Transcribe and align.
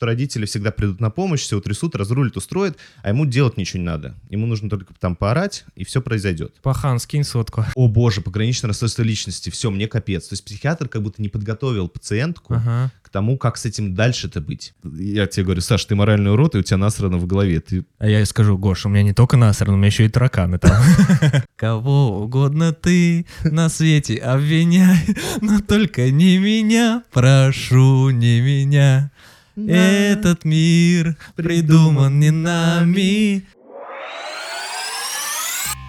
родители 0.00 0.44
всегда 0.46 0.70
придут 0.70 1.00
на 1.00 1.10
помощь, 1.10 1.40
все 1.40 1.56
утрясут, 1.56 1.96
разрулят, 1.96 2.36
устроят, 2.36 2.76
а 3.02 3.08
ему 3.08 3.26
делать 3.26 3.56
ничего 3.56 3.80
не 3.80 3.86
надо. 3.86 4.14
Ему 4.30 4.46
нужно 4.46 4.68
только 4.68 4.92
там 4.98 5.16
поорать, 5.16 5.64
и 5.74 5.84
все 5.84 6.00
произойдет. 6.02 6.54
Пахан, 6.62 6.98
скинь 6.98 7.24
сотку. 7.24 7.64
О 7.74 7.88
боже, 7.88 8.20
пограничное 8.20 8.68
расстройство 8.68 9.02
личности, 9.02 9.50
все, 9.50 9.70
мне 9.70 9.88
капец. 9.88 10.28
То 10.28 10.34
есть 10.34 10.44
психиатр 10.44 10.88
как 10.88 11.02
будто 11.02 11.22
не 11.22 11.28
подготовил 11.28 11.88
пациентку 11.88 12.54
Ага. 12.54 12.92
к 13.02 13.08
тому, 13.08 13.38
как 13.38 13.56
с 13.56 13.64
этим 13.64 13.94
дальше-то 13.94 14.40
быть. 14.40 14.74
Я 14.84 15.26
тебе 15.26 15.44
говорю, 15.44 15.60
Саш, 15.60 15.84
ты 15.84 15.94
моральный 15.94 16.30
урод, 16.32 16.54
и 16.54 16.58
у 16.58 16.62
тебя 16.62 16.76
насрано 16.76 17.18
в 17.18 17.26
голове. 17.26 17.60
Ты 17.60 17.84
А 17.98 18.08
я 18.08 18.18
ей 18.18 18.26
скажу, 18.26 18.58
Гош, 18.58 18.86
у 18.86 18.88
меня 18.88 19.02
не 19.02 19.14
только 19.14 19.36
насрано, 19.36 19.74
у 19.74 19.76
меня 19.76 19.86
еще 19.86 20.04
и 20.04 20.08
тараканы 20.08 20.58
там. 20.58 20.82
Кого 21.56 22.22
угодно 22.22 22.72
ты 22.72 23.26
на 23.44 23.68
свете 23.68 24.16
обвиняй, 24.16 24.98
но 25.40 25.60
только 25.60 26.10
не 26.10 26.38
меня, 26.38 27.02
прошу, 27.12 28.10
не 28.10 28.40
меня. 28.40 29.10
Этот 29.56 30.44
мир 30.44 31.16
придуман 31.34 32.20
не 32.20 32.30
нами. 32.30 33.46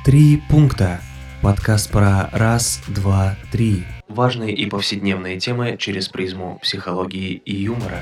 Три 0.06 0.42
пункта. 0.50 1.02
Подкаст 1.42 1.92
про 1.92 2.30
раз, 2.32 2.82
два, 2.88 3.36
три. 3.52 3.84
Важные 4.08 4.56
и 4.56 4.68
повседневные 4.68 5.38
темы 5.38 5.76
через 5.78 6.08
призму 6.08 6.60
психологии 6.64 7.34
и 7.34 7.58
юмора. 7.58 8.00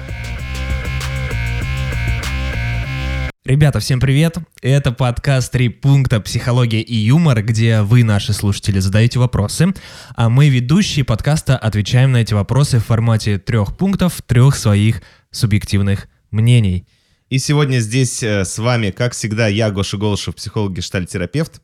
Ребята, 3.44 3.80
всем 3.80 4.00
привет! 4.00 4.38
Это 4.64 4.92
подкаст 4.92 5.52
«Три 5.52 5.70
пункта. 5.70 6.20
Психология 6.20 6.82
и 6.82 6.96
юмор», 6.96 7.44
где 7.44 7.82
вы, 7.82 8.04
наши 8.04 8.34
слушатели, 8.34 8.80
задаете 8.80 9.20
вопросы, 9.20 9.72
а 10.16 10.30
мы, 10.30 10.50
ведущие 10.50 11.06
подкаста, 11.06 11.56
отвечаем 11.56 12.12
на 12.12 12.18
эти 12.18 12.34
вопросы 12.34 12.80
в 12.80 12.86
формате 12.86 13.38
трех 13.38 13.78
пунктов, 13.78 14.20
трех 14.26 14.56
своих 14.56 15.04
субъективных 15.36 16.08
мнений. 16.32 16.88
И 17.30 17.40
сегодня 17.40 17.80
здесь 17.80 18.22
э, 18.24 18.46
с 18.46 18.58
вами, 18.58 18.92
как 18.92 19.14
всегда, 19.14 19.48
я, 19.48 19.72
Гоша 19.72 19.98
Голышев, 19.98 20.36
психолог, 20.36 20.74
гештальтерапевт. 20.74 21.62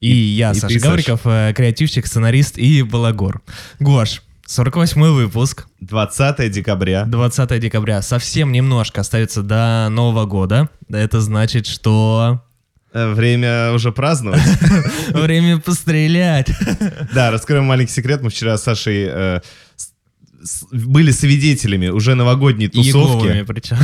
И, 0.00 0.08
я, 0.08 0.52
и 0.52 0.54
Саша 0.54 0.74
ты. 0.74 0.80
Гавриков, 0.80 1.20
э, 1.24 1.52
креативщик, 1.54 2.06
сценарист 2.06 2.58
и 2.58 2.82
балагор. 2.82 3.42
Гош, 3.78 4.22
48 4.46 5.02
выпуск, 5.12 5.66
20 5.80 6.50
декабря. 6.50 7.04
20 7.04 7.60
декабря. 7.60 8.02
Совсем 8.02 8.52
немножко 8.52 9.02
остается 9.02 9.42
до 9.42 9.88
Нового 9.90 10.24
года. 10.26 10.68
Это 10.88 11.20
значит, 11.20 11.66
что 11.66 12.42
Э, 12.94 13.12
Время 13.12 13.72
уже 13.72 13.90
праздновать. 13.90 14.40
время 15.10 15.58
пострелять. 15.58 16.48
Да, 17.12 17.30
раскроем 17.32 17.64
маленький 17.64 17.92
секрет. 17.92 18.22
Мы 18.22 18.30
вчера 18.30 18.56
с 18.56 18.62
Сашей 18.62 19.08
были 20.72 21.10
свидетелями 21.10 21.88
уже 21.88 22.14
новогодней 22.14 22.68
тусовки. 22.68 23.44
причем. 23.44 23.76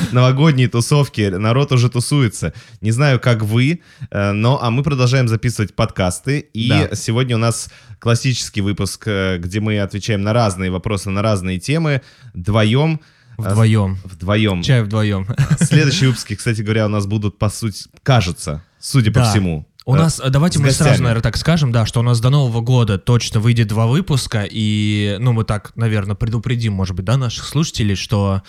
Новогодние 0.12 0.68
тусовки. 0.68 1.28
Народ 1.28 1.72
уже 1.72 1.88
тусуется. 1.88 2.52
Не 2.80 2.90
знаю, 2.90 3.20
как 3.20 3.42
вы, 3.42 3.80
э, 4.10 4.32
но 4.32 4.62
а 4.62 4.70
мы 4.70 4.82
продолжаем 4.82 5.28
записывать 5.28 5.74
подкасты. 5.74 6.40
И 6.40 6.68
Да. 6.68 6.94
сегодня 6.94 7.36
у 7.36 7.38
нас 7.38 7.70
классический 7.98 8.60
выпуск, 8.62 9.04
э, 9.06 9.38
где 9.38 9.60
мы 9.60 9.78
отвечаем 9.80 10.22
на 10.22 10.32
разные 10.32 10.70
вопросы, 10.70 11.10
на 11.10 11.22
разные 11.22 11.58
темы. 11.58 12.02
Вдвоем. 12.34 13.00
Э, 13.38 13.42
Вдвоем. 13.42 13.98
Вдвоем. 14.04 14.62
Чай 14.62 14.82
вдвоем. 14.82 15.26
Следующие 15.60 16.08
выпуски, 16.08 16.34
кстати 16.34 16.62
говоря, 16.62 16.86
у 16.86 16.88
нас 16.88 17.06
будут, 17.06 17.38
по 17.38 17.48
сути, 17.48 17.84
кажется, 18.02 18.62
судя 18.80 19.12
по 19.12 19.22
всему. 19.24 19.66
У 19.86 19.94
э, 19.94 19.98
нас, 19.98 20.20
э, 20.22 20.28
давайте 20.30 20.58
мы 20.58 20.66
гостями. 20.66 20.88
сразу, 20.88 21.02
наверное, 21.04 21.22
так 21.22 21.36
скажем, 21.36 21.70
да, 21.72 21.86
что 21.86 22.00
у 22.00 22.02
нас 22.02 22.20
до 22.20 22.28
Нового 22.28 22.60
года 22.60 22.98
точно 22.98 23.38
выйдет 23.40 23.68
два 23.68 23.86
выпуска, 23.86 24.44
и, 24.50 25.16
ну, 25.20 25.32
мы 25.32 25.44
так, 25.44 25.72
наверное, 25.76 26.16
предупредим, 26.16 26.72
может 26.72 26.96
быть, 26.96 27.04
да, 27.04 27.16
наших 27.16 27.44
слушателей, 27.44 27.94
что 27.94 28.42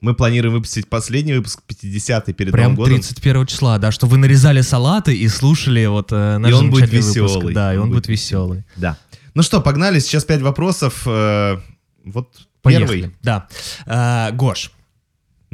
Мы 0.00 0.14
планируем 0.14 0.52
выпустить 0.54 0.86
последний 0.88 1.32
выпуск, 1.32 1.60
50-й 1.66 2.34
перед 2.34 2.52
прям 2.52 2.72
Новым 2.72 2.76
годом. 2.76 2.94
31 2.96 3.46
числа, 3.46 3.78
да, 3.78 3.90
что 3.90 4.06
вы 4.06 4.18
нарезали 4.18 4.60
салаты 4.60 5.16
и 5.16 5.26
слушали 5.28 5.86
вот 5.86 6.12
э, 6.12 6.36
наш 6.36 6.50
И 6.50 6.54
он 6.54 6.70
будет 6.70 6.90
замечательный 6.90 7.20
выпуск. 7.22 7.36
веселый. 7.36 7.54
Да, 7.54 7.72
и 7.72 7.76
он, 7.78 7.84
Он 7.84 7.90
будет 7.90 8.06
веселый. 8.08 8.64
Да. 8.76 8.98
Ну 9.32 9.42
что, 9.42 9.62
погнали. 9.62 10.00
Сейчас 10.00 10.24
пять 10.26 10.42
вопросов. 10.42 11.02
э, 11.06 11.56
Вот 12.04 12.28
Поехали. 12.60 13.00
первый. 13.00 13.16
Да. 13.22 13.48
А, 13.86 14.30
Гош, 14.32 14.70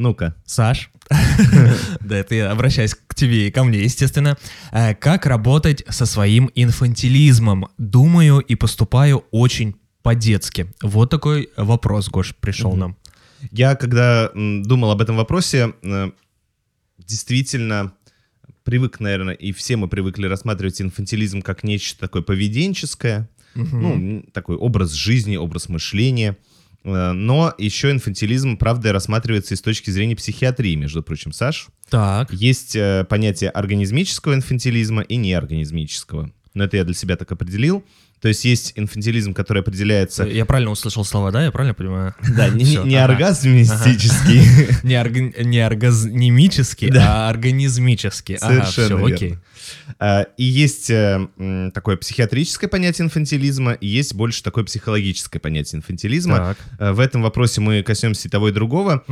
Ну-ка. 0.00 0.34
Саш, 0.46 0.90
да, 2.00 2.16
это 2.16 2.34
я 2.34 2.50
обращаюсь 2.50 2.94
к 2.94 3.14
тебе 3.14 3.48
и 3.48 3.50
ко 3.50 3.64
мне, 3.64 3.80
естественно. 3.80 4.38
Э, 4.72 4.94
Как 4.94 5.26
работать 5.26 5.84
со 5.90 6.06
своим 6.06 6.50
инфантилизмом? 6.54 7.68
Думаю 7.76 8.38
и 8.38 8.54
поступаю 8.54 9.24
очень 9.30 9.76
по-детски. 10.02 10.72
Вот 10.80 11.10
такой 11.10 11.50
вопрос, 11.58 12.08
Гош, 12.08 12.34
пришел 12.34 12.74
нам. 12.76 12.96
Я, 13.52 13.74
когда 13.74 14.30
думал 14.34 14.90
об 14.90 15.02
этом 15.02 15.16
вопросе, 15.16 15.74
э, 15.82 16.10
действительно 16.96 17.92
привык, 18.64 19.00
наверное, 19.00 19.34
и 19.34 19.52
все 19.52 19.76
мы 19.76 19.86
привыкли 19.86 20.26
рассматривать 20.28 20.80
инфантилизм 20.80 21.42
как 21.42 21.62
нечто 21.62 22.00
такое 22.00 22.22
поведенческое, 22.22 23.28
ну, 23.54 24.24
такой 24.32 24.56
образ 24.56 24.92
жизни, 24.92 25.36
образ 25.36 25.68
мышления. 25.68 26.38
Э, 26.84 27.12
Но 27.12 27.54
еще 27.58 27.90
инфантилизм, 27.90 28.56
правда, 28.56 28.92
рассматривается 28.92 29.54
и 29.54 29.56
с 29.56 29.62
точки 29.62 29.90
зрения 29.90 30.16
психиатрии, 30.16 30.74
между 30.74 31.02
прочим, 31.02 31.32
Саш. 31.32 31.68
Так, 31.88 32.32
Есть 32.32 32.76
э, 32.76 33.04
понятие 33.08 33.50
организмического 33.50 34.34
инфантилизма 34.34 35.02
и 35.02 35.16
неорганизмического. 35.16 36.30
Но 36.54 36.64
это 36.64 36.76
я 36.76 36.84
для 36.84 36.94
себя 36.94 37.16
так 37.16 37.30
определил. 37.32 37.84
То 38.20 38.28
есть 38.28 38.44
есть 38.44 38.72
инфантилизм, 38.76 39.32
который 39.32 39.62
определяется... 39.62 40.24
я 40.24 40.44
правильно 40.44 40.70
услышал 40.70 41.04
слова, 41.04 41.30
да? 41.32 41.44
Я 41.44 41.50
правильно 41.50 41.74
понимаю? 41.74 42.14
Да, 42.36 42.48
не, 42.48 42.96
оргазмистический. 42.96 44.42
Не, 44.82 44.94
орга- 44.94 45.42
не 45.42 45.58
оргазмический, 45.60 46.90
а 46.98 47.28
организмический. 47.30 48.38
Совершенно 48.38 49.06
верно. 49.06 49.40
А, 49.98 50.22
И 50.36 50.44
есть 50.44 50.90
э, 50.90 51.70
такое 51.74 51.96
психиатрическое 51.96 52.68
понятие 52.68 53.06
инфантилизма, 53.06 53.72
и 53.72 53.86
есть 53.86 54.14
больше 54.14 54.42
такое 54.42 54.64
психологическое 54.64 55.38
понятие 55.38 55.78
инфантилизма. 55.78 56.56
Э, 56.78 56.92
В 56.92 57.00
этом 57.00 57.22
вопросе 57.22 57.60
мы 57.60 57.82
коснемся 57.82 58.28
и 58.28 58.30
того, 58.30 58.48
и 58.48 58.52
другого. 58.52 59.02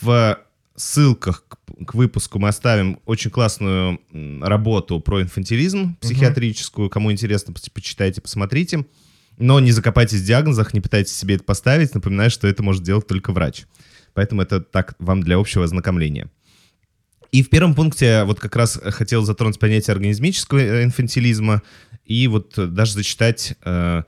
В 0.00 0.38
ссылках 0.76 1.44
к, 1.48 1.58
к 1.86 1.94
выпуску 1.94 2.38
мы 2.38 2.48
оставим 2.48 3.00
очень 3.06 3.30
классную 3.30 4.00
работу 4.40 5.00
про 5.00 5.22
инфантилизм 5.22 5.96
психиатрическую. 5.96 6.90
Кому 6.90 7.10
интересно, 7.12 7.54
почитайте, 7.72 8.20
посмотрите. 8.20 8.86
Но 9.38 9.60
не 9.60 9.72
закопайтесь 9.72 10.20
в 10.20 10.24
диагнозах, 10.24 10.72
не 10.72 10.80
пытайтесь 10.80 11.14
себе 11.14 11.34
это 11.34 11.44
поставить. 11.44 11.94
Напоминаю, 11.94 12.30
что 12.30 12.46
это 12.46 12.62
может 12.62 12.82
делать 12.82 13.06
только 13.06 13.32
врач. 13.32 13.64
Поэтому 14.14 14.42
это 14.42 14.60
так 14.60 14.94
вам 14.98 15.22
для 15.22 15.36
общего 15.36 15.64
ознакомления. 15.64 16.30
И 17.32 17.42
в 17.42 17.50
первом 17.50 17.74
пункте 17.74 18.24
вот 18.24 18.40
как 18.40 18.56
раз 18.56 18.80
хотел 18.82 19.22
затронуть 19.24 19.58
понятие 19.58 19.92
организмического 19.92 20.58
э, 20.58 20.84
инфантилизма 20.84 21.62
и 22.06 22.28
вот 22.28 22.54
даже 22.56 22.92
зачитать 22.92 23.54
э, 23.64 24.04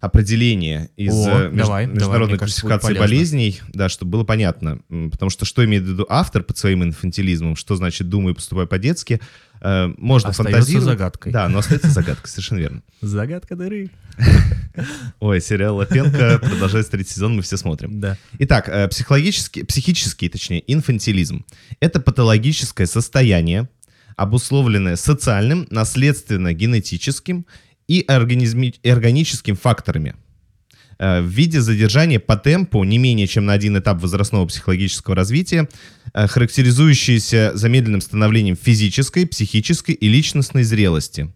определение 0.00 0.90
из 0.96 1.12
О, 1.12 1.28
э, 1.28 1.48
меж- 1.50 1.56
давай, 1.56 1.84
давай, 1.84 1.86
международной 1.86 2.38
кажется, 2.38 2.62
будет 2.62 2.70
классификации 2.80 2.98
полезно. 2.98 3.16
болезней, 3.16 3.60
да, 3.72 3.88
чтобы 3.88 4.12
было 4.12 4.24
понятно. 4.24 4.78
Потому 5.10 5.30
что 5.30 5.44
что 5.44 5.64
имеет 5.64 5.82
в 5.82 5.86
виду 5.88 6.06
автор 6.08 6.42
под 6.44 6.56
своим 6.56 6.84
инфантилизмом, 6.84 7.56
что 7.56 7.74
значит 7.76 8.08
думаю 8.08 8.32
и 8.34 8.36
поступаю 8.36 8.68
по-детски, 8.68 9.20
э, 9.60 9.86
можно 9.98 10.30
Остается 10.30 10.52
фантазировать. 10.56 10.84
загадкой. 10.98 11.32
Да, 11.32 11.48
но 11.48 11.58
остается 11.58 11.88
загадкой, 11.90 12.28
совершенно 12.30 12.58
верно. 12.58 12.82
Загадка 13.00 13.56
дыры. 13.56 13.90
Ой, 15.20 15.40
сериал 15.40 15.76
«Лапенко» 15.76 16.38
продолжается 16.38 16.92
третий 16.92 17.14
сезон, 17.14 17.34
мы 17.36 17.42
все 17.42 17.56
смотрим. 17.56 18.00
Да. 18.00 18.16
Итак, 18.38 18.68
э, 18.68 18.86
психологический, 18.88 19.64
психический, 19.64 20.28
точнее, 20.28 20.62
инфантилизм– 20.72 21.44
это 21.80 21.98
патологическое 22.00 22.86
состояние, 22.86 23.68
обусловленное 24.16 24.96
социальным, 24.96 25.66
наследственно-генетическим 25.70 27.46
и 27.88 28.04
организми- 28.06 28.74
органическим 28.88 29.56
факторами 29.56 30.14
э, 30.98 31.20
в 31.20 31.26
виде 31.26 31.60
задержания 31.60 32.20
по 32.20 32.36
темпу 32.36 32.84
не 32.84 32.98
менее 32.98 33.26
чем 33.26 33.46
на 33.46 33.54
один 33.54 33.78
этап 33.78 34.00
возрастного 34.00 34.46
психологического 34.46 35.16
развития, 35.16 35.68
э, 36.14 36.26
характеризующиеся 36.28 37.52
замедленным 37.54 38.00
становлением 38.00 38.56
физической, 38.56 39.26
психической 39.26 39.94
и 39.94 40.08
личностной 40.08 40.62
зрелости, 40.62 41.32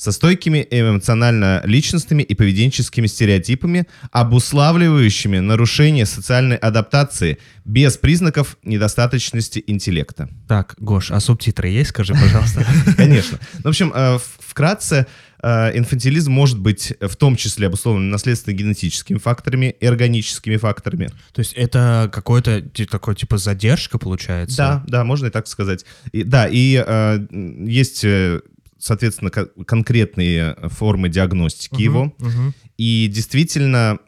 со 0.00 0.12
стойкими 0.12 0.66
эмоционально-личностными 0.70 2.22
и 2.22 2.34
поведенческими 2.34 3.06
стереотипами, 3.06 3.86
обуславливающими 4.12 5.40
нарушение 5.40 6.06
социальной 6.06 6.56
адаптации 6.56 7.36
без 7.66 7.98
признаков 7.98 8.56
недостаточности 8.64 9.62
интеллекта. 9.66 10.30
Так, 10.48 10.74
Гош, 10.78 11.10
а 11.10 11.20
субтитры 11.20 11.68
есть, 11.68 11.90
скажи, 11.90 12.14
пожалуйста? 12.14 12.64
Конечно. 12.96 13.38
В 13.62 13.68
общем, 13.68 13.92
э, 13.94 14.18
вкратце, 14.38 15.06
инфантилизм 15.42 16.30
может 16.32 16.58
быть 16.58 16.92
в 17.00 17.16
том 17.16 17.36
числе 17.36 17.68
обусловлен 17.68 18.10
наследственно-генетическими 18.10 19.18
факторами 19.18 19.74
и 19.80 19.86
органическими 19.86 20.56
факторами. 20.56 21.08
То 21.32 21.40
есть 21.40 21.52
это 21.54 22.10
какой-то 22.12 22.62
такой 22.90 23.14
типа 23.14 23.38
задержка 23.38 23.98
получается? 23.98 24.56
Да, 24.56 24.84
да, 24.86 25.04
можно 25.04 25.26
и 25.26 25.30
так 25.30 25.46
сказать. 25.46 25.84
И, 26.12 26.22
да, 26.24 26.46
и 26.46 26.82
э, 26.86 27.26
есть, 27.66 28.04
э, 28.04 28.40
соответственно, 28.78 29.30
ко- 29.30 29.48
конкретные 29.66 30.56
формы 30.68 31.08
диагностики 31.08 31.74
Мгм, 31.74 31.82
его. 31.82 32.14
мгм. 32.18 32.54
И 32.76 33.08
действительно, 33.12 33.98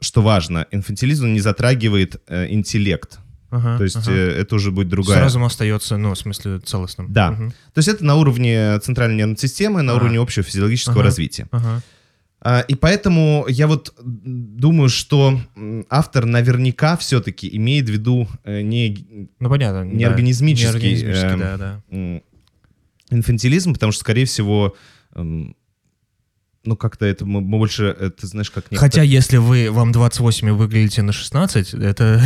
что 0.00 0.22
важно, 0.22 0.66
инфантилизм 0.70 1.32
не 1.32 1.40
затрагивает 1.40 2.20
э, 2.28 2.46
интеллект. 2.50 3.18
Ага, 3.50 3.78
То 3.78 3.84
есть 3.84 3.96
ага. 3.96 4.10
э, 4.10 4.30
это 4.40 4.54
уже 4.56 4.70
будет 4.72 4.88
другая... 4.88 5.18
Сразу 5.18 5.42
остается, 5.44 5.96
ну, 5.96 6.12
в 6.14 6.18
смысле, 6.18 6.58
целостным. 6.58 7.12
Да. 7.12 7.30
Мгм. 7.30 7.50
То 7.50 7.78
есть 7.78 7.88
это 7.88 8.04
на 8.04 8.16
уровне 8.16 8.78
центральной 8.80 9.16
нервной 9.16 9.36
системы, 9.38 9.82
на 9.82 9.92
Ага. 9.92 10.02
уровне 10.02 10.18
общего 10.20 10.42
физиологического 10.44 10.96
Ага. 10.96 11.04
развития. 11.04 11.46
Ага. 11.52 11.82
А, 12.40 12.60
И 12.60 12.74
поэтому 12.74 13.46
я 13.48 13.66
вот 13.66 13.94
думаю, 14.02 14.88
что 14.88 15.40
автор 15.88 16.26
наверняка 16.26 16.96
все-таки 16.96 17.48
имеет 17.56 17.88
в 17.88 17.92
виду 17.92 18.28
э, 18.44 18.60
не 18.62 19.06
Ну, 19.40 19.48
понятно. 19.48 19.84
Не 19.84 20.04
да. 20.04 20.10
организмический, 20.10 20.68
Не 20.68 20.74
организмический, 20.76 21.28
эм, 21.30 21.38
да, 21.38 21.56
да. 21.56 21.82
инфантилизм, 23.10 23.72
потому 23.74 23.92
что, 23.92 24.00
скорее 24.00 24.24
всего, 24.26 24.74
м, 25.14 25.56
ну 26.66 26.76
как-то 26.76 27.06
это 27.06 27.24
мы 27.24 27.40
мы 27.40 27.58
больше, 27.58 27.84
это 27.98 28.26
знаешь, 28.26 28.50
как 28.50 28.64
некто- 28.70 28.78
Хотя, 28.78 29.02
если 29.02 29.36
вы, 29.38 29.70
вам 29.70 29.92
28 29.92 30.48
и 30.48 30.50
выглядите 30.50 31.02
на 31.02 31.12
16, 31.12 31.74
это... 31.74 32.20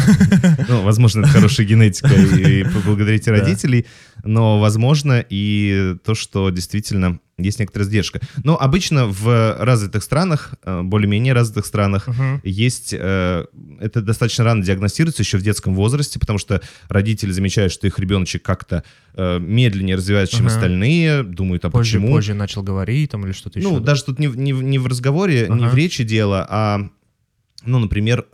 Ну, 0.69 0.82
возможно, 0.82 1.20
это 1.20 1.28
хорошая 1.28 1.66
генетика, 1.70 2.12
и 2.14 2.64
поблагодарите 2.75 3.31
Да. 3.32 3.38
родителей, 3.40 3.87
но, 4.25 4.58
возможно, 4.61 5.25
и 5.28 5.96
то, 6.05 6.14
что 6.14 6.50
действительно 6.50 7.19
есть 7.38 7.58
некоторая 7.58 7.88
сдержка. 7.88 8.20
Но 8.44 8.61
обычно 8.61 9.06
в 9.06 9.56
развитых 9.58 10.02
странах, 10.02 10.55
э, 10.62 10.82
более-менее 10.82 11.32
развитых 11.32 11.64
странах, 11.64 12.06
Мгм. 12.08 12.40
есть, 12.44 12.93
э, 12.96 13.46
это 13.81 14.02
достаточно 14.02 14.44
рано 14.44 14.62
диагностируется 14.62 15.22
еще 15.22 15.38
в 15.38 15.43
детском 15.43 15.75
возрасте, 15.75 16.19
потому 16.19 16.38
что 16.38 16.61
родители 16.90 17.31
замечают, 17.32 17.72
что 17.72 17.87
их 17.87 17.99
ребеночек 17.99 18.43
как-то 18.43 18.84
э, 19.14 19.38
медленнее 19.40 19.96
развивается, 19.96 20.37
чем 20.37 20.46
Ага. 20.46 20.55
остальные, 20.55 21.23
думают, 21.25 21.64
а 21.64 21.70
Позже, 21.70 21.99
почему. 21.99 22.14
позже 22.14 22.34
начал 22.34 22.62
говорить 22.62 23.11
там 23.11 23.25
или 23.25 23.32
что-то 23.32 23.58
еще. 23.58 23.69
Ну, 23.69 23.81
да? 23.81 23.87
даже 23.87 24.05
тут 24.05 24.19
не, 24.19 24.28
в- 24.28 24.37
не, 24.37 24.52
не 24.52 24.78
в 24.78 24.87
разговоре, 24.87 25.49
не 25.49 25.64
Ага. 25.64 25.69
в 25.70 25.75
речи 25.75 26.05
дело, 26.05 26.46
а, 26.49 26.88
ну, 27.64 27.78
например, 27.81 28.26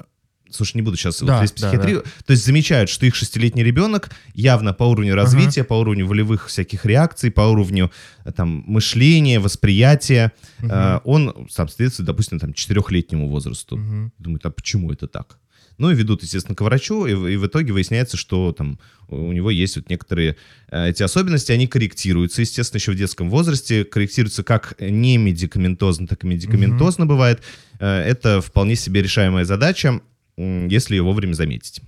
слушай, 0.56 0.76
не 0.76 0.82
буду 0.82 0.96
сейчас 0.96 1.20
Да, 1.22 1.34
вот 1.36 1.42
лезть 1.42 1.56
в 1.56 1.60
да, 1.60 1.68
психиатрию, 1.68 2.04
то 2.24 2.30
есть 2.32 2.44
замечают, 2.44 2.90
что 2.90 3.06
их 3.06 3.14
шестилетний 3.14 3.62
ребенок 3.62 4.10
явно 4.34 4.72
по 4.72 4.84
уровню 4.84 5.14
развития, 5.14 5.62
по 5.64 5.74
уровню 5.74 6.06
волевых 6.06 6.48
всяких 6.48 6.84
реакций, 6.86 7.30
по 7.30 7.42
уровню 7.42 7.90
э, 8.24 8.32
там 8.32 8.64
мышления, 8.66 9.38
восприятия, 9.38 10.32
Мгм. 10.58 10.70
э, 10.72 11.00
он 11.04 11.46
соответствует, 11.50 12.06
допустим, 12.06 12.38
там 12.38 12.52
четырехлетнему 12.52 13.28
возрасту. 13.28 13.76
Мгм. 13.76 14.12
Думают, 14.18 14.46
а 14.46 14.50
почему 14.50 14.90
это 14.92 15.06
так? 15.06 15.38
Ну 15.78 15.90
и 15.90 15.94
ведут, 15.94 16.22
естественно, 16.22 16.54
к 16.54 16.62
врачу, 16.62 17.04
и, 17.04 17.12
в- 17.12 17.26
и 17.26 17.36
в 17.36 17.46
итоге 17.46 17.74
выясняется, 17.74 18.16
что 18.16 18.50
там 18.52 18.78
у 19.08 19.30
него 19.32 19.50
есть 19.50 19.76
вот 19.76 19.90
некоторые 19.90 20.36
э, 20.72 20.88
эти 20.88 21.02
особенности, 21.02 21.52
они 21.52 21.66
корректируются, 21.66 22.40
естественно, 22.40 22.78
еще 22.78 22.92
в 22.92 22.96
детском 22.96 23.28
возрасте, 23.28 23.84
корректируются 23.84 24.42
как 24.42 24.74
не 24.80 25.18
медикаментозно, 25.18 26.06
так 26.06 26.24
и 26.24 26.26
медикаментозно 26.26 27.04
бывает. 27.04 27.42
Э, 27.78 28.00
это 28.00 28.40
вполне 28.40 28.74
себе 28.74 29.02
решаемая 29.02 29.44
задача, 29.44 30.00
если 30.36 30.96
ее 30.96 31.02
вовремя 31.02 31.34
заметить. 31.34 31.80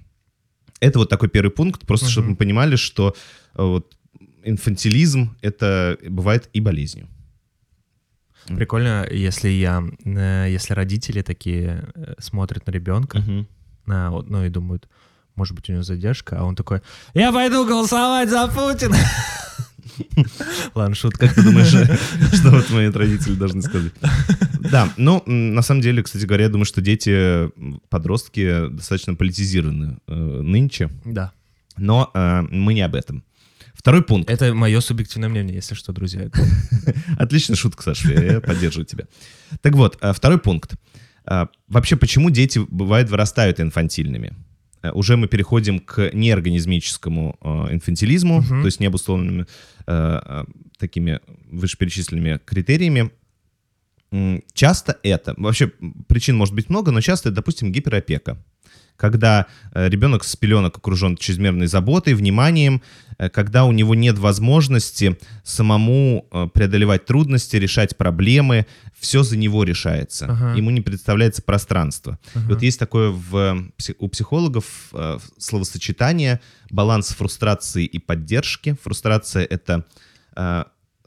Это 0.80 0.98
вот 0.98 1.08
такой 1.08 1.28
первый 1.28 1.50
пункт, 1.50 1.86
просто 1.86 2.06
Мгм. 2.06 2.12
чтобы 2.12 2.28
мы 2.30 2.36
понимали, 2.36 2.76
что 2.76 3.14
э, 3.54 3.62
вот 3.62 3.96
инфантилизм 4.44 5.36
это 5.42 5.98
бывает 6.08 6.48
и 6.52 6.60
болезнью. 6.60 7.08
Прикольно, 8.46 9.06
если 9.10 9.48
я, 9.50 9.82
э, 10.04 10.46
если 10.48 10.72
родители 10.72 11.20
такие 11.22 11.88
э, 11.94 12.14
смотрят 12.18 12.66
на 12.66 12.70
ребенка, 12.70 13.22
на, 13.86 14.10
вот, 14.10 14.30
ну 14.30 14.44
и 14.44 14.48
думают, 14.48 14.88
может 15.34 15.54
быть, 15.54 15.68
у 15.68 15.72
него 15.72 15.82
задержка, 15.82 16.38
а 16.38 16.44
он 16.44 16.56
такой, 16.56 16.80
я 17.14 17.32
пойду 17.32 17.66
голосовать 17.66 18.30
за 18.30 18.46
Путина. 18.48 18.96
Ладно, 20.74 20.94
шутка. 20.94 21.26
Как 21.26 21.34
ты 21.34 21.42
думаешь, 21.42 21.68
что 22.34 22.50
вот 22.50 22.70
мои 22.70 22.88
родители 22.88 23.34
должны 23.34 23.62
сказать? 23.62 23.92
Да, 24.60 24.92
ну, 24.96 25.22
на 25.26 25.62
самом 25.62 25.80
деле, 25.80 26.02
кстати 26.02 26.24
говоря, 26.24 26.44
я 26.44 26.50
думаю, 26.50 26.64
что 26.64 26.80
дети, 26.80 27.50
подростки 27.88 28.68
достаточно 28.68 29.14
политизированы 29.14 29.98
э, 30.06 30.14
нынче, 30.14 30.90
Да. 31.04 31.32
но 31.76 32.10
э, 32.14 32.42
мы 32.50 32.74
не 32.74 32.82
об 32.82 32.94
этом. 32.94 33.24
Второй 33.74 34.02
пункт. 34.02 34.28
Это 34.30 34.54
мое 34.54 34.80
субъективное 34.80 35.28
мнение, 35.28 35.54
если 35.54 35.74
что, 35.74 35.92
друзья. 35.92 36.28
Отличная 37.18 37.56
шутка, 37.56 37.82
Саша, 37.82 38.12
я 38.12 38.40
поддерживаю 38.40 38.86
тебя. 38.86 39.04
Так 39.60 39.74
вот, 39.74 39.98
э, 40.00 40.12
второй 40.12 40.38
пункт. 40.38 40.74
Вообще, 41.68 41.96
почему 41.96 42.30
дети, 42.30 42.58
бывает, 42.70 43.10
вырастают 43.10 43.60
инфантильными? 43.60 44.34
Уже 44.94 45.16
мы 45.18 45.28
переходим 45.28 45.78
к 45.78 46.10
неорганизмическому 46.14 47.36
инфантилизму, 47.70 48.42
то 48.48 48.64
есть 48.64 48.80
необусловленными 48.80 49.44
такими 50.78 51.20
вышеперечисленными 51.50 52.40
критериями. 52.44 53.10
Часто 54.54 54.98
это, 55.02 55.34
вообще 55.36 55.70
причин 56.08 56.36
может 56.36 56.54
быть 56.54 56.70
много, 56.70 56.90
но 56.92 57.00
часто 57.00 57.28
это, 57.28 57.36
допустим, 57.36 57.72
гиперопека. 57.72 58.38
Когда 58.98 59.46
э, 59.74 59.88
ребенок 59.88 60.24
с 60.24 60.34
пеленок 60.34 60.76
окружен 60.76 61.16
чрезмерной 61.16 61.68
заботой, 61.68 62.14
вниманием, 62.14 62.82
э, 63.18 63.28
когда 63.28 63.64
у 63.64 63.70
него 63.70 63.94
нет 63.94 64.18
возможности 64.18 65.16
самому 65.44 66.26
э, 66.32 66.48
преодолевать 66.52 67.04
трудности, 67.04 67.54
решать 67.56 67.96
проблемы, 67.96 68.66
все 68.98 69.22
за 69.22 69.36
него 69.36 69.62
решается. 69.62 70.26
Ага. 70.26 70.54
Ему 70.56 70.70
не 70.70 70.80
представляется 70.80 71.42
пространство. 71.42 72.18
И 72.34 72.38
Ага. 72.38 72.46
Вот 72.48 72.62
есть 72.62 72.80
такое 72.80 73.10
в, 73.10 73.70
у 74.00 74.08
психологов 74.08 74.92
словосочетание 75.38 76.40
баланс 76.70 77.10
фрустрации 77.10 77.84
и 77.84 78.00
поддержки. 78.00 78.76
Фрустрация— 78.82 79.44
это 79.50 79.84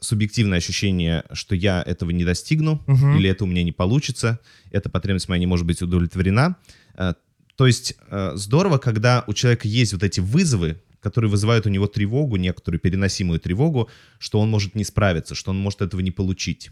субъективное 0.02 0.58
ощущение, 0.58 1.24
что 1.32 1.54
я 1.54 1.82
этого 1.86 2.10
не 2.10 2.24
достигну, 2.24 2.82
Мгм. 2.86 3.16
или 3.16 3.30
это 3.30 3.44
у 3.44 3.46
меня 3.46 3.62
не 3.64 3.72
получится, 3.72 4.38
эта 4.70 4.90
потребность 4.90 5.28
моя 5.28 5.38
не 5.40 5.46
может 5.46 5.66
быть 5.66 5.80
удовлетворена. 5.82 6.56
Э, 6.94 7.14
То 7.56 7.66
есть 7.66 7.94
э, 8.10 8.32
здорово, 8.34 8.78
когда 8.78 9.24
у 9.26 9.32
человека 9.34 9.68
есть 9.68 9.92
вот 9.92 10.02
эти 10.02 10.20
вызовы, 10.20 10.76
которые 11.00 11.30
вызывают 11.30 11.66
у 11.66 11.68
него 11.68 11.86
тревогу, 11.86 12.36
некоторую 12.36 12.80
переносимую 12.80 13.38
тревогу, 13.40 13.88
что 14.18 14.40
он 14.40 14.48
может 14.50 14.74
не 14.74 14.84
справиться, 14.84 15.34
что 15.34 15.50
он 15.50 15.58
может 15.58 15.82
этого 15.82 16.00
не 16.00 16.10
получить. 16.10 16.70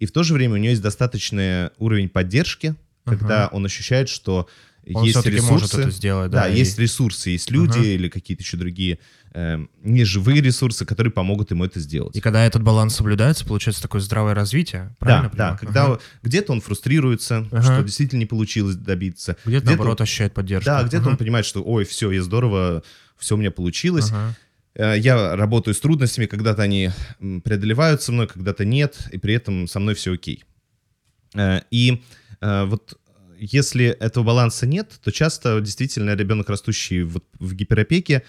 И 0.00 0.06
в 0.06 0.12
то 0.12 0.22
же 0.24 0.34
время 0.34 0.54
у 0.54 0.56
него 0.56 0.70
есть 0.70 0.82
достаточный 0.82 1.70
уровень 1.78 2.08
поддержки, 2.08 2.74
когда 3.04 3.46
Ага. 3.46 3.56
он 3.56 3.64
ощущает, 3.64 4.08
что 4.08 4.48
Он 4.94 5.04
есть 5.04 5.16
все-таки 5.16 5.36
ресурсы. 5.36 5.52
может 5.52 5.74
это 5.74 5.90
сделать, 5.90 6.30
да. 6.30 6.42
Да, 6.42 6.48
и- 6.48 6.58
есть 6.58 6.78
ресурсы, 6.78 7.30
есть 7.30 7.50
люди 7.50 7.78
Ага. 7.78 7.86
или 7.86 8.08
какие-то 8.08 8.42
еще 8.42 8.56
другие 8.56 8.98
э, 9.34 9.58
неживые 9.82 10.40
ресурсы, 10.40 10.86
которые 10.86 11.12
помогут 11.12 11.50
ему 11.50 11.64
это 11.64 11.78
сделать. 11.80 12.16
И 12.16 12.20
когда 12.20 12.44
этот 12.46 12.62
баланс 12.62 12.96
соблюдается, 12.96 13.44
получается 13.44 13.82
такое 13.82 14.00
здравое 14.00 14.34
развитие. 14.34 14.96
Правильно 14.98 15.28
Да, 15.28 15.36
да, 15.36 15.36
понимаю? 15.36 15.58
когда 15.58 15.84
Ага. 15.84 16.00
где-то 16.22 16.52
он 16.52 16.60
фрустрируется, 16.62 17.46
Ага. 17.52 17.62
что 17.62 17.82
действительно 17.82 18.20
не 18.20 18.26
получилось 18.26 18.76
добиться. 18.76 19.36
Где-то, 19.44 19.66
наоборот, 19.66 20.00
ощущает 20.00 20.32
поддержку. 20.32 20.66
Да, 20.66 20.82
где-то 20.82 21.02
Ага. 21.02 21.10
он 21.10 21.16
понимает, 21.18 21.44
что, 21.44 21.62
ой, 21.62 21.84
все, 21.84 22.10
я 22.10 22.22
здорово, 22.22 22.82
все 23.18 23.34
у 23.34 23.38
меня 23.38 23.50
получилось. 23.50 24.10
Э, 24.74 24.94
Я 24.98 25.34
работаю 25.36 25.74
с 25.74 25.80
трудностями, 25.80 26.26
когда-то 26.26 26.62
они 26.62 26.90
м, 27.20 27.40
преодолевают 27.42 28.00
со 28.00 28.12
мной, 28.12 28.28
когда-то 28.28 28.64
нет, 28.64 28.96
и 29.12 29.18
при 29.18 29.34
этом 29.34 29.66
со 29.68 29.78
мной 29.80 29.94
все 29.94 30.14
окей. 30.14 30.44
Э, 31.34 31.60
И 31.70 32.02
э, 32.40 32.64
вот 32.64 32.98
если 33.38 33.86
этого 33.86 34.24
баланса 34.24 34.66
нет, 34.66 34.92
то 35.02 35.10
часто 35.10 35.60
действительно 35.60 36.14
ребенок, 36.14 36.48
растущий 36.48 37.02
вот 37.02 37.24
в 37.38 37.54
гиперопеке, 37.54 38.24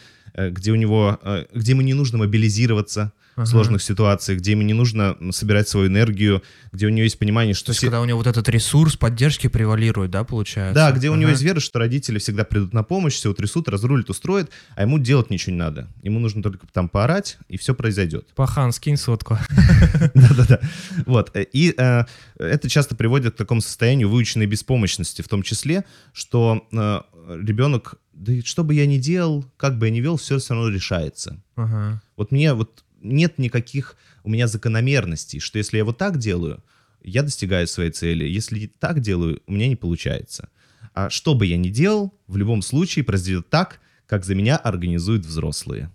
где 0.50 0.72
у 0.72 0.76
него, 0.76 1.20
э, 1.22 1.46
где 1.54 1.74
ему 1.74 1.82
не 1.82 1.94
нужно 1.94 2.18
мобилизироваться 2.20 3.12
в 3.36 3.42
Ага. 3.44 3.46
сложных 3.52 3.82
ситуациях, 3.82 4.40
где 4.40 4.52
ему 4.52 4.64
не 4.64 4.74
нужно 4.74 5.16
собирать 5.32 5.70
свою 5.70 5.88
энергию, 5.88 6.44
где 6.74 6.88
у 6.88 6.90
него 6.90 7.04
есть 7.04 7.18
понимание, 7.18 7.54
что 7.54 7.68
То 7.68 7.70
есть, 7.72 7.78
все- 7.80 7.88
когда 7.88 8.02
у 8.02 8.06
него 8.06 8.18
вот 8.18 8.28
этот 8.28 8.50
ресурс 8.50 8.98
поддержки 8.98 9.48
превалирует, 9.48 10.12
да, 10.12 10.26
получается? 10.26 10.74
да, 10.76 10.92
где 10.92 11.10
у 11.10 11.14
него 11.16 11.26
Ага. 11.28 11.32
есть 11.32 11.44
вера, 11.44 11.60
что 11.62 11.80
родители 11.80 12.20
всегда 12.20 12.44
придут 12.44 12.74
на 12.74 12.84
помощь, 12.84 13.14
все 13.14 13.30
утрясут, 13.30 13.70
разрулят, 13.70 14.10
устроят, 14.10 14.50
а 14.76 14.82
ему 14.82 15.00
делать 15.00 15.30
ничего 15.30 15.54
не 15.54 15.60
надо. 15.60 15.88
Ему 16.04 16.20
нужно 16.20 16.44
только 16.44 16.68
там 16.74 16.90
поорать, 16.90 17.38
и 17.48 17.58
все 17.58 17.74
произойдет. 17.74 18.28
Пахан, 18.36 18.74
скинь 18.74 18.98
сотку. 18.98 19.38
Да-да-да. 20.14 20.60
Вот. 21.06 21.32
э, 21.36 21.46
И 21.54 21.74
э, 21.78 22.04
это 22.38 22.70
часто 22.70 22.96
приводит 22.96 23.36
к 23.36 23.38
такому 23.38 23.62
состоянию 23.62 24.10
выученной 24.10 24.48
беспомощности, 24.48 25.22
в 25.22 25.28
том 25.30 25.44
числе, 25.44 25.86
что 26.14 26.68
э, 26.72 27.00
ребенок, 27.30 27.96
да 28.14 28.34
что 28.44 28.64
бы 28.64 28.74
я 28.74 28.86
ни 28.86 28.98
делал, 28.98 29.46
как 29.58 29.78
бы 29.78 29.88
я 29.88 29.92
ни 29.92 30.00
вел, 30.00 30.18
все 30.18 30.40
все 30.40 30.54
равно 30.54 30.70
решается. 30.70 31.42
Ага. 31.56 32.02
Вот 32.18 32.32
мне 32.32 32.54
вот 32.54 32.84
нет 33.02 33.38
никаких 33.38 33.96
у 34.24 34.30
меня 34.30 34.48
закономерностей, 34.48 35.40
что 35.40 35.58
если 35.58 35.78
я 35.78 35.86
вот 35.86 35.98
так 35.98 36.18
делаю, 36.18 36.64
я 37.02 37.24
достигаю 37.24 37.68
своей 37.68 37.92
цели. 37.92 38.26
Если 38.26 38.68
так 38.68 39.00
делаю, 39.00 39.42
у 39.48 39.54
меня 39.54 39.68
не 39.68 39.76
получается. 39.76 40.50
А 40.94 41.10
что 41.10 41.34
бы 41.34 41.46
я 41.46 41.58
ни 41.58 41.70
делал, 41.70 42.14
в 42.28 42.38
любом 42.38 42.62
случае 42.62 43.06
произойдет 43.06 43.50
так, 43.50 43.80
как 44.06 44.26
за 44.26 44.36
меня 44.36 44.58
организуют 44.58 45.26
взрослые. 45.26 45.92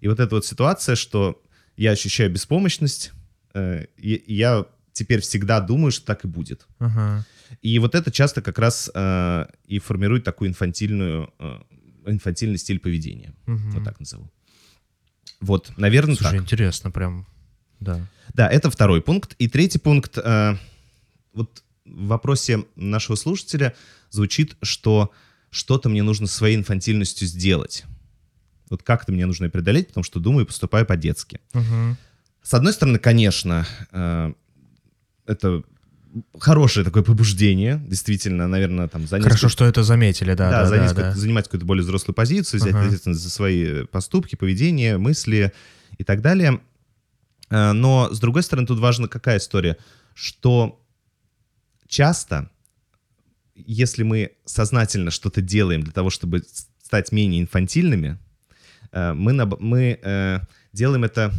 И 0.00 0.08
вот 0.08 0.20
эта 0.20 0.34
вот 0.34 0.44
ситуация, 0.44 0.94
что 0.94 1.42
я 1.76 1.90
ощущаю 1.92 2.30
беспомощность, 2.30 3.12
э, 3.54 3.86
и 3.96 4.14
и 4.14 4.34
я 4.34 4.66
теперь 4.92 5.20
всегда 5.20 5.60
думаю, 5.60 5.90
что 5.90 6.06
так 6.06 6.24
и 6.24 6.28
будет. 6.28 6.66
Ага. 6.78 7.26
И 7.62 7.78
вот 7.78 7.94
это 7.94 8.10
часто 8.10 8.42
как 8.42 8.58
раз 8.58 8.90
э, 8.94 9.46
и 9.66 9.78
формирует 9.78 10.24
такую 10.24 10.50
инфантильную, 10.50 11.32
э, 11.38 11.60
инфантильный 12.06 12.58
стиль 12.58 12.78
поведения. 12.78 13.34
Мгм. 13.46 13.70
Вот 13.70 13.84
так 13.84 14.00
назову. 14.00 14.30
Вот, 15.40 15.72
наверное, 15.76 16.14
Слушай, 16.14 16.32
так. 16.32 16.42
интересно 16.42 16.90
прям. 16.90 17.26
Да. 17.80 18.06
Да, 18.32 18.48
это 18.48 18.70
второй 18.70 19.02
пункт. 19.02 19.34
И 19.38 19.48
третий 19.48 19.78
пункт. 19.78 20.18
э, 20.18 20.56
вот 21.32 21.62
в 21.84 22.06
вопросе 22.06 22.64
нашего 22.76 23.16
слушателя 23.16 23.74
звучит, 24.10 24.56
что 24.62 25.12
что-то 25.50 25.88
мне 25.88 26.02
нужно 26.02 26.26
своей 26.26 26.56
инфантильностью 26.56 27.28
сделать. 27.28 27.84
Вот 28.70 28.82
как-то 28.82 29.12
мне 29.12 29.26
нужно 29.26 29.50
преодолеть, 29.50 29.88
потому 29.88 30.04
что 30.04 30.20
думаю 30.20 30.44
и 30.44 30.48
поступаю 30.48 30.86
по-детски. 30.86 31.40
Мгм. 31.52 31.96
С 32.42 32.54
одной 32.54 32.72
стороны, 32.72 32.98
конечно, 32.98 33.66
э, 33.92 34.32
это 35.26 35.62
хорошее 36.38 36.84
такое 36.84 37.02
побуждение, 37.02 37.82
действительно, 37.86 38.46
наверное, 38.46 38.88
там 38.88 39.06
занять... 39.06 39.24
Хорошо, 39.24 39.48
что 39.48 39.64
это 39.64 39.82
заметили, 39.82 40.34
да. 40.34 40.50
да, 40.50 40.60
да, 40.62 40.66
занять 40.66 40.94
да, 40.94 41.02
да. 41.02 41.14
занимать 41.14 41.44
какую-то 41.46 41.66
более 41.66 41.82
взрослую 41.82 42.14
позицию, 42.14 42.60
взять 42.60 42.74
Ага. 42.74 42.84
ответственность 42.84 43.20
за 43.22 43.30
свои 43.30 43.84
поступки, 43.84 44.36
поведение, 44.36 44.98
мысли 44.98 45.52
и 45.98 46.04
так 46.04 46.20
далее. 46.22 46.60
Э, 47.50 47.72
Но, 47.72 48.10
с 48.12 48.20
другой 48.20 48.42
стороны, 48.42 48.66
тут 48.66 48.78
важна 48.78 49.08
какая 49.08 49.38
история, 49.38 49.76
что 50.14 50.80
часто, 51.88 52.50
если 53.54 54.02
мы 54.02 54.32
сознательно 54.44 55.10
что-то 55.10 55.40
делаем 55.40 55.82
для 55.82 55.92
того, 55.92 56.10
чтобы 56.10 56.42
стать 56.82 57.12
менее 57.12 57.42
инфантильными, 57.42 58.18
э, 58.92 59.12
мы, 59.14 59.32
мы 59.58 59.98
э, 60.02 60.40
делаем 60.72 61.04
это, 61.04 61.32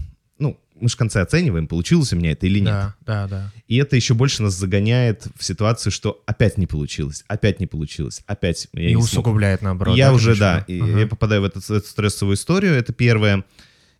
мы 0.79 0.89
же 0.89 0.95
в 0.95 0.97
конце 0.97 1.21
оцениваем, 1.21 1.67
получилось 1.67 2.11
у 2.13 2.15
меня 2.17 2.31
это 2.31 2.45
или 2.45 2.59
нет. 2.59 2.67
Да, 2.71 2.95
да, 3.05 3.27
да. 3.27 3.51
И 3.67 3.77
это 3.77 3.95
еще 3.95 4.13
больше 4.13 4.43
нас 4.43 4.53
загоняет 4.53 5.27
в 5.37 5.43
ситуацию, 5.43 5.91
что 5.91 6.21
опять 6.25 6.57
не 6.57 6.67
получилось, 6.67 7.23
опять 7.27 7.59
не 7.59 7.67
получилось, 7.67 8.21
опять 8.27 8.67
я 8.73 8.81
И 8.83 8.85
не 8.87 8.93
смог. 8.95 9.05
усугубляет 9.05 9.61
наоборот. 9.61 9.95
И 9.95 9.99
я 9.99 10.09
да, 10.09 10.13
уже, 10.13 10.35
да, 10.35 10.65
и 10.67 10.79
Ага. 10.79 10.99
я 10.99 11.07
попадаю 11.07 11.41
в, 11.41 11.45
в 11.45 11.71
эту 11.71 11.87
стрессовую 11.87 12.35
историю, 12.35 12.73
это 12.73 12.93
первое. 12.93 13.43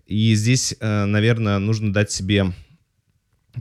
И 0.06 0.36
здесь, 0.36 0.76
э, 0.80 1.06
наверное, 1.06 1.58
нужно 1.60 1.92
дать 1.92 2.12
себе 2.12 2.54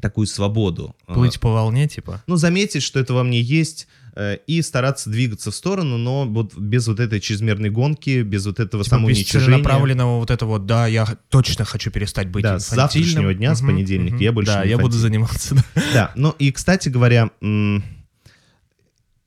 такую 0.01 0.27
свободу. 0.27 0.95
Э, 1.09 1.15
Плыть 1.15 1.41
по 1.41 1.53
волне, 1.53 1.89
типа. 1.89 2.23
Ну, 2.27 2.37
заметить, 2.37 2.83
что 2.83 2.99
это 3.01 3.15
во 3.15 3.23
мне 3.25 3.41
есть, 3.41 3.87
э, 4.17 4.37
и 4.47 4.63
стараться 4.63 5.11
двигаться 5.11 5.51
в 5.51 5.55
сторону, 5.55 5.97
но 5.99 6.25
вот 6.27 6.57
без 6.57 6.87
вот 6.89 7.01
этой 7.01 7.21
чрезмерной 7.21 7.71
гонки, 7.71 8.23
без 8.23 8.47
вот 8.47 8.61
этого 8.61 8.85
Типа 8.85 8.95
без 8.97 8.99
самоуничижения. 9.01 9.47
целенаправленного 9.47 10.19
вот 10.21 10.31
это 10.31 10.47
вот, 10.47 10.67
да, 10.67 10.87
я 10.87 11.07
точно 11.31 11.65
хочу 11.65 11.91
перестать 11.91 12.29
быть 12.29 12.43
Да, 12.43 12.59
с 12.59 12.73
инфантильным. 12.73 13.07
завтрашнего 13.09 13.35
дня, 13.35 13.55
с 13.55 13.61
Мгм, 13.61 13.71
понедельника 13.75 14.15
мгм. 14.17 14.23
я 14.25 14.33
больше 14.33 14.53
Да, 14.53 14.65
я 14.65 14.79
буду 14.79 14.97
заниматься. 14.97 15.55
да. 15.55 15.65
Да, 15.93 16.13
ну 16.17 16.35
и, 16.39 16.53
кстати 16.53 16.89
говоря, 16.89 17.31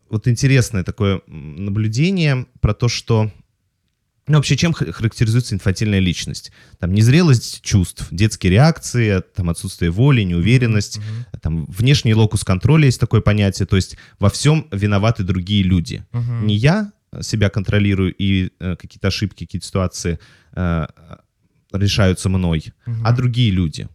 вот 0.09 0.27
интересное 0.27 0.83
такое 0.83 1.21
наблюдение 1.27 2.45
про 2.61 2.73
то, 2.73 2.87
что... 2.87 3.31
Ну, 4.27 4.35
вообще, 4.37 4.57
чем 4.57 4.73
характеризуется 4.73 5.55
инфантильная 5.55 5.99
личность? 5.99 6.51
Там 6.79 6.93
незрелость 6.93 7.61
чувств, 7.61 8.07
детские 8.11 8.51
реакции, 8.51 9.21
там 9.35 9.49
отсутствие 9.49 9.89
воли, 9.91 10.21
неуверенность, 10.23 10.97
Мгм. 10.99 11.25
там 11.41 11.65
внешний 11.67 12.13
локус 12.13 12.43
контроля 12.43 12.85
есть 12.85 12.99
такое 12.99 13.21
понятие, 13.21 13.65
то 13.65 13.75
есть 13.77 13.97
во 14.19 14.29
всем 14.29 14.67
виноваты 14.71 15.23
другие 15.23 15.63
люди. 15.63 16.05
Мгм. 16.11 16.45
Не 16.47 16.55
я 16.55 16.91
себя 17.21 17.49
контролирую 17.49 18.13
и 18.13 18.51
э, 18.59 18.75
какие-то 18.75 19.07
ошибки, 19.07 19.45
какие-то 19.45 19.65
ситуации 19.65 20.19
э, 20.53 20.87
решаются 21.71 22.29
мной, 22.29 22.65
Мгм. 22.85 23.05
а 23.05 23.11
другие 23.13 23.51
люди. 23.51 23.87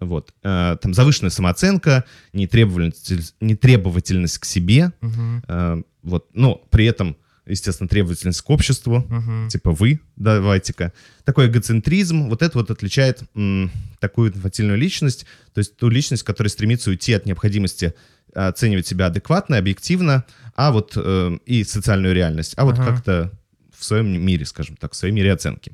Вот. 0.00 0.32
Э, 0.42 0.76
Там 0.80 0.94
завышенная 0.94 1.30
самооценка, 1.30 2.04
нетребовательность, 2.32 3.34
нетребовательность 3.40 4.38
к 4.38 4.44
себе, 4.44 4.92
Мгм. 5.00 5.42
э, 5.48 5.82
вот, 6.02 6.28
но 6.34 6.54
при 6.70 6.86
этом, 6.86 7.16
естественно, 7.46 7.88
требовательность 7.88 8.40
к 8.42 8.50
обществу, 8.50 9.04
Мгм. 9.08 9.48
типа 9.48 9.72
вы, 9.72 10.00
давайте-ка. 10.16 10.92
Такой 11.24 11.48
эгоцентризм, 11.48 12.28
вот 12.28 12.42
это 12.42 12.56
вот 12.58 12.70
отличает 12.70 13.22
м, 13.34 13.70
такую 13.98 14.32
инфантильную 14.32 14.78
личность, 14.78 15.26
то 15.52 15.58
есть 15.58 15.76
ту 15.76 15.88
личность, 15.88 16.22
которая 16.22 16.50
стремится 16.50 16.90
уйти 16.90 17.12
от 17.12 17.26
необходимости 17.26 17.94
э, 18.34 18.40
оценивать 18.48 18.86
себя 18.86 19.06
адекватно, 19.06 19.58
объективно, 19.58 20.24
а 20.54 20.70
вот 20.72 20.92
э, 20.96 21.38
и 21.46 21.64
социальную 21.64 22.14
реальность, 22.14 22.54
а 22.56 22.64
вот 22.64 22.78
Ага. 22.78 22.86
как-то 22.92 23.32
в 23.76 23.84
своем 23.84 24.06
мире, 24.24 24.46
скажем 24.46 24.76
так, 24.76 24.92
в 24.92 24.96
своей 24.96 25.12
мире 25.12 25.32
оценки. 25.32 25.72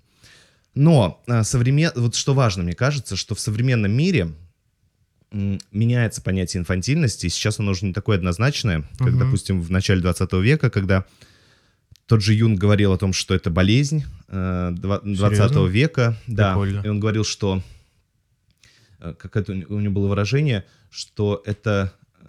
Но 0.75 1.23
э, 1.27 1.43
современ... 1.45 1.91
вот 1.97 2.15
что 2.15 2.33
важно, 2.35 2.63
мне 2.63 2.73
кажется, 2.75 3.15
что 3.17 3.35
в 3.35 3.41
современном 3.41 3.93
мире 3.93 4.33
меняется 5.31 6.23
понятие 6.23 6.61
инфантильности, 6.63 7.27
и 7.27 7.29
сейчас 7.29 7.59
оно 7.61 7.73
уже 7.73 7.85
не 7.85 7.93
такое 7.93 8.17
однозначное, 8.17 8.85
как, 8.99 9.09
Мгм. 9.09 9.19
допустим, 9.19 9.61
в 9.61 9.71
начале 9.71 10.01
20 10.01 10.33
века, 10.41 10.71
когда 10.71 11.05
тот 12.09 12.23
же 12.23 12.35
Юнг 12.35 12.59
говорил 12.59 12.93
о 12.93 12.99
том, 12.99 13.13
что 13.13 13.35
это 13.35 13.51
болезнь 13.51 14.05
э, 14.29 14.71
два- 14.73 15.01
20 15.01 15.37
Серьезно? 15.37 15.67
века. 15.67 16.17
Да. 16.27 16.53
Прикольно. 16.53 16.81
И 16.85 16.89
он 16.89 16.99
говорил, 17.01 17.25
что 17.25 17.63
э, 19.01 19.15
как 19.19 19.37
это 19.37 19.53
у 19.53 19.81
него- 19.81 19.91
было 19.93 20.09
выражение, 20.09 20.65
что 20.91 21.43
это 21.47 21.93
э, 22.21 22.27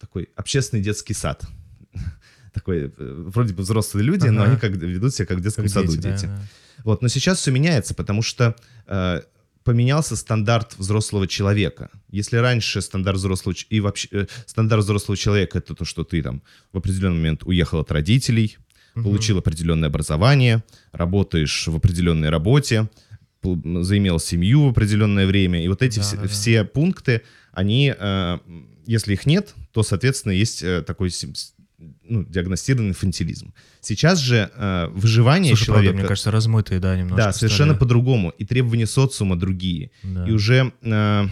такой 0.00 0.28
общественный 0.36 0.82
детский 0.82 1.14
сад. 1.14 1.44
Такой, 2.54 2.86
э, 2.86 2.90
вроде 2.98 3.54
бы 3.54 3.62
взрослые 3.62 4.04
люди, 4.04 4.26
но 4.28 4.42
Ага. 4.42 4.50
они 4.52 4.60
как 4.60 4.72
ведут 4.72 5.14
себя 5.14 5.26
как 5.26 5.38
в 5.38 5.40
детском 5.42 5.64
Как 5.64 5.72
саду 5.72 5.88
дети, 5.92 6.00
да, 6.02 6.10
дети. 6.12 6.26
да. 6.26 6.42
Вот, 6.84 7.02
но 7.02 7.08
сейчас 7.08 7.38
все 7.38 7.50
меняется, 7.52 7.94
потому 7.94 8.22
что 8.22 8.56
э, 8.86 9.20
поменялся 9.62 10.16
стандарт 10.16 10.74
взрослого 10.78 11.26
человека. 11.28 11.90
Если 12.08 12.38
раньше 12.38 12.80
стандарт 12.80 13.18
взрослого 13.18 13.54
и 13.68 13.80
вообще 13.80 14.08
э, 14.10 14.26
стандарт 14.46 14.82
взрослого 14.84 15.16
человека 15.16 15.58
это 15.58 15.74
то, 15.74 15.84
что 15.84 16.02
ты 16.04 16.22
там 16.22 16.42
в 16.72 16.78
определенный 16.78 17.18
момент 17.18 17.42
уехал 17.44 17.80
от 17.80 17.92
родителей, 17.92 18.56
Мгм. 18.94 19.04
получил 19.04 19.38
определенное 19.38 19.88
образование, 19.88 20.64
работаешь 20.92 21.66
в 21.68 21.76
определенной 21.76 22.28
работе, 22.30 22.88
заимел 23.42 24.18
семью 24.18 24.66
в 24.66 24.70
определенное 24.70 25.26
время, 25.26 25.64
и 25.64 25.68
вот 25.68 25.82
эти 25.82 25.96
Да, 25.96 26.02
все, 26.02 26.16
да, 26.16 26.22
да. 26.22 26.28
все 26.28 26.64
пункты, 26.64 27.22
они, 27.52 27.94
э, 27.96 28.38
если 28.86 29.14
их 29.14 29.26
нет, 29.26 29.54
то, 29.72 29.82
соответственно, 29.82 30.32
есть 30.32 30.62
э, 30.62 30.82
такой 30.82 31.10
ну, 32.04 32.24
диагностированный 32.24 32.90
инфантилизм. 32.90 33.54
Сейчас 33.80 34.18
же 34.18 34.50
э, 34.54 34.88
выживание 34.92 35.54
Слушай, 35.54 35.66
правда, 35.66 35.82
человека... 35.84 35.98
мне 36.00 36.08
кажется, 36.08 36.30
размытые, 36.30 36.80
да, 36.80 36.96
немножко. 36.96 37.16
Да, 37.16 37.32
совершенно 37.32 37.74
по-другому. 37.74 38.30
И 38.30 38.44
требования 38.44 38.86
социума 38.86 39.38
другие. 39.38 39.90
Да. 40.02 40.26
И 40.28 40.32
уже 40.32 40.72
э, 40.82 41.26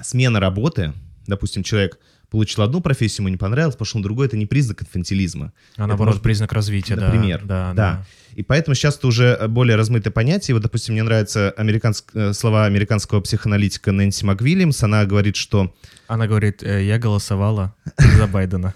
смена 0.00 0.40
работы, 0.40 0.92
допустим, 1.26 1.62
человек 1.62 1.98
получил 2.30 2.62
одну 2.62 2.80
профессию, 2.80 3.22
ему 3.24 3.28
не 3.30 3.36
понравилось, 3.36 3.76
пошел 3.76 3.98
на 4.00 4.02
другую, 4.04 4.26
это 4.28 4.36
не 4.36 4.46
признак 4.46 4.82
инфантилизма. 4.82 5.52
А 5.76 5.86
наоборот, 5.86 6.14
может- 6.14 6.22
признак 6.22 6.52
развития, 6.52 6.96
да. 6.96 7.06
Например, 7.12 7.42
Да, 7.44 7.72
да. 7.72 7.74
да. 7.74 8.06
И 8.38 8.42
поэтому 8.44 8.76
сейчас 8.76 8.96
это 8.96 9.08
уже 9.08 9.36
более 9.48 9.74
размытое 9.74 10.12
понятие. 10.12 10.54
Вот, 10.54 10.62
допустим, 10.62 10.94
мне 10.94 11.02
нравятся 11.02 11.52
американск- 11.58 12.10
э, 12.14 12.32
слова 12.32 12.66
американского 12.66 13.20
психоаналитика 13.20 13.90
Нэнси 13.90 14.24
МакВильямс. 14.24 14.80
Она 14.84 15.04
говорит, 15.06 15.34
что 15.34 15.74
Она 16.06 16.28
говорит, 16.28 16.62
«Э, 16.62 16.84
я 16.86 16.98
голосовала 17.00 17.74
за 17.98 18.28
Байдена. 18.28 18.74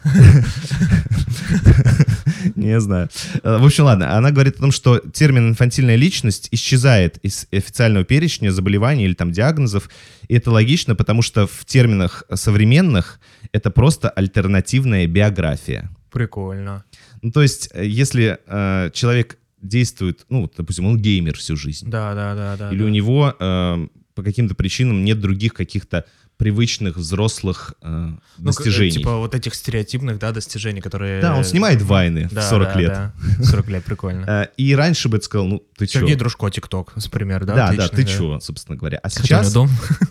Не 2.57 2.81
знаю. 2.81 3.09
Э, 3.45 3.59
В 3.59 3.64
общем, 3.64 3.85
ладно. 3.85 4.16
Она 4.16 4.33
говорит 4.33 4.57
о 4.57 4.62
том, 4.62 4.73
что 4.73 4.99
термин 4.99 5.50
инфантильная 5.50 5.95
личность 5.95 6.49
исчезает 6.50 7.19
из 7.19 7.47
официального 7.52 8.04
перечня 8.04 8.50
заболеваний 8.50 9.04
или 9.04 9.14
там 9.14 9.31
диагнозов. 9.31 9.88
И 10.26 10.35
это 10.35 10.50
логично, 10.50 10.97
потому 10.97 11.23
что 11.23 11.47
в 11.47 11.64
терминах 11.66 12.25
современных 12.35 13.21
это 13.52 13.71
просто 13.71 14.11
альтернативная 14.11 15.07
биография. 15.07 15.88
Прикольно. 16.11 16.85
Ну, 17.23 17.31
то 17.31 17.42
есть, 17.42 17.71
э, 17.73 17.87
если 17.87 18.38
э, 18.45 18.90
человек 18.92 19.38
действует, 19.62 20.25
ну, 20.28 20.42
вот, 20.42 20.54
допустим, 20.57 20.87
он 20.87 20.99
геймер 20.99 21.37
всю 21.38 21.57
жизнь, 21.57 21.88
Да, 21.88 22.14
да, 22.14 22.35
да, 22.35 22.57
да. 22.57 22.71
или 22.73 22.81
да. 22.81 22.85
у 22.85 22.88
него 22.88 23.35
э, 23.38 23.87
по 24.14 24.23
каким-то 24.23 24.54
причинам 24.54 25.04
нет 25.04 25.21
других 25.21 25.54
каких-то 25.54 26.04
привычных 26.38 26.97
взрослых 26.97 27.75
э, 27.83 27.88
Ну, 27.88 28.16
к- 28.16 28.45
достижений. 28.47 28.90
Типа 28.90 29.19
вот 29.19 29.35
этих 29.37 29.54
стереотипных, 29.54 30.19
да, 30.19 30.33
достижений, 30.33 30.81
которые... 30.81 31.21
да, 31.23 31.37
он 31.37 31.45
снимает 31.45 31.81
вайны 31.83 32.28
Да, 32.33 32.40
в 32.40 32.45
40 32.45 32.69
да, 32.75 32.81
лет. 32.81 32.88
да. 32.88 33.12
40 33.45 33.69
лет, 33.69 33.85
прикольно. 33.85 34.25
Э, 34.26 34.47
И 34.57 34.75
раньше 34.75 35.09
бы 35.09 35.19
это 35.19 35.26
сказал, 35.26 35.47
ну, 35.47 35.62
ты 35.78 35.87
чё? 35.87 36.00
Сергей 36.00 36.16
Дружко, 36.16 36.50
ТикТок, 36.50 36.95
например, 36.97 37.45
да? 37.45 37.54
Да, 37.54 37.73
да, 37.75 37.88
ты 37.88 38.04
чё, 38.04 38.40
собственно 38.40 38.76
говоря. 38.76 38.99
А 39.04 39.09
сейчас 39.09 39.52
дом. 39.52 39.69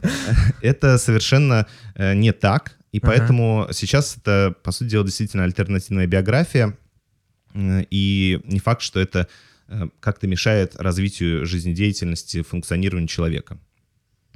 это 0.61 0.97
совершенно 0.97 1.67
э, 1.95 2.13
не 2.13 2.31
так, 2.31 2.77
и 2.93 2.99
поэтому 2.99 3.67
сейчас 3.71 4.15
это, 4.17 4.55
по 4.63 4.71
сути 4.71 4.89
дела, 4.91 5.05
действительно 5.05 5.43
альтернативная 5.43 6.07
биография, 6.07 6.69
э, 6.69 6.73
и 7.55 8.39
не 8.45 8.59
факт, 8.59 8.81
что 8.81 8.99
это 8.99 9.27
э, 9.67 9.87
как-то 9.99 10.27
мешает 10.27 10.75
развитию 10.75 11.45
жизнедеятельности, 11.45 12.41
функционированию 12.41 13.07
человека. 13.07 13.57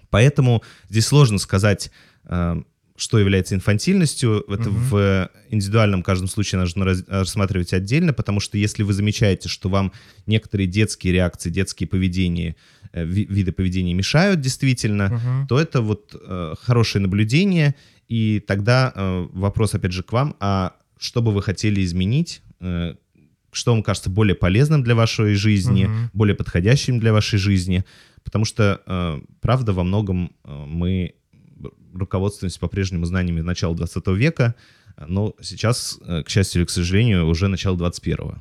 Поэтому 0.10 0.64
здесь 0.90 1.06
сложно 1.08 1.38
сказать, 1.40 1.92
э, 2.26 2.62
что 2.98 3.20
является 3.20 3.56
инфантильностью. 3.56 4.46
Это 4.48 4.70
Мгм. 4.70 4.84
в 4.90 5.30
индивидуальном 5.50 6.02
каждом 6.04 6.30
случае 6.30 6.62
нужно 6.62 6.86
раз- 6.86 7.04
рассматривать 7.08 7.74
отдельно, 7.74 8.14
потому 8.14 8.40
что 8.40 8.58
если 8.58 8.84
вы 8.84 8.94
замечаете, 8.94 9.50
что 9.50 9.68
вам 9.68 9.92
некоторые 10.26 10.68
детские 10.68 11.12
реакции, 11.12 11.50
детские 11.50 11.90
поведения, 11.90 12.56
э, 12.94 13.04
ви- 13.04 13.26
виды 13.26 13.52
поведения 13.52 13.94
мешают 13.94 14.40
действительно, 14.40 15.10
Мгм. 15.10 15.48
то 15.48 15.60
это 15.60 15.82
вот 15.82 16.16
э, 16.16 16.56
хорошее 16.62 17.02
наблюдение, 17.02 17.76
и 18.08 18.40
тогда 18.40 18.94
э, 18.96 19.28
вопрос 19.34 19.74
опять 19.76 19.92
же 19.92 20.04
к 20.04 20.14
вам, 20.14 20.36
а 20.40 20.76
что 20.98 21.22
бы 21.22 21.34
вы 21.34 21.42
хотели 21.44 21.84
изменить, 21.84 22.42
э, 22.62 22.96
что 23.56 23.72
вам 23.74 23.84
кажется 23.84 24.10
более 24.10 24.36
полезным 24.36 24.84
для 24.84 24.96
вашей 24.96 25.36
жизни, 25.36 25.86
Мгм. 25.86 26.10
более 26.14 26.36
подходящим 26.36 27.00
для 27.00 27.14
вашей 27.14 27.40
жизни, 27.40 27.84
потому 28.24 28.46
что, 28.46 28.82
э, 28.86 29.20
правда, 29.42 29.74
во 29.74 29.84
многом 29.84 30.32
э, 30.44 30.66
мы 30.68 31.14
руководствуемся 31.94 32.60
по-прежнему 32.60 33.06
знаниями 33.06 33.42
начала 33.42 33.76
20 33.76 34.08
века, 34.16 34.56
но 35.08 35.34
сейчас, 35.42 35.98
э, 36.06 36.24
к 36.24 36.30
счастью 36.30 36.62
или 36.62 36.66
к 36.68 36.70
сожалению, 36.70 37.28
уже 37.28 37.48
начало 37.48 37.78
21-го. 37.78 38.38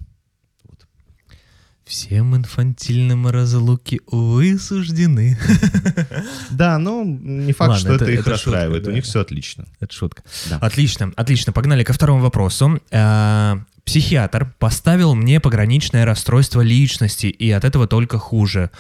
Всем 1.85 2.35
инфантильным 2.35 3.27
разлуки, 3.29 4.01
увы, 4.07 4.59
суждены. 4.59 5.39
Да, 6.51 6.79
но 6.79 7.05
не 7.05 7.53
факт, 7.53 7.69
Ладно, 7.73 7.79
что 7.79 7.93
это, 7.95 8.05
это- 8.05 8.13
их 8.15 8.21
это 8.21 8.31
расстраивает. 8.31 8.83
шутка, 8.85 8.91
У 8.91 8.95
них 8.95 9.05
все 9.05 9.21
отлично. 9.21 9.67
Это 9.81 9.93
шутка. 9.93 10.23
Да. 10.49 10.57
Отлично, 10.59 11.13
отлично. 11.17 11.53
Погнали 11.53 11.85
ко 11.85 11.93
второму 11.93 12.23
вопросу. 12.23 12.81
Психиатр 13.85 14.53
поставил 14.59 15.15
мне 15.15 15.41
пограничное 15.41 16.05
расстройство 16.05 16.61
личности, 16.63 17.27
и 17.27 17.51
от 17.51 17.65
этого 17.65 17.87
только 17.87 18.19
хуже. 18.19 18.71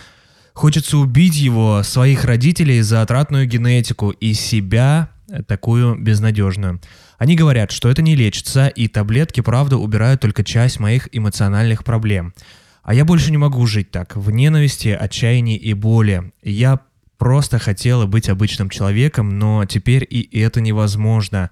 Хочется 0.55 0.99
убить 0.99 1.37
его, 1.37 1.83
своих 1.83 2.25
родителей 2.25 2.81
за 2.81 3.03
отратную 3.03 3.47
генетику 3.47 4.11
и 4.11 4.33
себя 4.35 5.11
э, 5.29 5.43
такую 5.43 5.97
безнадежную. 5.97 6.81
Они 7.19 7.37
говорят, 7.37 7.71
что 7.71 7.91
это 7.91 8.03
не 8.03 8.17
лечится, 8.17 8.69
и 8.69 8.89
таблетки, 8.89 9.41
правда, 9.41 9.77
убирают 9.77 10.21
только 10.21 10.45
часть 10.45 10.81
моих 10.81 11.09
эмоциональных 11.13 11.85
проблем. 11.85 12.35
А 12.83 12.95
я 12.95 13.05
больше 13.05 13.31
не 13.31 13.39
могу 13.39 13.67
жить 13.67 13.91
так, 13.91 14.15
в 14.17 14.31
ненависти, 14.31 14.89
отчаянии 14.89 15.57
и 15.57 15.75
боли. 15.75 16.33
Я 16.43 16.81
просто 17.19 17.59
хотела 17.59 18.07
быть 18.07 18.29
обычным 18.29 18.69
человеком, 18.69 19.39
но 19.39 19.65
теперь 19.65 20.07
и 20.09 20.39
это 20.39 20.61
невозможно. 20.61 21.51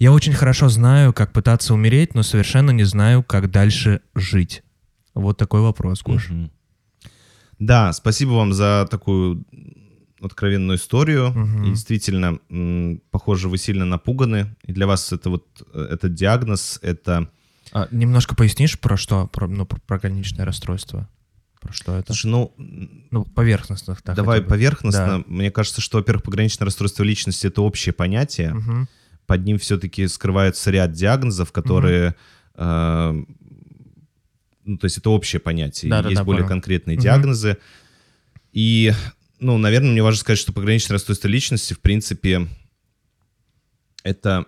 Я 0.00 0.12
очень 0.12 0.32
хорошо 0.32 0.70
знаю, 0.70 1.12
как 1.12 1.30
пытаться 1.30 1.74
умереть, 1.74 2.14
но 2.14 2.22
совершенно 2.22 2.70
не 2.70 2.84
знаю, 2.84 3.22
как 3.22 3.50
дальше 3.50 4.00
жить. 4.14 4.62
Вот 5.12 5.36
такой 5.36 5.60
вопрос, 5.60 6.02
Гош. 6.02 6.30
Мгм. 6.30 6.50
Да, 7.58 7.92
спасибо 7.92 8.30
вам 8.30 8.54
за 8.54 8.88
такую 8.90 9.44
откровенную 10.22 10.78
историю. 10.78 11.32
Мгм. 11.32 11.64
И 11.64 11.70
действительно, 11.70 12.38
похоже, 13.10 13.50
вы 13.50 13.58
сильно 13.58 13.84
напуганы. 13.84 14.56
И 14.64 14.72
для 14.72 14.86
вас 14.86 15.12
это 15.12 15.28
вот 15.28 15.46
э, 15.74 15.88
этот 15.92 16.14
диагноз, 16.14 16.78
это... 16.80 17.30
А, 17.72 17.86
немножко 17.90 18.34
пояснишь, 18.34 18.80
про 18.80 18.96
что? 18.96 19.26
Про, 19.26 19.48
ну, 19.48 19.66
про, 19.66 19.78
про 19.80 19.98
граничное 19.98 20.46
расстройство. 20.46 21.10
Про 21.60 21.74
что 21.74 21.94
это? 21.94 22.14
Слушай, 22.14 22.30
ну, 22.30 22.54
Ну, 23.10 23.24
поверхностно. 23.24 23.94
так 24.02 24.16
давай 24.16 24.40
поверхностно. 24.40 25.06
Да. 25.18 25.24
Мне 25.26 25.50
кажется, 25.50 25.82
что, 25.82 25.98
во-первых, 25.98 26.22
пограничное 26.22 26.64
расстройство 26.64 27.02
личности— 27.02 27.46
это 27.48 27.60
общее 27.60 27.92
понятие. 27.92 28.54
Мгм. 28.54 28.88
Под 29.30 29.44
ним 29.44 29.60
все-таки 29.60 30.08
скрывается 30.08 30.72
ряд 30.72 30.90
диагнозов, 30.90 31.52
которые... 31.52 32.16
э, 32.56 33.22
ну, 34.64 34.76
то 34.76 34.86
есть 34.86 34.98
это 34.98 35.08
общее 35.10 35.38
понятие. 35.38 35.88
Да-да-да, 35.88 36.08
Есть 36.10 36.22
более 36.22 36.40
понял. 36.42 36.48
конкретные 36.48 36.96
Мгм. 36.96 37.02
диагнозы. 37.04 37.56
И, 38.52 38.92
ну, 39.38 39.56
наверное, 39.56 39.92
мне 39.92 40.02
важно 40.02 40.18
сказать, 40.18 40.40
что 40.40 40.52
пограничное 40.52 40.94
расстройство 40.94 41.28
личности, 41.28 41.74
в 41.74 41.78
принципе, 41.78 42.48
это 44.02 44.46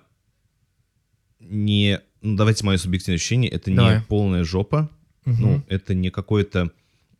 не... 1.38 2.00
Ну, 2.20 2.34
давайте 2.34 2.64
мое 2.66 2.76
субъективное 2.76 3.18
ощущение. 3.18 3.52
Это 3.52 3.72
Давай. 3.72 3.98
не 3.98 4.02
полная 4.02 4.42
жопа. 4.42 4.90
Мгм. 5.24 5.40
Ну, 5.42 5.64
это 5.68 5.94
не 5.94 6.10
какое-то 6.10 6.72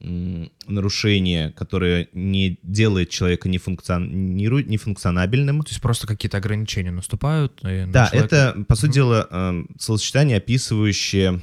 нарушение, 0.04 1.52
которое 1.52 2.08
не 2.12 2.58
делает 2.62 3.10
человека 3.10 3.48
нефункциониру- 3.48 4.62
нефункционабельным. 4.64 5.62
То 5.62 5.70
есть 5.70 5.80
просто 5.80 6.06
какие-то 6.06 6.38
ограничения 6.38 6.90
наступают. 6.90 7.62
на 7.62 7.86
Да, 7.86 8.08
человека- 8.10 8.34
это, 8.36 8.64
по 8.64 8.74
сути 8.74 8.94
дела, 8.94 9.28
эм, 9.30 9.68
словосочетание, 9.78 10.38
описывающее 10.38 11.40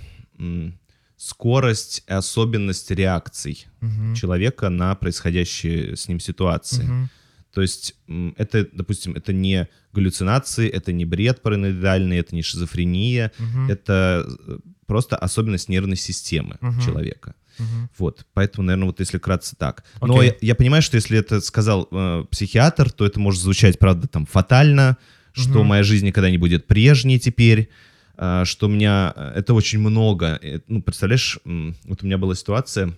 скорость 1.18 2.04
и 2.08 2.14
особенность 2.14 2.92
реакций 2.92 3.68
Мгм. 3.82 4.16
человека 4.16 4.70
на 4.70 4.96
происходящие 4.96 5.96
с 5.96 6.08
ним 6.08 6.20
ситуации. 6.20 6.84
Мгм. 6.84 7.10
То 7.54 7.62
есть 7.62 7.96
это, 8.38 8.68
допустим, 8.72 9.16
это 9.16 9.34
не 9.34 9.68
галлюцинации, 9.92 10.70
это 10.70 10.94
не 10.94 11.04
бред 11.06 11.42
параноидальный, 11.42 12.18
это 12.20 12.36
не 12.36 12.42
шизофрения, 12.42 13.32
Мгм. 13.40 13.70
это 13.70 14.26
э, 14.48 14.60
просто 14.86 15.18
особенность 15.18 15.68
нервной 15.68 15.98
системы 15.98 16.58
Мгм. 16.62 16.80
человека. 16.82 17.34
Мгм. 17.60 17.90
Вот, 17.98 18.26
поэтому, 18.34 18.66
наверное, 18.66 18.88
вот 18.88 19.00
если 19.00 19.18
кратце 19.18 19.56
так. 19.56 19.84
Но 20.02 20.18
Окей. 20.18 20.30
я, 20.42 20.48
я 20.50 20.56
понимаю, 20.56 20.82
что 20.82 20.96
если 20.96 21.18
это 21.20 21.42
сказал 21.42 21.88
э, 21.92 22.26
психиатр, 22.32 22.92
то 22.92 23.06
это 23.06 23.20
может 23.20 23.42
звучать, 23.42 23.78
правда, 23.78 24.08
там 24.08 24.26
фатально, 24.26 24.98
что 25.34 25.60
Мгм. 25.60 25.68
моя 25.68 25.84
жизнь 25.84 26.06
никогда 26.06 26.32
не 26.32 26.38
будет 26.38 26.66
прежней 26.68 27.20
теперь, 27.20 27.70
э, 28.18 28.44
что 28.46 28.68
у 28.68 28.70
меня 28.70 29.14
э, 29.16 29.34
это 29.36 29.54
очень 29.54 29.80
много. 29.80 30.40
Э, 30.42 30.60
Ну, 30.68 30.82
представляешь, 30.82 31.38
вот 31.44 32.04
у 32.04 32.06
меня 32.06 32.18
была 32.18 32.34
ситуация, 32.36 32.94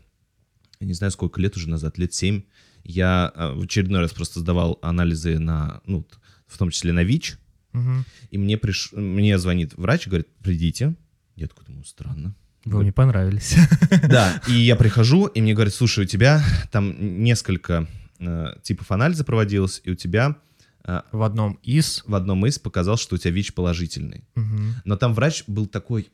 я 0.79 0.87
не 0.87 0.93
знаю, 0.93 1.11
сколько 1.11 1.41
лет 1.41 1.57
уже 1.57 1.69
назад, 1.69 1.97
лет 1.97 2.13
семь, 2.13 2.43
я 2.83 3.31
э, 3.35 3.53
в 3.53 3.63
очередной 3.63 3.99
раз 4.01 4.13
просто 4.13 4.39
сдавал 4.39 4.79
анализы 4.81 5.37
на, 5.39 5.81
ну, 5.85 6.05
в 6.47 6.57
том 6.57 6.69
числе 6.71 6.91
на 6.93 7.03
ВИЧ, 7.03 7.37
Мгм. 7.73 8.05
и 8.31 8.37
мне, 8.37 8.57
приш... 8.57 8.89
мне 8.91 9.37
звонит 9.37 9.73
врач 9.75 10.07
говорит, 10.07 10.27
придите. 10.43 10.95
Я 11.35 11.47
такой 11.47 11.65
думаю, 11.65 11.85
странно. 11.85 12.35
Вы 12.65 12.81
мне 12.83 12.91
понравились. 12.91 13.55
Да, 14.09 14.41
и 14.47 14.53
я 14.53 14.75
прихожу, 14.75 15.25
и 15.27 15.41
мне 15.41 15.53
говорят, 15.53 15.73
слушай, 15.73 16.03
у 16.05 16.07
тебя 16.07 16.43
там 16.71 17.23
несколько 17.23 17.87
э, 18.19 18.47
типов 18.63 18.91
анализа 18.91 19.23
проводилось, 19.23 19.81
и 19.83 19.91
у 19.91 19.95
тебя 19.95 20.35
э, 20.83 21.01
В 21.11 21.23
одном 21.23 21.59
из... 21.63 22.03
в 22.05 22.13
одном 22.15 22.45
из 22.45 22.59
показал, 22.59 22.97
что 22.97 23.15
у 23.15 23.17
тебя 23.17 23.31
ВИЧ 23.31 23.53
положительный. 23.53 24.23
Мгм. 24.35 24.75
Но 24.85 24.95
там 24.95 25.13
врач 25.13 25.43
был 25.47 25.65
такой, 25.67 26.09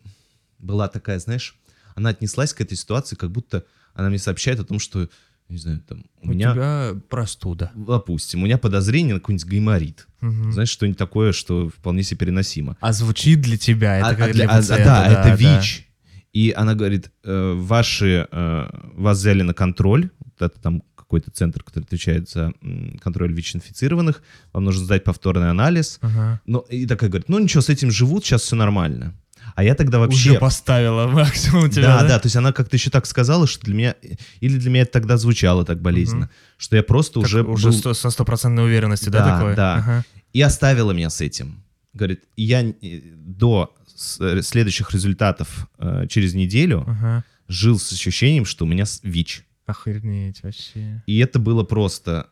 была 0.60 0.88
такая, 0.88 1.19
знаешь, 1.19 1.55
она 1.95 2.10
отнеслась 2.12 2.53
к 2.53 2.62
этой 2.62 2.77
ситуации, 2.77 3.15
как 3.15 3.31
будто 3.31 3.63
она 3.93 4.10
мне 4.10 4.19
сообщает 4.19 4.60
о 4.60 4.63
том, 4.63 4.79
что, 4.79 5.10
не 5.49 5.57
знаю, 5.57 5.81
там, 5.81 6.05
у, 6.21 6.27
У 6.27 6.31
меня, 6.31 6.51
тебя 6.53 6.95
простуда. 7.10 7.71
допустим, 7.75 8.41
у 8.43 8.45
меня 8.45 8.57
подозрение 8.57 9.15
на 9.15 9.19
какой-нибудь 9.19 9.47
гайморит. 9.47 10.07
Мгм. 10.21 10.51
Знаешь, 10.51 10.69
что-нибудь 10.69 10.97
такое, 10.99 11.31
что 11.31 11.69
вполне 11.69 12.03
себе 12.03 12.19
переносимо. 12.19 12.77
А 12.79 12.93
звучит 12.93 13.41
для 13.41 13.57
тебя, 13.57 13.97
это 13.97 14.07
А- 14.10 14.15
как 14.15 14.29
а 14.29 14.33
для 14.33 14.45
для- 14.45 14.53
а- 14.53 14.57
пациента, 14.57 14.86
да, 14.86 15.05
это 15.07 15.23
да. 15.29 15.36
ВИЧ. 15.36 15.87
И 16.33 16.53
она 16.55 16.75
говорит, 16.75 17.11
э, 17.23 17.53
ваши, 17.55 18.27
э, 18.31 18.69
вас 18.95 19.17
взяли 19.17 19.41
на 19.41 19.53
контроль, 19.53 20.09
вот 20.19 20.51
это 20.51 20.59
там 20.61 20.83
какой-то 20.95 21.31
центр, 21.31 21.63
который 21.63 21.85
отвечает 21.85 22.29
за 22.29 22.53
контроль 23.01 23.33
ВИЧ-инфицированных, 23.33 24.21
вам 24.53 24.65
нужно 24.65 24.83
сдать 24.85 25.03
повторный 25.05 25.49
анализ. 25.49 25.99
Ага. 26.01 26.41
Ну, 26.45 26.59
и 26.69 26.85
такая 26.85 27.09
говорит, 27.09 27.29
ну 27.29 27.39
ничего, 27.39 27.61
с 27.61 27.69
этим 27.69 27.91
живут, 27.91 28.25
сейчас 28.25 28.41
все 28.41 28.55
нормально. 28.55 29.13
А 29.55 29.63
я 29.63 29.73
тогда 29.75 29.99
вообще... 29.99 30.31
Уже 30.31 30.39
поставила 30.39 31.07
максимум 31.11 31.69
тебя, 31.69 31.87
да, 31.87 32.01
да? 32.01 32.07
да, 32.09 32.19
то 32.19 32.25
есть 32.25 32.35
она 32.35 32.51
как-то 32.51 32.75
еще 32.75 32.89
так 32.89 33.05
сказала, 33.05 33.47
что 33.47 33.65
для 33.65 33.73
меня, 33.73 33.95
или 34.41 34.57
для 34.59 34.69
меня 34.69 34.81
это 34.81 34.91
тогда 34.91 35.17
звучало 35.17 35.63
так 35.65 35.81
болезненно, 35.81 36.29
что 36.57 36.75
я 36.75 36.83
просто 36.83 37.21
Как 37.21 37.27
уже, 37.27 37.43
уже 37.43 37.71
был- 37.71 37.93
со 37.95 38.09
стопроцентной 38.09 38.65
уверенностью, 38.65 39.11
да, 39.11 39.25
Да, 39.25 39.35
такое? 39.37 39.55
да. 39.55 39.75
Ага. 39.75 40.05
и 40.33 40.41
оставила 40.41 40.91
меня 40.91 41.09
с 41.09 41.21
этим. 41.21 41.63
Говорит, 41.93 42.25
я 42.35 42.61
э, 42.63 42.73
до 43.15 43.73
следующих 43.97 44.93
результатов 44.93 45.67
э, 45.79 46.05
через 46.07 46.33
неделю 46.33 46.83
Ага. 46.88 47.23
жил 47.47 47.79
с 47.79 47.91
ощущением, 47.91 48.45
что 48.45 48.65
у 48.65 48.67
меня 48.67 48.86
ВИЧ. 49.03 49.43
Охренеть 49.65 50.43
вообще. 50.43 51.03
И 51.07 51.17
это 51.19 51.39
было 51.39 51.63
просто... 51.63 52.29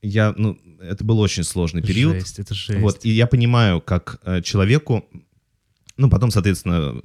Я, 0.00 0.34
ну, 0.36 0.58
это 0.80 1.04
был 1.04 1.20
очень 1.20 1.44
сложный 1.44 1.82
период. 1.82 2.14
Жесть, 2.14 2.38
это 2.40 2.54
жесть. 2.54 2.80
Вот, 2.80 3.04
и 3.04 3.10
я 3.10 3.26
понимаю, 3.26 3.80
как 3.80 4.20
э, 4.24 4.42
человеку... 4.42 5.04
Ну, 5.96 6.08
потом, 6.10 6.30
соответственно, 6.30 7.00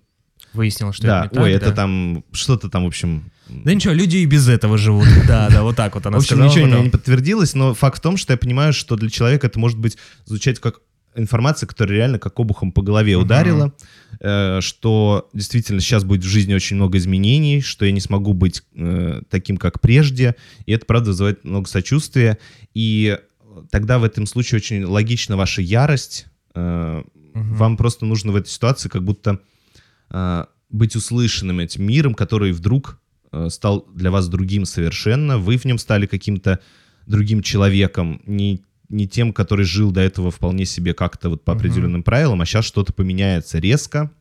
Выяснилось, 0.54 0.96
что 0.96 1.08
да, 1.08 1.26
это 1.26 1.36
не 1.36 1.42
ой, 1.42 1.54
так, 1.54 1.62
это 1.62 1.70
да? 1.72 1.76
там, 1.76 2.24
что-то 2.32 2.70
там, 2.70 2.84
в 2.86 2.88
общем... 2.88 3.30
Да 3.50 3.74
ничего, 3.74 3.94
люди 3.94 4.18
и 4.18 4.26
без 4.26 4.48
этого 4.48 4.78
живут. 4.78 5.08
Да, 5.28 5.50
да, 5.50 5.62
вот 5.62 5.76
так 5.76 5.94
вот 5.94 6.06
она 6.06 6.18
в 6.18 6.22
общем, 6.22 6.38
сказала 6.38 6.50
ничего 6.50 6.66
потом. 6.66 6.84
не 6.86 6.90
подтвердилось, 6.90 7.54
но 7.54 7.74
факт 7.74 8.00
в 8.00 8.02
том, 8.02 8.18
что 8.18 8.34
я 8.34 8.38
понимаю, 8.38 8.74
что 8.74 8.96
для 8.96 9.10
человека 9.10 9.48
это 9.48 9.60
может 9.60 9.78
быть 9.78 9.98
звучать 10.26 10.60
как 10.60 10.82
информация, 11.18 11.68
которая 11.68 11.98
реально 11.98 12.20
как 12.20 12.40
обухом 12.40 12.72
по 12.72 12.82
голове 12.82 13.18
Мгм. 13.18 13.26
ударила, 13.26 13.74
э, 14.20 14.62
что 14.62 15.30
действительно 15.34 15.82
сейчас 15.82 16.04
будет 16.04 16.24
в 16.24 16.28
жизни 16.28 16.54
очень 16.54 16.76
много 16.76 16.98
изменений, 16.98 17.62
что 17.62 17.86
я 17.86 17.92
не 17.92 18.00
смогу 18.00 18.34
быть 18.34 18.64
э, 18.76 19.22
таким, 19.30 19.58
как 19.58 19.82
прежде, 19.82 20.36
и 20.66 20.72
это, 20.72 20.86
правда, 20.86 21.10
вызывает 21.10 21.44
много 21.44 21.68
сочувствия, 21.68 22.38
и 22.74 23.18
тогда 23.72 24.00
в 24.00 24.04
этом 24.04 24.26
случае 24.26 24.58
очень 24.58 24.86
логична 24.86 25.36
ваша 25.38 25.62
ярость, 25.62 26.28
э, 26.56 27.04
Мгм. 27.34 27.54
вам 27.56 27.78
просто 27.78 28.06
нужно 28.06 28.32
в 28.32 28.36
этой 28.36 28.50
ситуации 28.50 28.90
как 28.90 29.04
будто 29.04 29.40
э, 30.10 30.46
быть 30.70 30.96
услышанным 30.96 31.60
этим 31.60 31.84
миром, 31.84 32.14
который 32.14 32.52
вдруг 32.52 33.00
э, 33.32 33.50
стал 33.50 33.86
для 33.94 34.10
вас 34.10 34.28
другим 34.30 34.66
совершенно, 34.66 35.38
вы 35.38 35.58
в 35.58 35.66
нем 35.66 35.78
стали 35.78 36.06
каким-то 36.06 36.60
другим 37.08 37.42
человеком, 37.42 38.22
не, 38.26 38.62
не 38.90 39.08
тем, 39.08 39.34
который 39.34 39.66
жил 39.66 39.92
до 39.92 40.02
этого 40.02 40.32
вполне 40.32 40.66
себе 40.66 40.94
как-то 40.94 41.30
вот 41.30 41.44
по 41.44 41.54
определенным 41.54 42.04
правилам, 42.04 42.42
а 42.42 42.46
сейчас 42.46 42.66
что-то 42.66 42.94
поменяется 42.94 43.60
резко, 43.60 44.12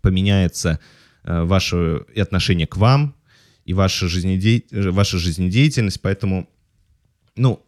поменяется 0.00 0.80
э, 1.24 1.42
ваше 1.42 2.04
и 2.14 2.20
отношение 2.20 2.66
к 2.66 2.76
вам, 2.76 3.14
и 3.64 3.74
ваша, 3.74 4.08
жизнедей... 4.08 4.66
э, 4.70 4.90
ваша 4.90 5.18
жизнедеятельность, 5.18 6.00
поэтому, 6.02 6.48
ну, 7.36 7.64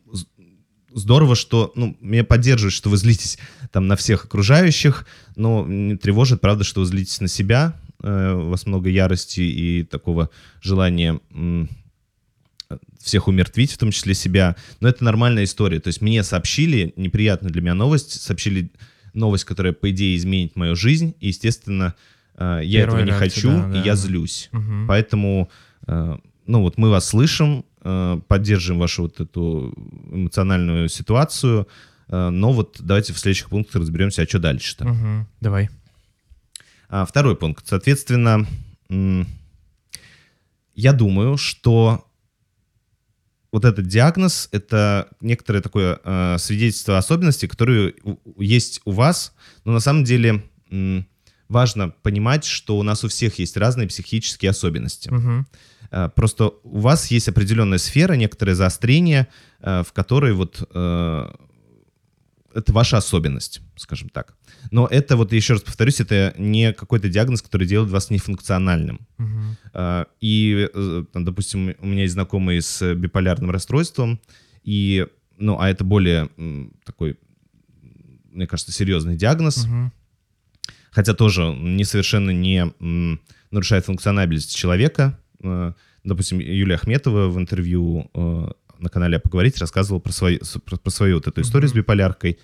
здорово, 0.92 1.35
что, 1.37 1.72
ну, 1.74 1.96
меня 2.00 2.24
поддерживает, 2.24 2.74
что 2.74 2.90
вы 2.90 2.96
злитесь 2.96 3.38
там 3.72 3.87
на 3.87 3.96
всех 3.96 4.24
окружающих, 4.24 5.06
но 5.37 5.64
тревожит, 5.96 6.40
правда, 6.40 6.64
что 6.64 6.80
вы 6.80 6.87
злитесь 6.87 7.20
на 7.20 7.28
себя, 7.28 7.80
э, 8.02 8.33
у 8.33 8.50
вас 8.50 8.66
много 8.66 8.90
ярости 8.90 9.40
и 9.40 9.85
такого 9.85 10.30
желания 10.61 11.20
всех 13.00 13.28
умертвить, 13.28 13.72
в 13.72 13.78
том 13.78 13.90
числе 13.90 14.14
себя. 14.14 14.56
Но 14.80 14.88
это 14.88 15.04
нормальная 15.04 15.44
история. 15.44 15.80
То 15.80 15.88
есть 15.88 16.00
мне 16.00 16.22
сообщили, 16.22 16.92
неприятная 16.96 17.50
для 17.50 17.62
меня 17.62 17.74
новость, 17.74 18.20
сообщили 18.20 18.70
новость, 19.14 19.44
которая, 19.44 19.72
по 19.72 19.90
идее, 19.90 20.16
изменит 20.16 20.56
мою 20.56 20.76
жизнь. 20.76 21.14
И, 21.20 21.28
естественно, 21.28 21.94
э, 22.37 22.61
я 22.64 22.80
Первая 22.80 23.02
этого 23.02 23.14
не 23.14 23.20
реакция, 23.20 23.42
хочу, 23.42 23.48
да, 23.50 23.68
и 23.70 23.72
да, 23.72 23.78
я 23.78 23.92
да. 23.92 23.96
злюсь. 23.96 24.48
Мгм. 24.52 24.87
Поэтому, 24.87 25.50
э, 25.87 26.18
ну 26.46 26.61
вот 26.61 26.78
мы 26.78 26.90
вас 26.90 27.09
слышим, 27.09 27.64
э, 27.83 28.20
поддерживаем 28.28 28.80
вашу 28.80 29.02
вот 29.02 29.20
эту 29.20 29.74
эмоциональную 30.11 30.88
ситуацию, 30.88 31.66
но 32.09 32.52
вот 32.52 32.78
давайте 32.80 33.12
в 33.12 33.20
следующих 33.20 33.50
пунктах 33.50 33.83
разберемся, 33.83 34.22
а 34.22 34.26
что 34.26 34.40
дальше-то. 34.40 34.85
Мгм. 34.85 35.28
Давай. 35.40 35.70
А, 36.88 37.06
второй 37.06 37.37
пункт. 37.37 37.68
Соответственно, 37.68 38.48
я 40.74 40.92
думаю, 40.92 41.37
что 41.37 42.10
вот 43.53 43.65
этот 43.65 43.87
диагноз— 43.89 44.49
это 44.53 45.09
некоторое 45.21 45.61
такое 45.61 45.99
э, 46.05 46.37
свидетельство 46.39 46.99
особенностей, 46.99 47.49
которые 47.49 47.95
у- 48.05 48.43
есть 48.43 48.81
у 48.85 48.93
вас, 48.93 49.33
но 49.65 49.73
на 49.73 49.81
самом 49.81 50.05
деле 50.05 50.45
м, 50.71 51.07
важно 51.49 51.91
понимать, 52.03 52.45
что 52.45 52.79
у 52.79 52.83
нас 52.85 53.03
у 53.05 53.09
всех 53.09 53.39
есть 53.41 53.57
разные 53.57 53.89
психические 53.89 54.51
особенности. 54.51 55.11
Мгм. 55.11 55.47
Э, 55.91 56.09
Просто 56.15 56.53
у 56.63 56.79
вас 56.81 57.11
есть 57.11 57.29
определенная 57.29 57.79
сфера, 57.79 58.13
некоторое 58.15 58.55
заострение, 58.55 59.27
э, 59.61 59.83
в 59.87 59.93
которой 59.93 60.33
вот 60.33 60.63
э, 60.73 61.31
это 62.55 62.73
ваша 62.73 62.97
особенность, 62.97 63.61
скажем 63.77 64.09
так. 64.09 64.35
Но 64.71 64.87
это, 64.87 65.17
вот 65.17 65.33
еще 65.33 65.55
раз 65.55 65.63
повторюсь, 65.63 66.01
это 66.01 66.35
не 66.39 66.73
какой-то 66.73 67.09
диагноз, 67.09 67.43
который 67.43 67.67
делает 67.67 67.91
вас 67.91 68.11
нефункциональным. 68.11 68.99
Э, 69.75 70.05
И, 70.21 70.69
э, 70.75 71.05
там, 71.13 71.25
допустим, 71.25 71.75
у 71.81 71.87
меня 71.87 72.03
есть 72.03 72.15
знакомые 72.15 72.61
с 72.63 72.95
биполярным 72.95 73.51
расстройством, 73.51 74.21
и, 74.65 75.07
ну, 75.39 75.59
а 75.61 75.69
это 75.71 75.85
более 75.85 76.29
такой, 76.85 77.17
мне 78.33 78.47
кажется, 78.47 78.73
серьезный 78.73 79.17
диагноз, 79.17 79.67
Мгм. 79.67 79.93
хотя 80.91 81.15
тоже 81.15 81.43
не 81.59 81.85
совершенно 81.85 82.31
не 82.31 82.73
нарушает 83.51 83.85
функциональность 83.87 84.55
человека. 84.57 85.19
Э, 85.43 85.73
Допустим, 86.03 86.39
Юлия 86.41 86.77
Ахметова 86.77 87.29
в 87.29 87.37
интервью 87.37 88.11
э, 88.15 88.49
на 88.81 88.88
канале 88.88 89.16
«А 89.16 89.21
«Поговорить» 89.21 89.59
рассказывала 89.59 90.01
про, 90.01 90.12
свою 90.12 90.40
про, 90.64 90.77
про 90.77 90.90
свою 90.90 91.16
вот 91.16 91.27
эту 91.27 91.40
историю 91.43 91.69
с 91.69 91.73
биполяркой. 91.73 92.38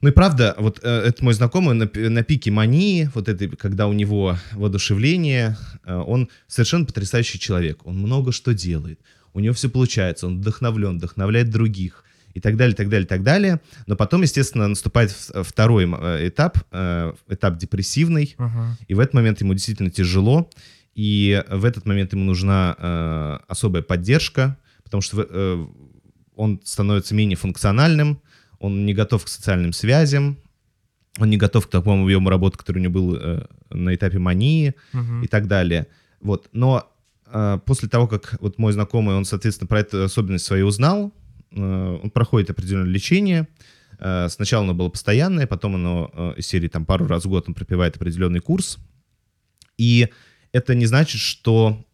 Ну 0.00 0.10
и 0.10 0.12
правда, 0.12 0.54
вот 0.58 0.78
э, 0.82 0.88
это 0.88 1.24
мой 1.24 1.34
знакомый 1.34 1.74
на, 1.74 1.90
на 1.92 2.22
пике 2.22 2.50
мании, 2.52 3.10
вот 3.14 3.28
этой, 3.28 3.48
когда 3.48 3.88
у 3.88 3.92
него 3.92 4.36
воодушевление, 4.52 5.56
э, 5.84 5.94
он 5.94 6.28
совершенно 6.46 6.84
потрясающий 6.84 7.38
человек. 7.40 7.84
Он 7.84 7.98
много 7.98 8.30
что 8.30 8.54
делает. 8.54 9.00
У 9.34 9.40
него 9.40 9.54
все 9.54 9.68
получается, 9.68 10.26
он 10.26 10.38
вдохновлен, 10.38 10.98
вдохновляет 10.98 11.50
других 11.50 12.04
и 12.34 12.40
так 12.40 12.56
далее, 12.56 12.76
так 12.76 12.88
далее, 12.88 13.06
так 13.08 13.22
далее. 13.24 13.60
Но 13.86 13.96
потом, 13.96 14.22
естественно, 14.22 14.68
наступает 14.68 15.10
в- 15.10 15.42
второй 15.42 15.84
э, 15.90 16.28
этап, 16.28 16.58
э, 16.70 17.12
этап 17.28 17.58
депрессивный, 17.58 18.36
Мгм. 18.38 18.76
и 18.86 18.94
в 18.94 19.00
этот 19.00 19.14
момент 19.14 19.40
ему 19.40 19.52
действительно 19.54 19.90
тяжело, 19.90 20.48
и 20.94 21.42
в 21.50 21.64
этот 21.64 21.86
момент 21.86 22.12
ему 22.12 22.24
нужна 22.24 22.76
э, 22.78 23.38
особая 23.48 23.82
поддержка, 23.82 24.56
потому 24.88 25.02
что 25.02 25.26
э, 25.28 25.66
он 26.34 26.60
становится 26.64 27.14
менее 27.14 27.36
функциональным, 27.36 28.20
он 28.58 28.86
не 28.86 28.94
готов 28.94 29.24
к 29.24 29.28
социальным 29.28 29.72
связям, 29.72 30.38
он 31.18 31.30
не 31.30 31.36
готов 31.36 31.66
к 31.66 31.70
такому 31.70 32.04
объему 32.04 32.30
работы, 32.30 32.56
который 32.56 32.78
у 32.78 32.82
него 32.82 32.92
был 32.92 33.16
э, 33.16 33.46
на 33.70 33.94
этапе 33.94 34.18
мании 34.18 34.74
Мгм. 34.92 35.22
и 35.22 35.26
так 35.26 35.46
далее. 35.46 35.86
Вот. 36.20 36.48
Но 36.52 36.90
э, 37.26 37.58
после 37.66 37.88
того, 37.88 38.06
как 38.06 38.38
вот 38.40 38.58
мой 38.58 38.72
знакомый, 38.72 39.14
он, 39.14 39.24
соответственно, 39.24 39.68
про 39.68 39.80
эту 39.80 40.04
особенность 40.04 40.44
свою 40.44 40.66
узнал, 40.68 41.12
э, 41.50 41.98
он 42.02 42.10
проходит 42.10 42.50
определенное 42.50 42.90
лечение. 42.90 43.46
Э, 43.98 44.28
сначала 44.30 44.64
оно 44.64 44.74
было 44.74 44.88
постоянное, 44.88 45.46
потом 45.46 45.74
оно 45.74 46.10
э, 46.12 46.34
из 46.38 46.46
серии 46.46 46.68
там 46.68 46.86
пару 46.86 47.06
раз 47.06 47.24
в 47.24 47.28
год 47.28 47.44
он 47.48 47.54
пропивает 47.54 47.96
определенный 47.96 48.40
курс. 48.40 48.78
И 49.76 50.08
это 50.52 50.74
не 50.74 50.86
значит, 50.86 51.20
что 51.20 51.84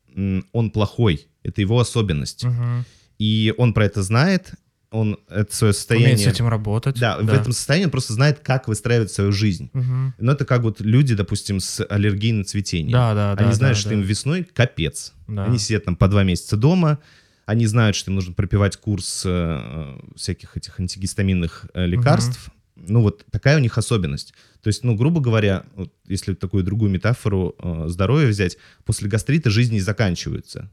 он 0.53 0.71
плохой. 0.71 1.27
Это 1.45 1.61
его 1.61 1.79
особенность. 1.79 2.45
Мгм. 2.45 2.85
И 3.19 3.55
он 3.57 3.75
про 3.75 3.85
это 3.85 4.03
знает, 4.03 4.55
он 4.91 5.19
это 5.29 5.55
свое 5.55 5.73
состояние... 5.73 6.15
Умеет 6.15 6.31
с 6.31 6.33
этим 6.33 6.49
работать. 6.49 6.99
Да, 6.99 7.19
в 7.19 7.29
этом 7.29 7.53
состоянии 7.53 7.87
он 7.87 7.91
просто 7.91 8.13
знает, 8.13 8.41
как 8.41 8.69
выстраивать 8.69 9.11
свою 9.11 9.33
жизнь. 9.33 9.71
Мгм. 9.73 10.15
Но 10.19 10.33
это 10.33 10.45
как 10.45 10.63
вот 10.63 10.81
люди, 10.81 11.15
допустим, 11.15 11.61
с 11.61 11.85
аллергией 11.85 12.33
на 12.33 12.45
цветение. 12.45 12.93
Да, 12.93 13.15
да, 13.15 13.35
да. 13.35 13.45
Они 13.45 13.53
знают, 13.53 13.77
да, 13.77 13.81
что 13.81 13.91
да. 13.91 13.97
им 13.97 14.03
весной 14.03 14.45
капец. 14.45 15.13
Да. 15.27 15.45
Они 15.45 15.59
сидят 15.59 15.85
там 15.85 15.97
по 15.97 16.09
два 16.09 16.23
месяца 16.23 16.57
дома, 16.57 16.99
они 17.47 17.67
знают, 17.67 17.97
что 17.97 18.11
им 18.11 18.15
нужно 18.15 18.33
пропивать 18.33 18.77
курс 18.77 19.23
э, 19.27 19.99
всяких 20.17 20.57
этих 20.57 20.79
антигистаминных 20.81 21.67
э, 21.75 21.87
лекарств. 21.87 22.51
Ну 22.77 23.03
вот 23.03 23.25
такая 23.31 23.57
у 23.57 23.61
них 23.61 23.77
особенность. 23.77 24.33
То 24.63 24.69
есть, 24.69 24.83
ну, 24.83 24.95
грубо 24.95 25.21
говоря, 25.21 25.65
вот 25.75 25.93
если 26.07 26.35
такую 26.35 26.65
другую 26.65 26.91
метафору 26.91 27.55
э, 27.59 27.85
здоровья 27.89 28.29
взять, 28.29 28.57
после 28.85 29.09
гастрита 29.09 29.51
жизнь 29.51 29.75
не 29.75 29.81
заканчивается. 29.81 30.71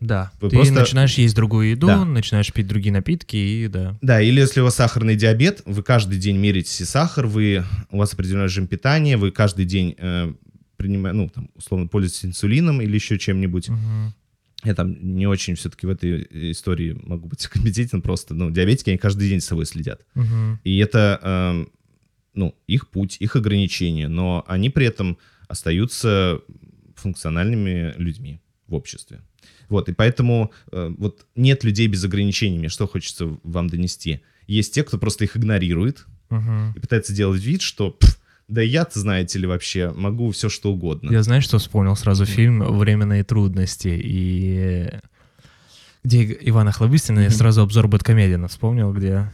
Да. 0.00 0.32
Вы 0.40 0.50
Ты 0.50 0.56
просто- 0.56 0.74
начинаешь 0.74 1.14
есть 1.14 1.34
другую 1.34 1.70
еду, 1.70 1.86
Да. 1.86 2.04
начинаешь 2.04 2.52
пить 2.52 2.66
другие 2.66 2.92
напитки, 2.92 3.36
и 3.36 3.68
да. 3.68 3.96
Да, 4.02 4.20
или 4.20 4.40
если 4.40 4.60
у 4.60 4.64
вас 4.64 4.74
сахарный 4.74 5.16
диабет, 5.16 5.62
вы 5.64 5.82
каждый 5.82 6.18
день 6.18 6.36
меряете 6.36 6.70
себе 6.70 6.86
сахар, 6.86 7.26
вы, 7.26 7.64
у 7.90 7.98
вас 7.98 8.12
определенный 8.12 8.44
режим 8.44 8.66
питания, 8.66 9.16
вы 9.16 9.30
каждый 9.30 9.64
день 9.64 9.94
э, 9.98 10.32
принимаете, 10.76 11.16
ну, 11.16 11.28
там, 11.30 11.48
условно, 11.54 11.86
пользуетесь 11.86 12.24
инсулином 12.26 12.80
или 12.82 12.94
еще 12.94 13.18
чем-нибудь. 13.18 13.68
Мгм. 13.70 14.14
Я 14.64 14.74
там 14.74 14.96
не 15.16 15.26
очень 15.26 15.54
все-таки 15.56 15.86
в 15.86 15.90
этой 15.90 16.26
истории 16.52 16.98
могу 17.02 17.28
быть 17.28 17.46
компетентен, 17.46 18.02
просто, 18.02 18.34
ну, 18.34 18.50
диабетики, 18.50 18.90
они 18.90 18.98
каждый 18.98 19.28
день 19.28 19.40
с 19.40 19.46
собой 19.46 19.64
следят. 19.66 20.04
Мгм. 20.14 20.60
И 20.64 20.76
это, 20.78 21.18
эм, 21.22 21.68
ну, 22.34 22.54
их 22.66 22.88
путь, 22.88 23.16
их 23.20 23.36
ограничения, 23.36 24.08
но 24.08 24.44
они 24.48 24.68
при 24.70 24.86
этом 24.86 25.16
остаются 25.48 26.40
функциональными 26.96 27.94
людьми 27.96 28.40
в 28.66 28.74
обществе. 28.74 29.20
Вот, 29.68 29.88
и 29.88 29.92
поэтому 29.92 30.52
э, 30.72 30.90
вот 30.98 31.26
нет 31.36 31.64
людей 31.64 31.86
без 31.86 32.04
ограничений, 32.04 32.58
мне 32.58 32.68
что 32.68 32.86
хочется 32.86 33.36
вам 33.42 33.68
донести. 33.68 34.20
Есть 34.46 34.74
те, 34.74 34.82
кто 34.84 34.98
просто 34.98 35.24
их 35.24 35.36
игнорирует 35.36 36.06
Мгм. 36.30 36.72
и 36.76 36.80
пытается 36.80 37.12
делать 37.14 37.42
вид, 37.42 37.62
что 37.62 37.90
«Пф, 37.92 38.18
да 38.48 38.60
я-то, 38.60 38.98
знаете 39.00 39.38
ли, 39.38 39.46
вообще 39.46 39.90
могу 39.96 40.30
все 40.32 40.48
что 40.48 40.72
угодно. 40.72 41.10
Я 41.10 41.22
знаешь, 41.22 41.44
что 41.44 41.58
вспомнил 41.58 41.96
сразу 41.96 42.26
фильм 42.26 42.62
«Временные 42.78 43.24
трудности» 43.24 43.88
и 43.88 44.90
где 46.02 46.36
Ивана 46.42 46.70
Охлобыстина, 46.70 47.20
я 47.20 47.26
Мгм. 47.28 47.34
сразу 47.34 47.62
обзор 47.62 47.88
Бэткомедиана 47.88 48.48
вспомнил, 48.48 48.92
где 48.92 49.32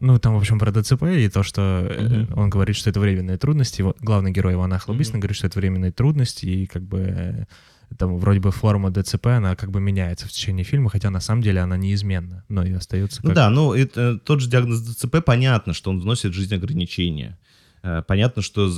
ну, 0.00 0.18
там, 0.18 0.34
в 0.34 0.38
общем, 0.38 0.58
про 0.58 0.72
ДЦП 0.72 1.04
и 1.04 1.28
то, 1.28 1.42
что 1.44 1.88
Мгм. 2.00 2.38
он 2.38 2.50
говорит, 2.50 2.76
что 2.76 2.90
это 2.90 2.98
временные 3.00 3.38
трудности. 3.38 3.82
Вот 3.82 3.96
главный 4.00 4.32
герой 4.32 4.54
Ивана 4.54 4.76
Охлобыстина 4.76 5.16
Мгм. 5.18 5.20
говорит, 5.22 5.36
что 5.36 5.46
это 5.46 5.58
временные 5.60 5.92
трудности, 5.92 6.44
и 6.46 6.66
как 6.66 6.82
бы 6.82 6.98
э, 6.98 7.44
там 7.98 8.18
вроде 8.18 8.40
бы 8.40 8.50
форма 8.50 8.90
ДЦП, 8.90 9.26
она 9.26 9.56
как 9.56 9.70
бы 9.70 9.80
меняется 9.80 10.26
в 10.26 10.32
течение 10.32 10.64
фильма, 10.64 10.90
хотя 10.90 11.10
на 11.10 11.20
самом 11.20 11.42
деле 11.42 11.60
она 11.60 11.76
неизменна, 11.76 12.44
но 12.48 12.64
и 12.64 12.72
остается 12.72 13.20
Ну 13.22 13.28
как... 13.28 13.36
да, 13.36 13.50
ну 13.50 13.72
это, 13.74 14.18
тот 14.18 14.40
же 14.40 14.50
диагноз 14.50 14.80
ДЦП, 14.80 15.16
понятно, 15.24 15.72
что 15.72 15.90
он 15.90 16.00
вносит 16.00 16.32
в 16.32 16.34
жизнь 16.34 16.54
ограничения. 16.54 17.38
Э, 17.82 18.02
Понятно, 18.06 18.42
что 18.42 18.66
э, 18.66 18.70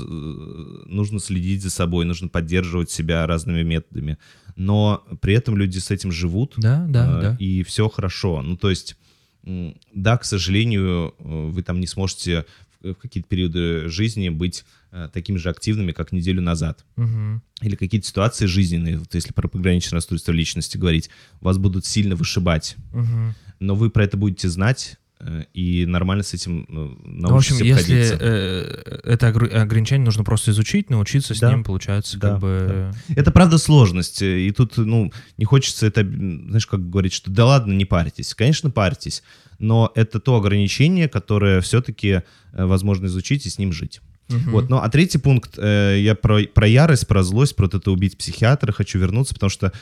нужно 0.86 1.20
следить 1.20 1.62
за 1.62 1.70
собой, 1.70 2.04
нужно 2.04 2.28
поддерживать 2.28 2.90
себя 2.90 3.26
разными 3.26 3.62
методами. 3.62 4.18
Но 4.56 5.04
при 5.20 5.34
этом 5.34 5.56
люди 5.56 5.78
с 5.78 5.90
этим 5.90 6.12
живут, 6.12 6.54
Да, 6.56 6.84
да, 6.88 7.18
э, 7.18 7.22
да. 7.22 7.36
и 7.38 7.62
все 7.62 7.88
хорошо. 7.88 8.42
Ну, 8.42 8.56
то 8.56 8.68
есть, 8.70 8.96
да, 9.44 10.18
к 10.18 10.24
сожалению, 10.24 11.14
э, 11.18 11.46
вы 11.50 11.62
там 11.62 11.80
не 11.80 11.86
сможете 11.86 12.44
в 12.82 12.92
в 12.92 12.94
какие-то 12.94 13.28
периоды 13.28 13.88
жизни 13.88 14.28
быть 14.28 14.64
э, 14.92 15.08
такими 15.12 15.36
же 15.36 15.50
активными, 15.50 15.92
как 15.92 16.12
неделю 16.12 16.40
назад. 16.42 16.84
Мгм. 16.96 17.42
Или 17.60 17.76
какие-то 17.76 18.06
ситуации 18.06 18.46
жизненные, 18.46 18.98
вот 18.98 19.14
если 19.14 19.32
про 19.32 19.48
пограничное 19.48 19.96
расстройство 19.96 20.32
личности 20.32 20.76
говорить, 20.76 21.10
вас 21.40 21.58
будут 21.58 21.86
сильно 21.86 22.14
вышибать 22.14 22.76
Мгм. 22.92 23.34
но 23.60 23.74
вы 23.74 23.90
про 23.90 24.04
это 24.04 24.16
будете 24.16 24.48
знать 24.48 24.96
э, 24.96 25.07
и 25.52 25.84
нормально 25.86 26.22
с 26.22 26.32
этим 26.32 26.62
э, 26.68 26.96
Ну, 27.04 27.28
в 27.28 27.36
общем, 27.36 27.56
если 27.56 28.16
э, 28.18 29.00
это 29.04 29.28
огр- 29.30 29.52
ограничение 29.52 30.04
нужно 30.04 30.22
просто 30.22 30.52
изучить, 30.52 30.90
научиться 30.90 31.34
с 31.34 31.40
Да. 31.40 31.50
ним, 31.50 31.64
получается, 31.64 32.18
Да, 32.18 32.30
как 32.30 32.40
бы... 32.40 32.92
Это 33.16 33.32
правда 33.32 33.58
сложность, 33.58 34.22
э, 34.22 34.40
и 34.40 34.52
тут, 34.52 34.76
ну, 34.76 35.12
не 35.36 35.44
хочется 35.44 35.86
это, 35.86 36.02
знаешь, 36.02 36.66
как 36.66 36.88
говорить, 36.88 37.12
что 37.12 37.30
да 37.30 37.46
ладно, 37.46 37.72
не 37.72 37.84
парьтесь. 37.84 38.34
Конечно, 38.34 38.70
парьтесь, 38.70 39.22
но 39.58 39.90
это 39.96 40.20
то 40.20 40.36
ограничение, 40.36 41.08
которое 41.08 41.60
все-таки 41.60 42.22
возможно 42.52 43.06
изучить 43.06 43.44
и 43.46 43.50
с 43.50 43.58
ним 43.58 43.72
жить. 43.72 44.00
Мгм. 44.28 44.50
Вот, 44.52 44.68
ну, 44.68 44.76
а 44.76 44.88
третий 44.88 45.18
пункт, 45.18 45.54
э, 45.58 45.98
я 46.00 46.14
про, 46.14 46.42
про 46.44 46.68
ярость, 46.68 47.08
про 47.08 47.22
злость, 47.22 47.56
про 47.56 47.66
это 47.66 47.90
убить 47.90 48.16
психиатра 48.18 48.72
хочу 48.72 48.98
вернуться, 48.98 49.34
потому 49.34 49.50
что 49.50 49.72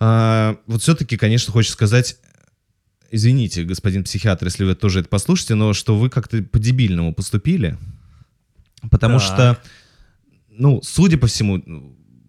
а, 0.00 0.56
вот 0.66 0.82
все-таки, 0.82 1.16
конечно, 1.16 1.52
хочется 1.52 1.74
сказать, 1.74 2.18
извините, 3.14 3.64
господин 3.64 4.04
психиатр, 4.04 4.46
если 4.46 4.64
вы 4.64 4.74
тоже 4.74 5.00
это 5.00 5.08
послушаете, 5.08 5.54
но 5.54 5.72
что 5.72 5.96
вы 5.98 6.10
как-то 6.10 6.42
по-дебильному 6.42 7.14
поступили, 7.14 7.76
потому 8.90 9.18
Так. 9.18 9.26
что, 9.26 9.62
ну, 10.48 10.80
судя 10.82 11.18
по 11.18 11.26
всему, 11.26 11.62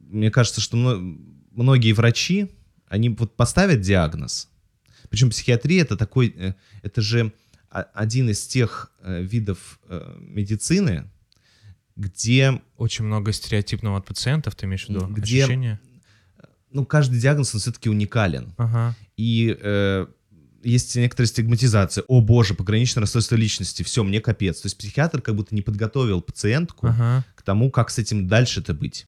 мне 0.10 0.32
кажется, 0.32 0.62
что 0.62 0.78
мно- 0.78 1.18
многие 1.52 1.94
врачи, 1.94 2.52
Они 2.88 3.10
вот 3.10 3.36
поставят 3.36 3.82
диагноз. 3.82 4.48
Причем 5.10 5.32
психиатрия 5.32 5.82
это 5.82 5.98
такой, 5.98 6.28
э, 6.38 6.54
это 6.84 7.02
же 7.02 7.34
один 7.70 8.30
из 8.30 8.46
тех 8.46 8.92
э, 9.02 9.24
видов 9.24 9.80
э, 9.90 10.16
медицины, 10.20 11.10
где 11.96 12.62
Очень 12.78 13.06
много 13.06 13.34
стереотипного 13.34 13.98
от 13.98 14.06
пациентов, 14.06 14.56
ты 14.56 14.66
имеешь 14.68 14.86
в 14.86 14.90
виду? 14.90 15.08
Где- 15.08 15.40
Ощущение? 15.44 15.80
ну, 16.72 16.86
каждый 16.86 17.20
диагноз, 17.20 17.56
он 17.56 17.60
все-таки 17.62 17.90
уникален. 17.90 18.54
Ага. 18.58 18.96
И 19.18 19.58
э, 19.60 20.06
есть 20.66 20.96
некоторая 20.96 21.28
стигматизация. 21.28 22.04
О 22.08 22.22
боже, 22.22 22.54
пограничное 22.54 23.02
расстройство 23.02 23.36
личности, 23.36 23.84
все, 23.84 24.04
мне 24.04 24.20
капец. 24.20 24.62
То 24.62 24.66
есть 24.68 24.78
психиатр 24.78 25.22
как 25.22 25.36
будто 25.36 25.54
не 25.56 25.62
подготовил 25.62 26.22
пациентку 26.22 26.88
Ага. 26.88 27.24
к 27.36 27.42
тому, 27.44 27.70
как 27.72 27.90
с 27.90 28.00
этим 28.00 28.28
дальше-то 28.28 28.74
быть. 28.74 29.06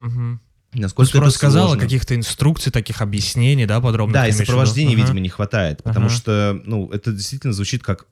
Есть 0.73 0.81
Насколько 0.81 1.17
это 1.17 1.27
рассказала 1.27 1.67
сложно. 1.69 1.83
каких-то 1.83 2.15
инструкций, 2.15 2.71
таких 2.71 3.01
объяснений, 3.01 3.65
да, 3.65 3.79
подробно? 3.81 4.13
Да, 4.13 4.27
и 4.27 4.31
сопровождения, 4.31 4.95
видимо, 4.95 5.19
не 5.19 5.29
хватает, 5.29 5.81
потому 5.81 6.07
Ага. 6.07 6.15
что, 6.15 6.61
ну, 6.65 6.89
это 6.91 7.11
действительно 7.13 7.53
звучит 7.53 7.81
как 7.83 8.05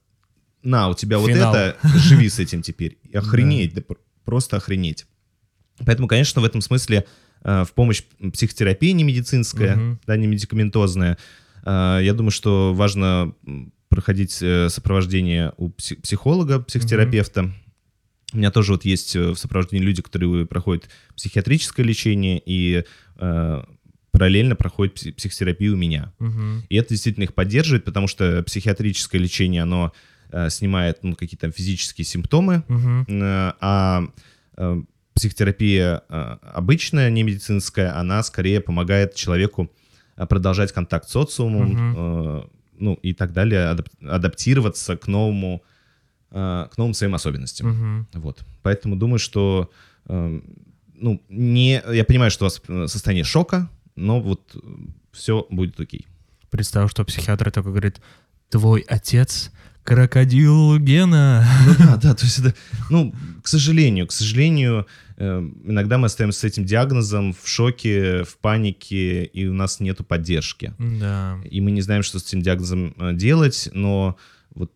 на, 0.64 0.88
у 0.90 0.96
тебя 0.96 1.20
вот 1.20 1.30
Финал. 1.30 1.54
это, 1.54 1.78
живи 1.98 2.28
с 2.30 2.40
этим 2.40 2.62
теперь. 2.62 2.98
И 3.04 3.16
охренеть, 3.18 3.74
да 3.76 3.82
пр- 3.82 3.98
просто 4.24 4.58
охренеть. 4.58 5.06
Поэтому, 5.86 6.08
конечно, 6.08 6.42
в 6.42 6.46
этом 6.46 6.62
смысле 6.62 7.06
э, 7.44 7.66
в 7.66 7.74
помощь 7.74 8.02
психотерапия 8.34 8.94
не 8.94 9.04
медицинская, 9.04 10.00
да, 10.08 10.16
не 10.18 10.26
медикаментозная. 10.26 11.18
Э, 11.66 12.00
Я 12.04 12.14
думаю, 12.14 12.32
что 12.32 12.74
важно 12.74 13.34
проходить 13.90 14.38
э, 14.42 14.70
сопровождение 14.70 15.54
у 15.58 15.70
пси- 15.70 16.00
психолога, 16.02 16.60
психотерапевта. 16.60 17.52
У 18.34 18.38
меня 18.38 18.52
тоже 18.52 18.74
вот 18.74 18.86
есть 18.86 19.16
э, 19.16 19.30
в 19.32 19.36
сопровождении 19.36 19.84
люди, 19.86 20.02
которые 20.02 20.46
проходят 20.46 20.90
психиатрическое 21.16 21.86
лечение 21.86 22.42
и 22.46 22.84
э, 23.18 23.64
параллельно 24.12 24.56
проходят 24.56 24.96
пси- 24.98 25.14
психотерапию 25.14 25.74
у 25.74 25.78
меня. 25.78 26.12
Мгм. 26.20 26.64
И 26.70 26.76
это 26.76 26.90
действительно 26.90 27.24
их 27.24 27.34
поддерживает, 27.34 27.86
потому 27.86 28.08
что 28.08 28.44
психиатрическое 28.44 29.22
лечение, 29.22 29.62
оно 29.64 29.94
э, 30.32 30.50
снимает 30.50 31.04
ну, 31.04 31.16
какие-то 31.16 31.50
физические 31.52 32.04
симптомы, 32.06 32.64
Мгм. 32.68 33.06
э, 33.08 33.54
а 33.62 34.04
э, 34.58 34.82
психотерапия 35.14 36.02
э, 36.10 36.38
обычная, 36.54 37.10
не 37.10 37.24
медицинская, 37.24 37.98
она 37.98 38.22
скорее 38.24 38.60
помогает 38.60 39.16
человеку 39.16 39.72
продолжать 40.16 40.72
контакт 40.72 41.08
с 41.08 41.12
социумом, 41.12 41.96
э, 41.96 42.44
ну 42.78 42.94
и 42.96 43.14
так 43.14 43.34
далее, 43.34 43.74
адап- 43.74 44.08
адаптироваться 44.08 44.98
к 44.98 45.08
новому, 45.08 45.62
э, 46.32 46.68
к 46.72 46.78
новым 46.78 46.94
своим 46.94 47.16
особенностям. 47.16 47.70
Мгм. 47.70 48.08
Вот. 48.14 48.46
Поэтому 48.64 48.96
думаю, 48.96 49.20
что 49.20 49.70
э, 50.08 50.42
ну, 50.94 51.22
не, 51.30 51.84
я 51.92 52.06
понимаю, 52.06 52.32
что 52.32 52.46
у 52.46 52.48
вас 52.48 52.92
состояние 52.92 53.26
шока, 53.26 53.70
но 53.96 54.22
вот 54.22 54.56
все 55.12 55.46
будет 55.50 55.80
окей. 55.80 56.06
Представь, 56.50 56.92
что 56.92 57.04
психиатр 57.04 57.52
такой 57.52 57.72
говорит, 57.72 58.02
твой 58.50 58.82
отец 58.88 59.52
крокодил 59.86 60.78
Гена. 60.80 61.48
Ну 61.66 61.74
да, 61.78 61.96
да, 61.98 62.16
то 62.16 62.26
есть 62.26 62.40
это, 62.40 62.54
ну, 62.90 63.14
к 63.42 63.48
сожалению, 63.48 64.08
к 64.08 64.12
сожалению, 64.12 64.88
э, 65.18 65.50
иногда 65.64 65.98
мы 65.98 66.08
остаемся 66.08 66.40
с 66.40 66.44
этим 66.44 66.66
диагнозом 66.66 67.34
в 67.34 67.48
шоке, 67.48 68.24
в 68.24 68.38
панике, 68.40 69.24
и 69.24 69.48
у 69.48 69.54
нас 69.54 69.80
нету 69.80 70.04
поддержки. 70.04 70.74
Да. 70.80 71.40
И 71.50 71.62
мы 71.62 71.72
не 71.72 71.82
знаем, 71.82 72.04
что 72.04 72.20
с 72.20 72.28
этим 72.28 72.42
диагнозом 72.42 72.96
э, 72.98 73.14
делать, 73.14 73.70
но 73.74 74.18
вот 74.54 74.74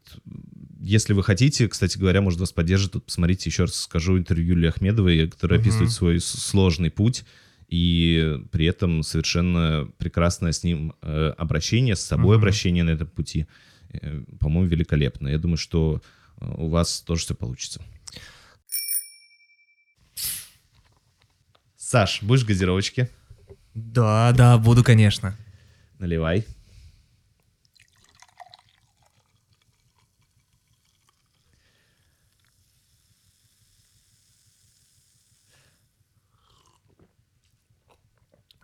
если 0.80 1.14
вы 1.14 1.24
хотите, 1.24 1.68
кстати 1.68 1.98
говоря, 1.98 2.22
может 2.22 2.40
вас 2.40 2.52
поддержит, 2.52 2.92
тут 2.94 3.06
посмотрите, 3.06 3.50
еще 3.50 3.64
раз 3.64 3.76
скажу 3.76 4.18
интервью 4.18 4.54
Юлии 4.56 4.70
Ахмедовой, 4.70 5.28
которая 5.28 5.60
Мгм. 5.60 5.68
описывает 5.68 5.92
свой 5.92 6.20
сложный 6.22 6.92
путь, 6.92 7.26
и 7.68 8.40
при 8.52 8.66
этом 8.66 9.04
совершенно 9.04 9.88
прекрасное 9.98 10.52
с 10.52 10.64
ним 10.64 10.94
э, 11.02 11.34
обращение, 11.38 11.96
с 11.96 12.02
собой 12.02 12.38
Мгм. 12.38 12.44
обращение 12.44 12.84
на 12.84 12.92
этом 12.92 13.08
пути, 13.08 13.48
по-моему, 14.40 14.70
великолепно. 14.70 15.28
Я 15.28 15.38
думаю, 15.38 15.58
что 15.58 16.02
э, 16.40 16.46
у 16.58 16.70
вас 16.70 17.02
тоже 17.02 17.24
все 17.24 17.36
получится. 17.36 17.82
Саш, 21.76 22.22
будешь 22.22 22.46
газировочки? 22.46 23.10
Да, 23.74 24.32
да, 24.34 24.58
буду, 24.58 24.84
конечно. 24.84 25.36
Наливай. 25.98 26.46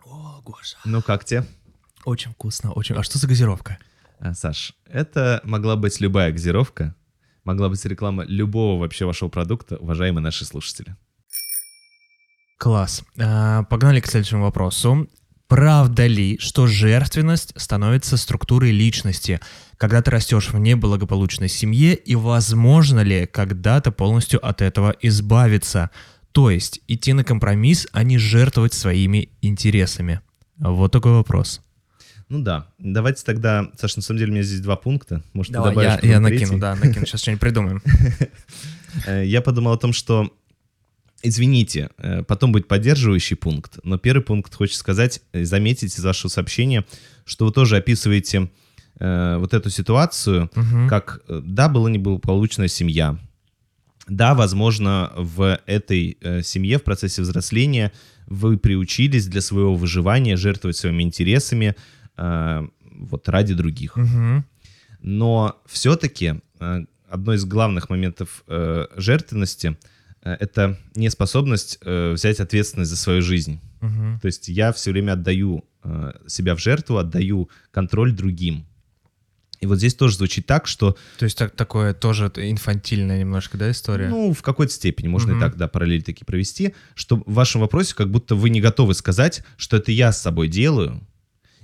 О, 0.04 0.40
Гоша. 0.42 0.76
Ну 0.84 1.02
как 1.02 1.24
тебе? 1.24 1.44
Очень 2.04 2.30
вкусно, 2.32 2.72
очень. 2.72 2.94
А 2.94 3.02
что 3.02 3.18
за 3.18 3.26
газировка? 3.26 3.78
А, 4.18 4.34
Саш, 4.34 4.74
это 4.86 5.40
могла 5.44 5.76
быть 5.76 6.00
любая 6.00 6.32
газировка, 6.32 6.94
могла 7.44 7.68
быть 7.68 7.84
реклама 7.84 8.24
любого 8.24 8.80
вообще 8.80 9.04
вашего 9.04 9.28
продукта, 9.28 9.76
уважаемые 9.76 10.22
наши 10.22 10.44
слушатели. 10.44 10.96
Класс. 12.58 13.04
А, 13.18 13.64
Погнали 13.64 14.00
к 14.00 14.06
следующему 14.06 14.42
вопросу. 14.42 15.08
Правда 15.48 16.08
ли, 16.08 16.38
что 16.38 16.66
жертвенность 16.66 17.52
становится 17.56 18.16
структурой 18.16 18.72
личности, 18.72 19.40
когда 19.76 20.02
ты 20.02 20.10
растешь 20.10 20.50
в 20.50 20.58
неблагополучной 20.58 21.48
семье, 21.48 21.94
и 21.94 22.16
возможно 22.16 23.00
ли 23.00 23.26
когда-то 23.26 23.92
полностью 23.92 24.44
от 24.44 24.60
этого 24.60 24.96
избавиться? 25.02 25.90
То 26.32 26.50
есть 26.50 26.80
идти 26.88 27.12
на 27.12 27.22
компромисс, 27.22 27.86
а 27.92 28.02
не 28.02 28.18
жертвовать 28.18 28.74
своими 28.74 29.30
интересами? 29.40 30.20
Вот 30.58 30.90
такой 30.90 31.12
вопрос. 31.12 31.60
Ну 32.28 32.40
да, 32.42 32.66
давайте 32.78 33.24
тогда, 33.24 33.70
Саш, 33.78 33.96
на 33.96 34.02
самом 34.02 34.18
деле 34.18 34.30
у 34.32 34.34
меня 34.34 34.42
здесь 34.42 34.60
два 34.60 34.76
пункта. 34.76 35.22
Может, 35.32 35.52
ты 35.52 35.58
Давай, 35.58 35.70
добавишь 35.70 36.02
я, 36.02 36.10
я 36.10 36.20
накину, 36.20 36.58
да, 36.58 36.74
накину. 36.74 37.06
Сейчас 37.06 37.20
что-нибудь 37.22 37.40
придумаем. 37.40 37.82
Э, 39.06 39.24
Я 39.26 39.42
подумал 39.42 39.74
о 39.74 39.76
том, 39.78 39.92
что, 39.92 40.32
извините, 41.22 41.90
э, 41.98 42.22
потом 42.22 42.50
будет 42.50 42.66
поддерживающий 42.66 43.36
пункт, 43.36 43.78
но 43.82 43.98
первый 43.98 44.22
пункт 44.22 44.54
хочется 44.54 44.80
сказать, 44.80 45.20
э, 45.34 45.44
заметить 45.44 45.98
из 45.98 46.02
вашего 46.02 46.30
сообщения, 46.30 46.84
что 47.26 47.44
вы 47.44 47.52
тоже 47.52 47.76
описываете 47.76 48.50
э, 48.98 49.36
вот 49.38 49.52
эту 49.52 49.68
ситуацию, 49.68 50.50
Мгм. 50.54 50.88
как, 50.88 51.20
да, 51.28 51.68
была 51.68 51.90
неблагополучная 51.90 52.68
семья, 52.68 53.18
да, 54.08 54.34
возможно, 54.34 55.12
в 55.16 55.60
этой 55.66 56.16
э, 56.22 56.42
семье 56.42 56.78
в 56.78 56.82
процессе 56.84 57.20
взросления 57.22 57.92
вы 58.26 58.56
приучились 58.56 59.26
для 59.26 59.42
своего 59.42 59.74
выживания 59.74 60.36
жертвовать 60.36 60.76
своими 60.78 61.02
интересами 61.02 61.76
э, 62.16 62.66
вот 62.82 63.28
ради 63.28 63.54
других. 63.54 63.96
Мгм. 63.96 64.44
Но 65.00 65.60
все-таки 65.66 66.40
э, 66.60 66.84
одно 67.08 67.34
из 67.34 67.44
главных 67.44 67.90
моментов 67.90 68.42
э, 68.48 68.86
жертвенности 68.96 69.76
э, 70.22 70.32
это 70.40 70.78
неспособность 70.94 71.78
э, 71.82 72.12
взять 72.12 72.40
ответственность 72.40 72.90
за 72.90 72.96
свою 72.96 73.22
жизнь. 73.22 73.60
Мгм. 73.80 74.18
То 74.20 74.26
есть 74.26 74.48
я 74.48 74.72
все 74.72 74.90
время 74.90 75.12
отдаю 75.12 75.64
э, 75.84 76.12
себя 76.26 76.54
в 76.54 76.60
жертву, 76.60 76.96
отдаю 76.96 77.50
контроль 77.70 78.12
другим. 78.12 78.66
И 79.60 79.66
вот 79.66 79.78
здесь 79.78 79.94
тоже 79.94 80.16
звучит 80.16 80.46
так, 80.46 80.66
что, 80.66 80.96
То 81.18 81.24
есть 81.24 81.38
так, 81.38 81.56
такое 81.56 81.94
тоже 81.94 82.30
инфантильная 82.36 83.20
немножко, 83.20 83.56
да, 83.56 83.70
история? 83.70 84.08
ну, 84.08 84.34
в 84.34 84.42
какой-то 84.42 84.72
степени, 84.72 85.08
можно 85.08 85.30
Мгм. 85.32 85.38
и 85.38 85.40
так, 85.40 85.56
да, 85.56 85.66
параллель 85.66 86.02
таки 86.02 86.24
провести, 86.24 86.74
что 86.94 87.16
в 87.16 87.32
вашем 87.32 87.62
вопросе 87.62 87.94
как 87.94 88.10
будто 88.10 88.34
вы 88.34 88.50
не 88.50 88.60
готовы 88.60 88.92
сказать, 88.92 89.42
что 89.56 89.78
это 89.78 89.92
я 89.92 90.12
с 90.12 90.20
собой 90.20 90.48
делаю, 90.48 91.00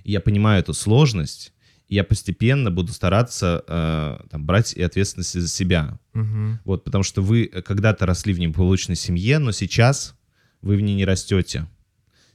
и 0.05 0.13
я 0.13 0.21
понимаю 0.21 0.61
эту 0.61 0.75
сложность, 0.75 1.53
и 1.89 1.95
я 1.95 2.05
постепенно 2.05 2.71
буду 2.71 2.93
стараться 2.93 3.63
э, 3.67 4.19
там, 4.31 4.47
брать 4.47 4.73
и 4.75 4.83
ответственность 4.83 5.39
за 5.39 5.49
себя. 5.49 5.99
Мгм. 6.15 6.61
Вот, 6.65 6.85
потому 6.85 7.05
что 7.05 7.23
вы 7.23 7.47
когда-то 7.47 8.07
росли 8.07 8.33
в 8.33 8.39
неблагополучной 8.39 8.97
семье, 8.97 9.39
но 9.39 9.53
сейчас 9.53 10.15
вы 10.63 10.77
в 10.77 10.81
ней 10.81 10.95
не 10.95 11.05
растете. 11.05 11.67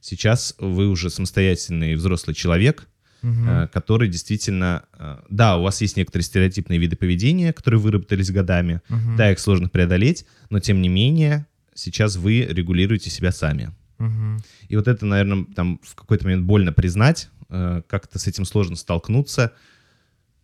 Сейчас 0.00 0.54
вы 0.58 0.88
уже 0.88 1.10
самостоятельный 1.10 1.96
взрослый 1.96 2.34
человек, 2.34 2.86
э, 3.22 3.68
который 3.72 4.08
действительно... 4.08 4.84
э, 4.96 5.18
Да, 5.28 5.56
у 5.56 5.62
вас 5.62 5.80
есть 5.80 5.96
некоторые 5.96 6.24
стереотипные 6.24 6.78
виды 6.78 6.94
поведения, 6.94 7.52
которые 7.52 7.80
выработались 7.80 8.30
годами. 8.30 8.80
Мгм. 8.88 9.16
Да, 9.16 9.32
их 9.32 9.40
сложно 9.40 9.68
преодолеть, 9.68 10.24
но 10.50 10.60
тем 10.60 10.80
не 10.80 10.88
менее 10.88 11.46
сейчас 11.74 12.16
вы 12.16 12.42
регулируете 12.42 13.10
себя 13.10 13.32
сами. 13.32 13.72
Мгм. 13.98 14.38
И 14.68 14.76
вот 14.76 14.88
это, 14.88 15.04
наверное, 15.06 15.44
там 15.54 15.80
в 15.82 15.94
какой-то 15.94 16.24
момент 16.24 16.44
больно 16.44 16.72
признать, 16.72 17.30
э, 17.50 17.82
как-то 17.88 18.18
с 18.18 18.26
этим 18.26 18.44
сложно 18.44 18.76
столкнуться. 18.76 19.52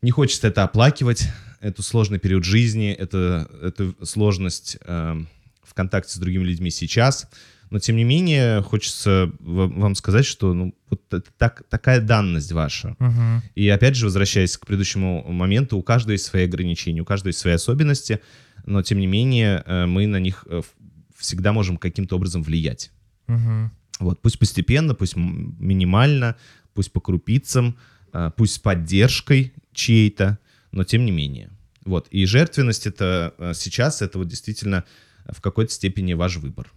Не 0.02 0.10
хочется 0.10 0.48
это 0.48 0.64
оплакивать, 0.64 1.28
эту 1.60 1.82
сложный 1.82 2.18
период 2.18 2.44
жизни, 2.44 2.92
это, 2.92 3.48
эту 3.62 3.96
сложность 4.04 4.76
э, 4.80 5.24
в 5.62 5.74
контакте 5.74 6.12
с 6.12 6.18
другими 6.18 6.44
людьми 6.44 6.70
сейчас. 6.70 7.28
Но, 7.70 7.78
тем 7.78 7.96
не 7.96 8.04
менее, 8.04 8.62
хочется 8.62 9.32
ва- 9.40 9.66
вам 9.66 9.94
сказать, 9.94 10.26
что 10.26 10.52
ну, 10.52 10.74
вот 10.90 11.00
это 11.12 11.30
так, 11.38 11.62
такая 11.68 12.00
данность 12.00 12.52
ваша. 12.52 12.94
Мгм. 12.98 13.42
И 13.54 13.68
опять 13.68 13.96
же, 13.96 14.04
возвращаясь 14.04 14.56
к 14.56 14.66
предыдущему 14.66 15.24
моменту, 15.32 15.78
у 15.78 15.82
каждого 15.82 16.12
есть 16.12 16.26
свои 16.26 16.44
ограничения, 16.44 17.00
у 17.00 17.06
каждого 17.06 17.28
есть 17.28 17.38
свои 17.38 17.54
особенности, 17.54 18.20
но, 18.66 18.82
тем 18.82 18.98
не 18.98 19.06
менее, 19.06 19.62
э, 19.66 19.86
мы 19.86 20.06
на 20.06 20.20
них 20.20 20.44
э, 20.48 20.60
всегда 21.16 21.52
можем 21.52 21.78
каким-то 21.78 22.16
образом 22.16 22.42
влиять. 22.42 22.92
Мгм. 23.26 23.70
Вот, 24.00 24.20
пусть 24.20 24.38
постепенно, 24.38 24.94
пусть 24.94 25.16
минимально, 25.16 26.37
пусть 26.74 26.92
по 26.92 27.00
крупицам, 27.00 27.76
э, 28.12 28.30
пусть 28.37 28.54
с 28.54 28.58
поддержкой 28.58 29.54
чьей-то, 29.72 30.38
но 30.72 30.84
тем 30.84 31.04
не 31.04 31.12
менее. 31.12 31.50
Вот. 31.84 32.08
И 32.10 32.26
жертвенность 32.26 32.87
это 32.87 33.34
э, 33.38 33.52
сейчас, 33.54 34.02
это 34.02 34.18
вот 34.18 34.28
действительно 34.28 34.84
в 35.26 35.40
какой-то 35.40 35.72
степени 35.72 36.14
ваш 36.14 36.37
выбор. 36.37 36.72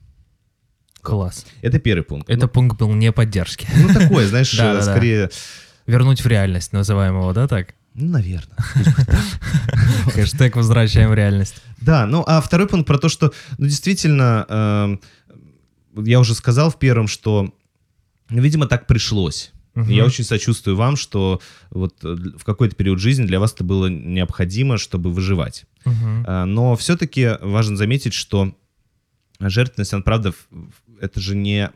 Класс. 1.01 1.45
Это 1.61 1.79
первый 1.79 2.03
пункт. 2.03 2.29
Это 2.29 2.47
пункт 2.47 2.77
был 2.77 2.93
не 2.93 3.11
поддержки. 3.11 3.67
Ну, 3.75 3.93
такой, 3.93 4.25
знаешь, 4.25 4.53
э, 4.59 4.81
скорее... 4.81 5.29
Вернуть 5.85 6.21
в 6.21 6.27
реальность, 6.27 6.73
называем 6.73 7.15
его, 7.15 7.31
да, 7.33 7.47
так? 7.47 7.75
Ну, 7.93 8.09
наверное. 8.09 8.57
Хэштег 10.13 10.55
«Возвращаем 10.55 11.09
в 11.09 11.13
реальность». 11.13 11.55
Да, 11.81 12.05
ну 12.05 12.23
а 12.27 12.41
второй 12.41 12.67
пункт 12.67 12.85
про 12.85 12.97
то, 12.99 13.09
что, 13.09 13.33
ну, 13.57 13.65
действительно, 13.65 14.45
эм, 14.49 15.01
я 16.03 16.19
уже 16.19 16.35
сказал 16.35 16.69
в 16.69 16.79
первом, 16.79 17.07
что, 17.07 17.53
видимо, 18.29 18.67
так 18.67 18.87
пришлось. 18.87 19.51
Мгм. 19.77 19.89
Я 19.89 20.05
очень 20.05 20.23
сочувствую 20.23 20.75
вам, 20.75 20.95
что 20.95 21.39
вот 21.69 22.03
э, 22.03 22.15
в 22.37 22.43
какой-то 22.43 22.75
период 22.75 22.99
жизни 22.99 23.25
для 23.25 23.39
вас 23.39 23.53
это 23.53 23.63
было 23.63 23.87
необходимо, 23.87 24.77
чтобы 24.77 25.11
выживать. 25.11 25.65
А, 26.25 26.45
Но 26.45 26.75
все-таки 26.75 27.37
важно 27.41 27.77
заметить, 27.77 28.13
что 28.13 28.55
жертвенность, 29.39 29.93
она, 29.93 30.01
правда, 30.01 30.33
это 30.99 31.19
же 31.19 31.35
не 31.35 31.69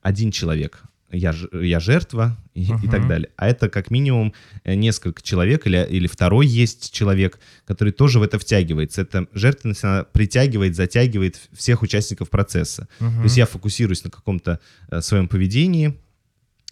один 0.00 0.30
человек. 0.30 0.84
Я, 1.14 1.34
я 1.52 1.80
жертва 1.80 2.36
и, 2.54 2.64
и 2.64 2.72
Мгм. 2.72 2.90
так 2.90 3.06
далее. 3.08 3.28
А 3.36 3.46
это 3.48 3.68
как 3.68 3.90
минимум 3.90 4.34
э, 4.64 4.74
несколько 4.74 5.22
человек 5.22 5.66
или, 5.66 5.86
или 5.88 6.06
второй 6.06 6.46
есть 6.46 6.92
человек, 6.92 7.38
который 7.66 7.92
тоже 7.92 8.18
в 8.18 8.22
это 8.22 8.38
втягивается. 8.38 9.02
Эта 9.02 9.26
жертвенность, 9.32 9.84
она 9.84 10.02
притягивает, 10.04 10.74
затягивает 10.74 11.40
всех 11.52 11.82
участников 11.82 12.30
процесса. 12.30 12.88
Мгм. 13.00 13.16
То 13.18 13.22
есть 13.24 13.36
я 13.36 13.46
фокусируюсь 13.46 14.02
на 14.04 14.10
каком-то 14.10 14.58
э, 14.90 15.00
своем 15.00 15.28
поведении, 15.28 15.94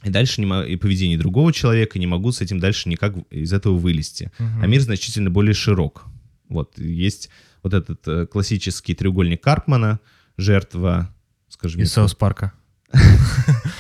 и 0.03 0.11
дальше 0.11 0.41
не 0.41 0.73
и 0.73 0.77
поведении 0.77 1.17
другого 1.17 1.53
человека, 1.53 1.99
не 2.01 2.09
могу 2.09 2.33
с 2.33 2.41
этим 2.41 2.59
дальше 2.59 2.89
никак 2.89 3.15
из 3.31 3.53
этого 3.53 3.77
вылезти. 3.79 4.33
Мгм. 4.39 4.63
А 4.63 4.67
мир 4.67 4.81
значительно 4.81 5.31
более 5.31 5.55
широк. 5.55 6.05
Вот 6.49 6.77
есть 6.79 7.31
вот 7.63 7.75
этот 7.75 8.09
э, 8.09 8.27
классический 8.27 8.95
треугольник 8.95 9.41
Карпмана, 9.41 10.01
жертва, 10.37 11.15
скажем, 11.49 11.81
Из 11.81 11.93
Саус 11.93 12.15
Парка. 12.15 12.53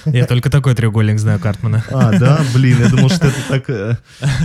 Я 0.07 0.27
только 0.27 0.51
такой 0.51 0.75
треугольник 0.75 1.19
знаю 1.19 1.39
Картмана. 1.39 1.85
А, 1.91 2.19
да, 2.19 2.45
блин, 2.55 2.79
я 2.81 2.89
думал, 2.89 3.09
что 3.09 3.29
это 3.29 3.37
так, 3.49 3.71
э, 3.71 3.97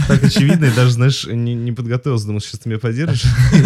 так 0.08 0.24
очевидно, 0.24 0.66
и 0.66 0.72
даже, 0.76 0.92
знаешь, 0.92 1.26
не, 1.26 1.56
не 1.56 1.72
подготовился, 1.72 2.28
думал, 2.28 2.42
сейчас 2.42 2.60
ты 2.60 2.70
меня 2.70 2.80
поддержишь. 2.80 3.24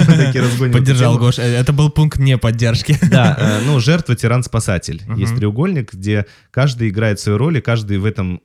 Такие 0.08 0.44
разгоним 0.44 0.74
Поддержал. 0.74 1.18
Гош. 1.18 1.40
Э, 1.40 1.44
Это 1.44 1.74
был 1.74 1.90
пункт 1.90 2.20
не 2.20 2.38
поддержки. 2.38 2.98
Да, 3.12 3.38
э, 3.40 3.62
ну, 3.66 3.80
жертва, 3.80 4.16
тиран, 4.16 4.44
спасатель. 4.44 5.02
Есть 5.16 5.36
треугольник, 5.36 5.94
где 5.94 6.26
каждый 6.52 6.90
играет 6.90 7.20
свою 7.20 7.38
роль, 7.38 7.58
и 7.58 7.62
каждый 7.62 7.98
в 7.98 8.06
этом 8.06 8.42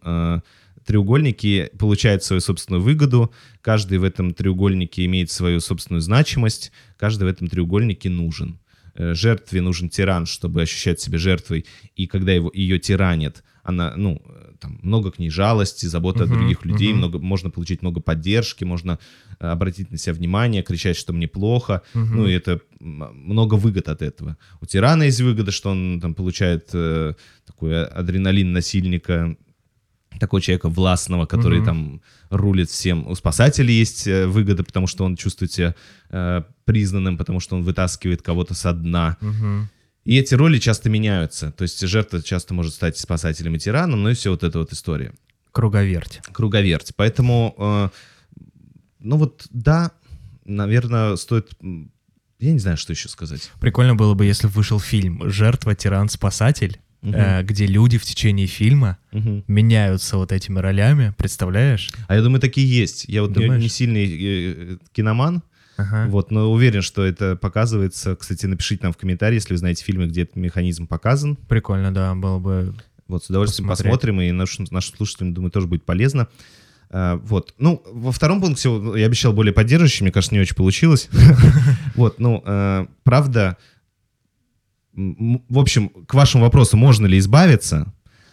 треугольнике 0.86 1.70
получает 1.78 2.22
свою 2.22 2.40
собственную 2.40 2.82
выгоду, 2.82 3.32
каждый 3.60 3.98
в 3.98 4.04
этом 4.04 4.32
треугольнике 4.32 5.04
имеет 5.04 5.30
свою 5.30 5.60
собственную 5.60 6.00
значимость, 6.00 6.72
каждый 6.96 7.24
в 7.24 7.26
этом 7.26 7.48
треугольнике 7.48 8.08
нужен. 8.08 8.60
Э, 8.98 9.14
Жертве 9.14 9.60
нужен 9.60 9.88
тиран, 9.88 10.26
чтобы 10.26 10.62
ощущать 10.62 11.00
себя 11.00 11.18
жертвой, 11.18 11.66
и 11.96 12.06
когда 12.06 12.32
его, 12.32 12.50
ее 12.54 12.78
тиранят, 12.78 13.44
она, 13.62 13.94
ну, 13.96 14.22
э, 14.24 14.52
там, 14.60 14.78
много 14.82 15.10
к 15.10 15.18
ней 15.18 15.30
жалости, 15.30 15.86
заботы 15.86 16.24
о 16.24 16.26
Мгм, 16.26 16.36
других 16.36 16.64
людей, 16.64 16.90
мгм. 16.92 16.98
много, 16.98 17.18
можно 17.18 17.50
получить 17.50 17.82
много 17.82 18.00
поддержки, 18.00 18.64
можно 18.64 18.98
э, 19.40 19.46
обратить 19.46 19.90
на 19.90 19.98
себя 19.98 20.14
внимание, 20.14 20.62
кричать, 20.62 20.96
что 20.96 21.12
мне 21.12 21.28
плохо, 21.28 21.82
Мгм. 21.94 22.16
ну, 22.16 22.26
и 22.26 22.32
это 22.32 22.60
много 22.80 23.54
выгод 23.56 23.88
от 23.88 24.02
этого. 24.02 24.36
У 24.60 24.66
тирана 24.66 25.02
есть 25.04 25.20
выгода, 25.20 25.50
что 25.50 25.70
он 25.70 26.00
там 26.00 26.14
получает 26.14 26.70
э, 26.72 27.14
такой 27.46 27.84
адреналин 27.84 28.52
насильника, 28.52 29.36
такого 30.18 30.40
человека 30.40 30.68
властного, 30.68 31.26
который 31.26 31.58
Мгм. 31.58 31.66
там 31.66 32.00
рулит 32.30 32.70
всем. 32.70 33.06
У 33.06 33.14
спасателя 33.14 33.70
есть 33.70 34.06
э, 34.06 34.26
выгода, 34.26 34.64
потому 34.64 34.86
что 34.86 35.04
он 35.04 35.16
чувствует 35.16 35.52
себя 35.52 35.74
э, 36.10 36.42
признанным, 36.64 37.16
потому 37.18 37.40
что 37.40 37.56
он 37.56 37.62
вытаскивает 37.62 38.22
кого-то 38.22 38.54
со 38.54 38.72
дна. 38.72 39.16
Мгм. 39.20 39.68
И 40.04 40.16
эти 40.18 40.34
роли 40.34 40.58
часто 40.58 40.88
меняются. 40.88 41.50
То 41.52 41.62
есть 41.62 41.80
жертва 41.86 42.22
часто 42.22 42.54
может 42.54 42.74
стать 42.74 42.96
спасателем 42.96 43.54
и 43.56 43.58
тираном, 43.58 44.02
ну 44.02 44.10
и 44.10 44.14
все 44.14 44.30
вот 44.30 44.44
эта 44.44 44.58
вот 44.58 44.72
история. 44.72 45.12
Круговерть. 45.52 46.20
Круговерть. 46.32 46.92
Поэтому, 46.96 47.54
э, 47.58 47.88
ну 49.00 49.16
вот, 49.16 49.46
да, 49.50 49.90
наверное, 50.44 51.16
стоит... 51.16 51.50
Я 52.38 52.52
не 52.52 52.58
знаю, 52.58 52.76
что 52.76 52.92
еще 52.92 53.08
сказать. 53.08 53.50
Прикольно 53.60 53.94
было 53.94 54.14
бы, 54.14 54.26
если 54.26 54.46
бы 54.46 54.52
вышел 54.52 54.78
фильм 54.78 55.28
«Жертва, 55.30 55.74
тиран, 55.74 56.08
спасатель», 56.08 56.78
Мгм. 57.02 57.14
э, 57.14 57.42
где 57.44 57.66
люди 57.66 57.98
в 57.98 58.04
течение 58.04 58.46
фильма 58.46 58.98
Мгм. 59.12 59.44
меняются 59.46 60.16
вот 60.16 60.32
этими 60.32 60.58
ролями, 60.58 61.14
представляешь? 61.16 61.90
А 62.08 62.14
я 62.16 62.22
думаю, 62.22 62.40
такие 62.40 62.68
есть. 62.68 63.04
Я 63.08 63.22
вот 63.22 63.36
не, 63.36 63.44
Думаешь? 63.44 63.62
не 63.62 63.68
сильный 63.68 64.06
э, 64.74 64.76
киноман, 64.92 65.42
Ага. 65.76 66.06
вот, 66.08 66.30
но 66.30 66.50
уверен, 66.50 66.82
что 66.82 67.04
это 67.04 67.36
показывается. 67.36 68.16
Кстати, 68.16 68.46
напишите 68.46 68.84
нам 68.84 68.92
в 68.92 68.96
комментарии, 68.96 69.34
если 69.36 69.52
вы 69.54 69.58
знаете 69.58 69.84
фильмы, 69.84 70.06
где 70.06 70.22
этот 70.22 70.36
механизм 70.36 70.86
показан. 70.86 71.36
Прикольно, 71.48 71.92
да, 71.92 72.14
было 72.14 72.38
бы. 72.38 72.74
Вот, 73.08 73.24
с 73.24 73.30
удовольствием 73.30 73.68
Посмотреть. 73.68 73.92
посмотрим, 74.00 74.20
и 74.22 74.32
нашим, 74.32 74.66
нашим 74.70 74.96
слушателям, 74.96 75.32
думаю, 75.34 75.50
тоже 75.52 75.66
будет 75.68 75.84
полезно. 75.84 76.26
А, 76.90 77.16
вот. 77.24 77.54
Ну, 77.58 77.82
во 77.92 78.10
втором 78.10 78.40
пункте 78.40 78.68
я 78.96 79.06
обещал 79.06 79.32
более 79.32 79.52
поддерживающий, 79.52 80.02
мне 80.02 80.10
кажется, 80.12 80.34
не 80.34 80.40
очень 80.40 80.56
получилось. 80.56 81.08
Вот, 81.94 82.18
ну, 82.18 82.42
э, 82.44 82.86
правда, 83.04 83.56
в 84.96 85.58
общем, 85.58 85.88
к 85.88 86.14
вашему 86.14 86.44
вопросу, 86.44 86.76
можно 86.76 87.06
ли 87.06 87.18
избавиться, 87.18 87.92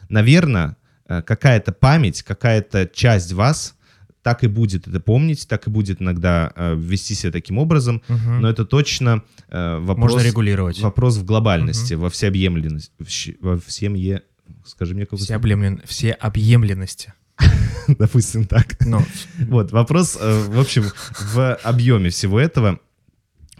наверное, 0.09 0.77
э, 1.07 1.21
какая-то 1.21 1.71
память, 1.71 2.23
какая-то 2.23 2.89
часть 2.93 3.33
вас 3.33 3.75
так 4.21 4.43
и 4.45 4.47
будет 4.47 4.87
это 4.87 5.01
помнить, 5.01 5.47
так 5.49 5.67
и 5.67 5.69
будет 5.69 6.01
иногда 6.01 6.53
э, 6.55 6.75
вести 6.75 7.13
себя 7.13 7.31
таким 7.31 7.57
образом, 7.57 8.01
Мгм. 8.07 8.39
но 8.39 8.49
это 8.49 8.65
точно 8.65 9.21
э, 9.49 9.77
вопрос... 9.79 10.13
Можно 10.13 10.27
регулировать. 10.27 10.79
Вопрос 10.79 11.17
в 11.17 11.25
глобальности, 11.25 11.93
во 11.95 12.09
всеобъемленности, 12.09 13.37
во 13.41 13.59
всемье... 13.59 14.23
Скажи 14.65 14.95
мне, 14.95 15.05
как 15.05 15.19
Все, 15.19 15.35
облемлен... 15.35 15.81
Все 15.85 16.11
объемленности. 16.11 17.13
допустим, 17.87 18.45
так. 18.45 18.77
Ну, 18.85 19.01
Вот, 19.47 19.71
вопрос, 19.71 20.17
э, 20.19 20.43
в 20.47 20.59
общем, 20.59 20.85
в 21.33 21.55
объеме 21.55 22.09
всего 22.09 22.39
этого. 22.39 22.79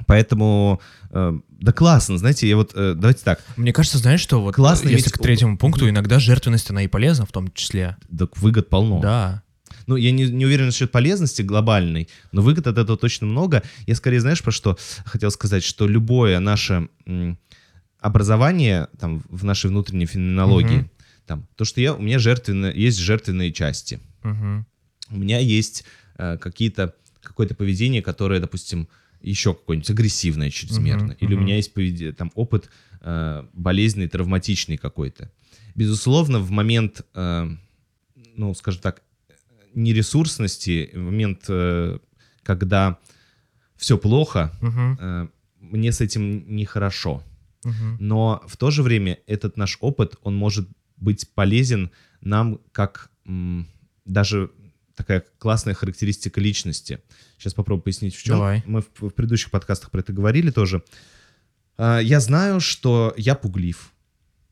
Поэтому, 0.08 0.82
да 1.14 1.72
классно, 1.72 2.18
знаете, 2.18 2.48
я 2.50 2.56
вот, 2.56 2.72
э, 2.76 2.94
давайте 2.96 3.24
так, 3.24 3.44
мне 3.56 3.72
кажется, 3.72 3.98
знаешь, 4.00 4.20
что 4.20 4.42
вот 4.42 4.56
Классно 4.56 4.90
если 4.90 5.06
иметь- 5.10 5.12
к 5.14 5.18
третьему 5.20 5.58
пункту, 5.58 5.88
иногда 5.88 6.20
жертвенность, 6.20 6.70
она 6.72 6.84
и 6.84 6.88
полезна 6.88 7.26
в 7.26 7.32
том 7.32 7.52
числе. 7.54 7.98
так 8.18 8.36
выгод 8.38 8.70
полно. 8.70 9.00
Да. 9.00 9.44
Ну, 9.86 9.96
я 9.98 10.12
не, 10.12 10.26
не 10.26 10.46
уверен 10.46 10.68
насчет 10.68 10.92
полезности 10.92 11.42
глобальной, 11.42 12.08
но 12.32 12.42
выгод 12.42 12.68
от 12.68 12.78
этого 12.78 12.98
точно 12.98 13.28
много. 13.28 13.64
Я 13.86 13.96
скорее, 13.96 14.22
знаешь, 14.22 14.42
про 14.42 14.52
что 14.52 14.78
хотел 15.06 15.30
сказать, 15.30 15.64
что 15.64 15.88
любое 15.88 16.40
наше 16.40 16.88
образование 18.00 18.88
там, 19.00 19.24
в 19.30 19.44
нашей 19.46 19.70
внутренней 19.70 20.06
феноменологии, 20.06 20.78
Мгм. 20.78 20.90
там, 21.26 21.48
то, 21.56 21.66
что 21.66 21.82
я, 21.82 21.94
у 21.94 22.02
меня 22.02 22.20
жертвенно, 22.20 22.68
есть 22.68 22.98
жертвенные 23.00 23.52
части. 23.54 24.00
Мгм. 24.24 24.66
у 25.12 25.18
меня 25.18 25.38
есть 25.40 25.84
э, 26.18 26.38
какие-то 26.38 26.94
какое-то 27.22 27.56
поведение, 27.56 28.02
которое, 28.02 28.40
допустим, 28.40 28.88
еще 29.30 29.54
какое-нибудь 29.54 29.90
агрессивное 29.90 30.50
чрезмерно, 30.50 31.14
Мгм, 31.14 31.18
или 31.20 31.34
у 31.34 31.38
мгм. 31.38 31.46
меня 31.46 31.56
есть 31.56 31.74
поведе- 31.74 32.12
там 32.14 32.32
опыт 32.36 32.70
э, 33.06 33.46
болезненный, 33.54 34.08
травматичный 34.08 34.78
какой-то. 34.78 35.30
Безусловно, 35.76 36.40
в 36.40 36.52
момент, 36.52 37.02
э, 37.16 37.50
ну, 38.36 38.54
скажем 38.54 38.82
так, 38.82 39.02
нересурсности, 39.76 40.90
в 40.94 41.00
момент, 41.00 41.46
э, 41.50 42.00
когда 42.44 42.98
все 43.76 43.98
плохо, 43.98 44.52
Мгм. 44.62 44.98
э, 45.00 45.28
мне 45.60 45.92
с 45.92 46.02
этим 46.02 46.56
нехорошо. 46.56 47.24
Мгм. 47.64 47.98
Но 48.00 48.44
в 48.48 48.58
то 48.58 48.72
же 48.72 48.84
время 48.84 49.20
этот 49.28 49.58
наш 49.58 49.78
опыт, 49.82 50.16
он 50.22 50.36
может 50.36 50.68
быть 50.98 51.28
полезен 51.34 51.92
нам 52.22 52.60
как 52.72 53.10
даже 54.06 54.52
такая 54.96 55.24
классная 55.38 55.74
характеристика 55.74 56.40
личности. 56.40 57.00
Сейчас 57.38 57.54
попробую 57.54 57.84
пояснить, 57.84 58.16
в 58.16 58.24
чем. 58.24 58.36
Давай. 58.36 58.64
Мы 58.66 58.82
в, 58.82 59.10
в 59.10 59.10
предыдущих 59.10 59.52
подкастах 59.52 59.92
про 59.92 60.00
это 60.02 60.14
говорили 60.14 60.52
тоже. 60.52 60.84
А, 61.78 62.00
Я 62.00 62.20
знаю, 62.20 62.60
что 62.60 63.14
я 63.18 63.36
пуглив. 63.36 63.92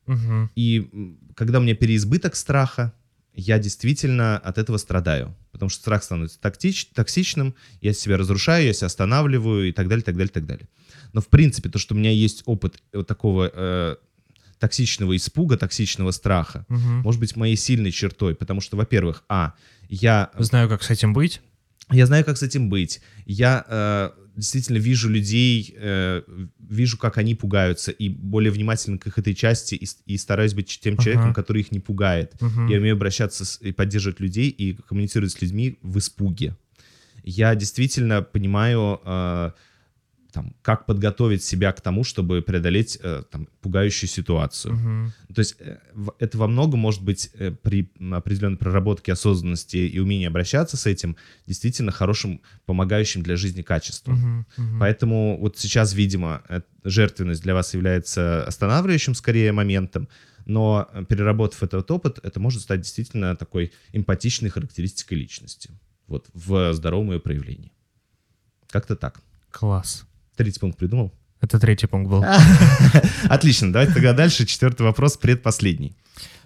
Мгм. 0.07 0.49
И 0.55 1.17
когда 1.35 1.59
у 1.59 1.61
меня 1.61 1.75
переизбыток 1.75 2.35
страха, 2.35 2.93
я 3.33 3.59
действительно 3.59 4.37
от 4.37 4.57
этого 4.57 4.77
страдаю. 4.77 5.35
Потому 5.51 5.69
что 5.69 5.81
страх 5.81 6.03
становится 6.03 6.39
тактич, 6.39 6.87
токсичным, 6.87 7.55
я 7.81 7.93
себя 7.93 8.17
разрушаю, 8.17 8.65
я 8.65 8.73
себя 8.73 8.87
останавливаю 8.87 9.69
и 9.69 9.71
так 9.71 9.87
далее, 9.87 10.03
так 10.03 10.15
далее, 10.15 10.31
так 10.31 10.45
далее. 10.45 10.67
Но 11.13 11.21
в 11.21 11.27
принципе 11.27 11.69
то, 11.69 11.79
что 11.79 11.93
у 11.93 11.97
меня 11.97 12.11
есть 12.11 12.43
опыт 12.45 12.81
вот 12.93 13.07
такого 13.07 13.49
э, 13.53 13.95
токсичного 14.61 15.15
испуга, 15.17 15.57
токсичного 15.57 16.11
страха, 16.11 16.65
Мгм. 16.69 17.01
может 17.01 17.19
быть 17.19 17.35
моей 17.35 17.55
сильной 17.57 17.91
чертой. 17.91 18.35
Потому 18.35 18.61
что, 18.61 18.77
во-первых, 18.77 19.23
а, 19.27 19.53
я 19.89 20.29
Знаю, 20.39 20.69
как 20.69 20.83
с 20.83 20.91
этим 20.91 21.13
быть. 21.13 21.41
Я 21.91 22.05
знаю, 22.05 22.23
как 22.23 22.37
с 22.37 22.43
этим 22.43 22.69
быть. 22.69 23.01
Я 23.25 23.65
э, 23.67 24.11
действительно 24.37 24.77
вижу 24.77 25.09
людей, 25.09 25.75
э, 25.77 26.21
вижу, 26.69 26.97
как 26.97 27.17
они 27.17 27.35
пугаются, 27.35 27.91
и 27.91 28.07
более 28.07 28.51
внимательно 28.51 28.97
к 28.97 29.07
их 29.07 29.17
этой 29.17 29.33
части, 29.35 29.75
и, 29.75 29.87
и 30.05 30.17
стараюсь 30.17 30.53
быть 30.53 30.79
тем 30.81 30.93
Ага. 30.93 31.03
человеком, 31.03 31.33
который 31.33 31.61
их 31.63 31.71
не 31.71 31.79
пугает. 31.79 32.39
Мгм. 32.39 32.67
Я 32.67 32.77
умею 32.77 32.95
обращаться 32.95 33.43
с- 33.43 33.59
и 33.61 33.71
поддерживать 33.73 34.21
людей, 34.21 34.47
и 34.49 34.73
коммуницировать 34.87 35.33
с 35.33 35.41
людьми 35.41 35.79
в 35.81 35.97
испуге. 35.97 36.55
Я 37.23 37.55
действительно 37.55 38.21
понимаю, 38.21 39.01
э, 39.05 39.51
там, 40.31 40.55
как 40.61 40.85
подготовить 40.85 41.43
себя 41.43 41.71
к 41.71 41.81
тому, 41.81 42.03
чтобы 42.03 42.41
преодолеть 42.41 42.97
э, 43.01 43.23
там, 43.29 43.47
пугающую 43.61 44.09
ситуацию. 44.09 44.75
Мгм. 44.75 45.13
То 45.33 45.39
есть 45.39 45.55
э, 45.59 45.77
это 46.19 46.37
во 46.37 46.47
многом 46.47 46.79
может 46.79 47.03
быть 47.03 47.29
э, 47.33 47.51
при 47.51 47.91
определенной 48.11 48.57
проработке 48.57 49.11
осознанности 49.13 49.77
и 49.77 49.99
умении 49.99 50.27
обращаться 50.27 50.77
с 50.77 50.85
этим 50.85 51.15
действительно 51.47 51.91
хорошим, 51.91 52.41
помогающим 52.65 53.23
для 53.23 53.35
жизни 53.35 53.61
качеством. 53.61 54.15
Мгм. 54.15 54.45
Мгм. 54.57 54.79
Поэтому 54.79 55.37
вот 55.39 55.57
сейчас, 55.57 55.93
видимо, 55.93 56.41
э, 56.49 56.61
жертвенность 56.83 57.43
для 57.43 57.53
вас 57.53 57.73
является 57.73 58.43
останавливающим 58.45 59.15
скорее 59.15 59.51
моментом, 59.51 60.07
но 60.45 60.89
э, 60.93 61.05
переработав 61.05 61.61
этот 61.63 61.89
опыт, 61.91 62.19
это 62.23 62.39
может 62.39 62.61
стать 62.61 62.81
действительно 62.81 63.35
такой 63.35 63.71
эмпатичной 63.93 64.49
характеристикой 64.49 65.17
личности. 65.17 65.71
Вот 66.07 66.29
в 66.33 66.73
здоровом 66.73 67.11
ее 67.11 67.19
проявлении. 67.19 67.71
Как-то 68.69 68.95
так. 68.95 69.21
Класс. 69.51 70.05
Третий 70.35 70.59
пункт 70.59 70.77
придумал? 70.77 71.13
Это 71.41 71.59
третий 71.59 71.87
пункт 71.87 72.09
был. 72.09 72.23
Отлично, 73.29 73.73
давайте 73.73 73.93
тогда 73.93 74.13
дальше. 74.13 74.45
Четвертый 74.45 74.83
вопрос, 74.83 75.17
предпоследний. 75.17 75.95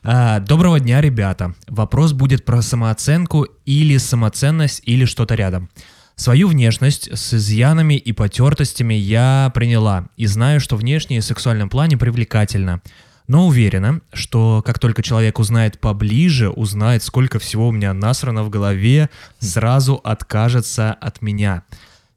А, 0.03 0.39
Доброго 0.39 0.79
дня, 0.79 1.01
ребята. 1.01 1.53
Вопрос 1.67 2.13
будет 2.13 2.45
про 2.45 2.61
самооценку 2.61 3.47
или 3.65 3.97
самоценность 3.97 4.81
или 4.86 5.05
что-то 5.05 5.36
рядом. 5.36 5.69
Свою 6.15 6.47
внешность 6.47 7.09
с 7.11 7.33
изъянами 7.33 7.95
и 7.95 8.13
потертостями 8.13 8.93
я 8.93 9.51
приняла 9.53 10.07
и 10.15 10.27
знаю, 10.27 10.61
что 10.61 10.77
внешне 10.77 11.17
и 11.17 11.19
в 11.19 11.25
сексуальном 11.25 11.69
плане 11.69 11.97
привлекательно. 11.97 12.81
Но 13.27 13.47
уверена, 13.47 14.01
что 14.13 14.63
как 14.65 14.79
только 14.79 15.03
человек 15.03 15.39
узнает 15.39 15.79
поближе, 15.79 16.49
узнает, 16.49 17.03
сколько 17.03 17.39
всего 17.39 17.67
у 17.67 17.71
меня 17.71 17.93
насрано 17.93 18.43
в 18.43 18.49
голове, 18.49 19.09
сразу 19.39 19.99
откажется 20.03 20.93
от 20.93 21.21
меня. 21.21 21.63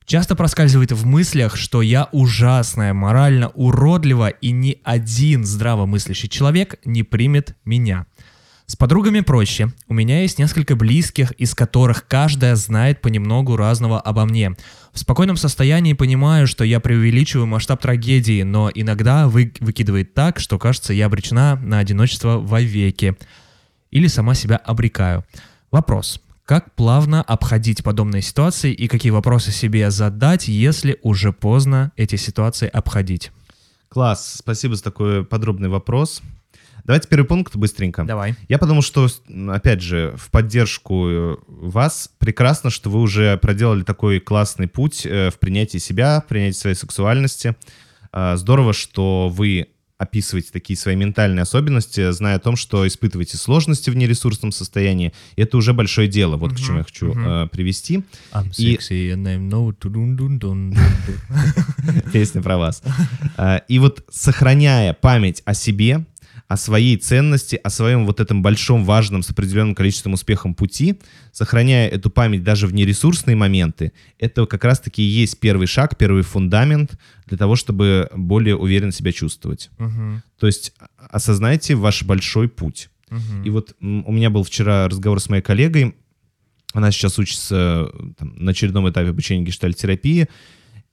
Часто 0.08 0.34
проскальзывает 0.34 0.90
в 0.90 1.04
мыслях, 1.04 1.54
что 1.54 1.82
я 1.82 2.08
ужасная, 2.12 2.94
морально 2.94 3.50
уродлива, 3.50 4.30
и 4.30 4.52
ни 4.52 4.80
один 4.82 5.44
здравомыслящий 5.44 6.30
человек 6.30 6.76
не 6.86 7.02
примет 7.02 7.54
меня. 7.66 8.06
С 8.64 8.74
подругами 8.74 9.20
проще. 9.20 9.70
У 9.86 9.92
меня 9.92 10.22
есть 10.22 10.38
несколько 10.38 10.76
близких, 10.76 11.32
из 11.32 11.54
которых 11.54 12.06
каждая 12.08 12.56
знает 12.56 13.02
понемногу 13.02 13.54
разного 13.56 14.00
обо 14.00 14.24
мне. 14.24 14.56
В 14.94 14.98
спокойном 14.98 15.36
состоянии 15.36 15.92
понимаю, 15.92 16.46
что 16.46 16.64
я 16.64 16.80
преувеличиваю 16.80 17.46
масштаб 17.46 17.82
трагедии, 17.82 18.42
но 18.44 18.70
иногда 18.74 19.28
вы- 19.28 19.52
выкидывает 19.60 20.14
так, 20.14 20.40
что 20.40 20.58
кажется, 20.58 20.94
я 20.94 21.04
обречена 21.04 21.56
на 21.56 21.80
одиночество 21.80 22.38
вовеки. 22.38 23.14
Или 23.90 24.06
сама 24.06 24.34
себя 24.34 24.56
обрекаю. 24.56 25.26
Вопрос. 25.70 26.22
Как 26.48 26.74
плавно 26.74 27.20
обходить 27.20 27.84
подобные 27.84 28.22
ситуации 28.22 28.72
и 28.72 28.88
какие 28.88 29.12
вопросы 29.12 29.50
себе 29.50 29.90
задать, 29.90 30.48
если 30.48 30.98
уже 31.02 31.30
поздно 31.30 31.92
эти 31.94 32.16
ситуации 32.16 32.66
обходить? 32.68 33.32
Класс, 33.90 34.36
спасибо 34.38 34.74
за 34.74 34.82
такой 34.82 35.26
подробный 35.26 35.68
вопрос. 35.68 36.22
Давайте 36.84 37.06
первый 37.06 37.26
пункт 37.26 37.54
быстренько. 37.54 38.04
Давай. 38.04 38.34
Я 38.48 38.56
потому 38.56 38.80
что, 38.80 39.08
опять 39.50 39.82
же, 39.82 40.14
в 40.16 40.30
поддержку 40.30 41.08
э, 41.10 41.36
вас, 41.48 42.10
прекрасно, 42.16 42.70
что 42.70 42.88
вы 42.88 43.02
уже 43.02 43.36
проделали 43.36 43.82
такой 43.82 44.18
классный 44.18 44.68
путь 44.68 45.04
э, 45.04 45.28
в 45.28 45.38
принятии 45.38 45.76
себя, 45.76 46.22
в 46.22 46.28
принятии 46.28 46.56
своей 46.56 46.76
сексуальности. 46.76 47.56
А, 48.10 48.38
Здорово, 48.38 48.72
что 48.72 49.28
вы 49.28 49.68
описываете 49.98 50.50
такие 50.52 50.76
свои 50.76 50.94
ментальные 50.94 51.42
особенности, 51.42 52.10
зная 52.12 52.36
о 52.36 52.38
том, 52.38 52.54
что 52.56 52.86
испытываете 52.86 53.36
сложности 53.36 53.90
в 53.90 53.96
нересурсном 53.96 54.52
состоянии. 54.52 55.12
Это 55.36 55.56
уже 55.56 55.72
большое 55.72 56.06
дело. 56.08 56.36
Вот 56.36 56.54
к 56.54 56.56
чему 56.56 56.78
я 56.78 56.84
хочу 56.84 57.08
мгм. 57.08 57.26
э, 57.26 57.48
привести. 57.48 58.04
I'm 58.32 58.50
И- 58.56 58.76
sexy 58.76 59.12
and 59.12 59.24
I'm 59.24 59.48
no. 59.48 59.74
Песня 62.12 62.42
про 62.42 62.56
вас. 62.58 62.82
И 63.68 63.78
вот 63.78 64.04
сохраняя 64.10 64.92
память 64.94 65.42
о 65.44 65.54
себе, 65.54 66.04
о 66.48 66.56
своей 66.56 66.96
ценности, 66.96 67.60
о 67.62 67.68
своем 67.68 68.06
вот 68.06 68.20
этом 68.20 68.40
большом, 68.42 68.84
важном, 68.84 69.22
с 69.22 69.30
определенным 69.30 69.74
количеством 69.74 70.14
успехом 70.14 70.54
пути, 70.54 70.98
сохраняя 71.30 71.88
эту 71.88 72.08
память 72.08 72.42
даже 72.42 72.66
в 72.66 72.72
нересурсные 72.72 73.36
моменты, 73.36 73.92
это 74.18 74.46
как 74.46 74.64
раз-таки 74.64 75.02
и 75.02 75.06
есть 75.06 75.38
первый 75.40 75.66
шаг, 75.66 75.98
первый 75.98 76.22
фундамент 76.22 76.98
для 77.26 77.36
того, 77.36 77.54
чтобы 77.54 78.08
более 78.16 78.56
уверенно 78.56 78.92
себя 78.92 79.12
чувствовать. 79.12 79.68
Мгм, 79.78 80.22
То 80.38 80.46
есть 80.46 80.72
осознайте 81.10 81.74
ваш 81.74 82.02
большой 82.02 82.48
путь. 82.48 82.88
мгм. 83.10 83.42
И 83.44 83.50
вот 83.50 83.74
у 83.80 84.12
меня 84.12 84.30
был 84.30 84.42
вчера 84.42 84.88
разговор 84.88 85.20
с 85.20 85.28
моей 85.28 85.42
коллегой. 85.42 85.94
Она 86.72 86.90
сейчас 86.90 87.18
учится 87.18 87.90
э, 87.92 88.12
там, 88.16 88.34
на 88.36 88.52
очередном 88.52 88.88
этапе 88.88 89.10
обучения 89.10 89.44
гештальтерапии. 89.44 90.28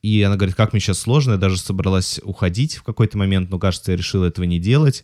И 0.02 0.22
она 0.22 0.36
говорит, 0.36 0.56
как 0.56 0.74
мне 0.74 0.82
сейчас 0.82 1.00
сложно, 1.00 1.32
я 1.32 1.38
даже 1.38 1.58
собралась 1.58 2.20
уходить 2.24 2.76
в 2.76 2.84
какой-то 2.84 3.18
момент, 3.18 3.50
но, 3.50 3.58
кажется, 3.58 3.92
я 3.92 3.98
решила 3.98 4.26
этого 4.26 4.46
не 4.46 4.60
делать. 4.60 5.04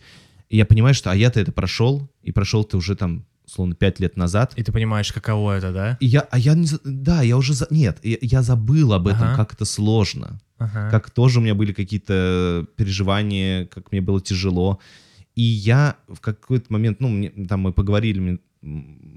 И 0.52 0.58
я 0.58 0.66
понимаю, 0.66 0.94
что 0.94 1.12
а 1.12 1.16
я-то 1.16 1.40
это 1.40 1.54
прошел, 1.54 2.10
и 2.24 2.34
прошел 2.34 2.66
ты 2.66 2.76
уже 2.76 2.96
там, 2.98 3.26
словно, 3.46 3.74
пять 3.74 4.02
лет 4.02 4.18
назад. 4.18 4.54
И 4.58 4.64
ты 4.64 4.74
понимаешь, 4.74 5.14
каково 5.14 5.54
это, 5.54 5.72
да? 5.72 5.98
И 6.02 6.06
я, 6.06 6.28
а 6.30 6.38
я 6.38 6.56
не, 6.56 6.68
да, 6.84 7.22
я 7.22 7.38
уже, 7.38 7.54
за, 7.54 7.68
нет, 7.70 8.00
я, 8.04 8.18
я 8.20 8.42
забыл 8.42 8.92
об 8.92 9.08
этом, 9.08 9.28
Ага. 9.28 9.36
как 9.38 9.54
это 9.54 9.64
сложно 9.64 10.42
Ага. 10.58 10.90
как 10.92 11.10
тоже 11.10 11.40
у 11.40 11.42
меня 11.42 11.56
были 11.56 11.72
какие-то 11.72 12.68
переживания, 12.76 13.66
как 13.68 13.94
мне 13.94 14.02
было 14.02 14.20
тяжело. 14.20 14.80
И 15.36 15.42
я 15.42 15.96
в 16.10 16.20
какой-то 16.20 16.66
момент, 16.68 17.00
ну, 17.00 17.08
мне, 17.08 17.30
там 17.30 17.62
мы 17.62 17.72
поговорили, 17.72 18.20
мне 18.20 18.40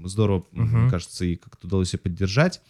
здорово, 0.07 0.45
Мгм. 0.53 0.83
мне 0.83 0.89
кажется, 0.89 1.25
и 1.25 1.35
как-то 1.35 1.67
удалось 1.67 1.93
ее 1.93 1.99
поддержать. 1.99 2.61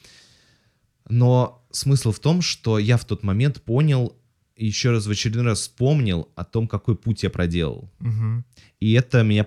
Но 1.07 1.63
смысл 1.69 2.11
в 2.11 2.19
том, 2.19 2.41
что 2.41 2.79
я 2.79 2.97
в 2.97 3.05
тот 3.05 3.21
момент 3.21 3.61
понял, 3.61 4.15
еще 4.55 4.91
раз 4.91 5.05
в 5.05 5.11
очередной 5.11 5.45
раз 5.45 5.61
вспомнил 5.61 6.29
о 6.35 6.43
том, 6.43 6.67
какой 6.67 6.95
путь 6.95 7.23
я 7.23 7.29
проделал. 7.29 7.91
Мгм. 7.99 8.45
И 8.79 8.93
это 8.93 9.23
меня... 9.23 9.45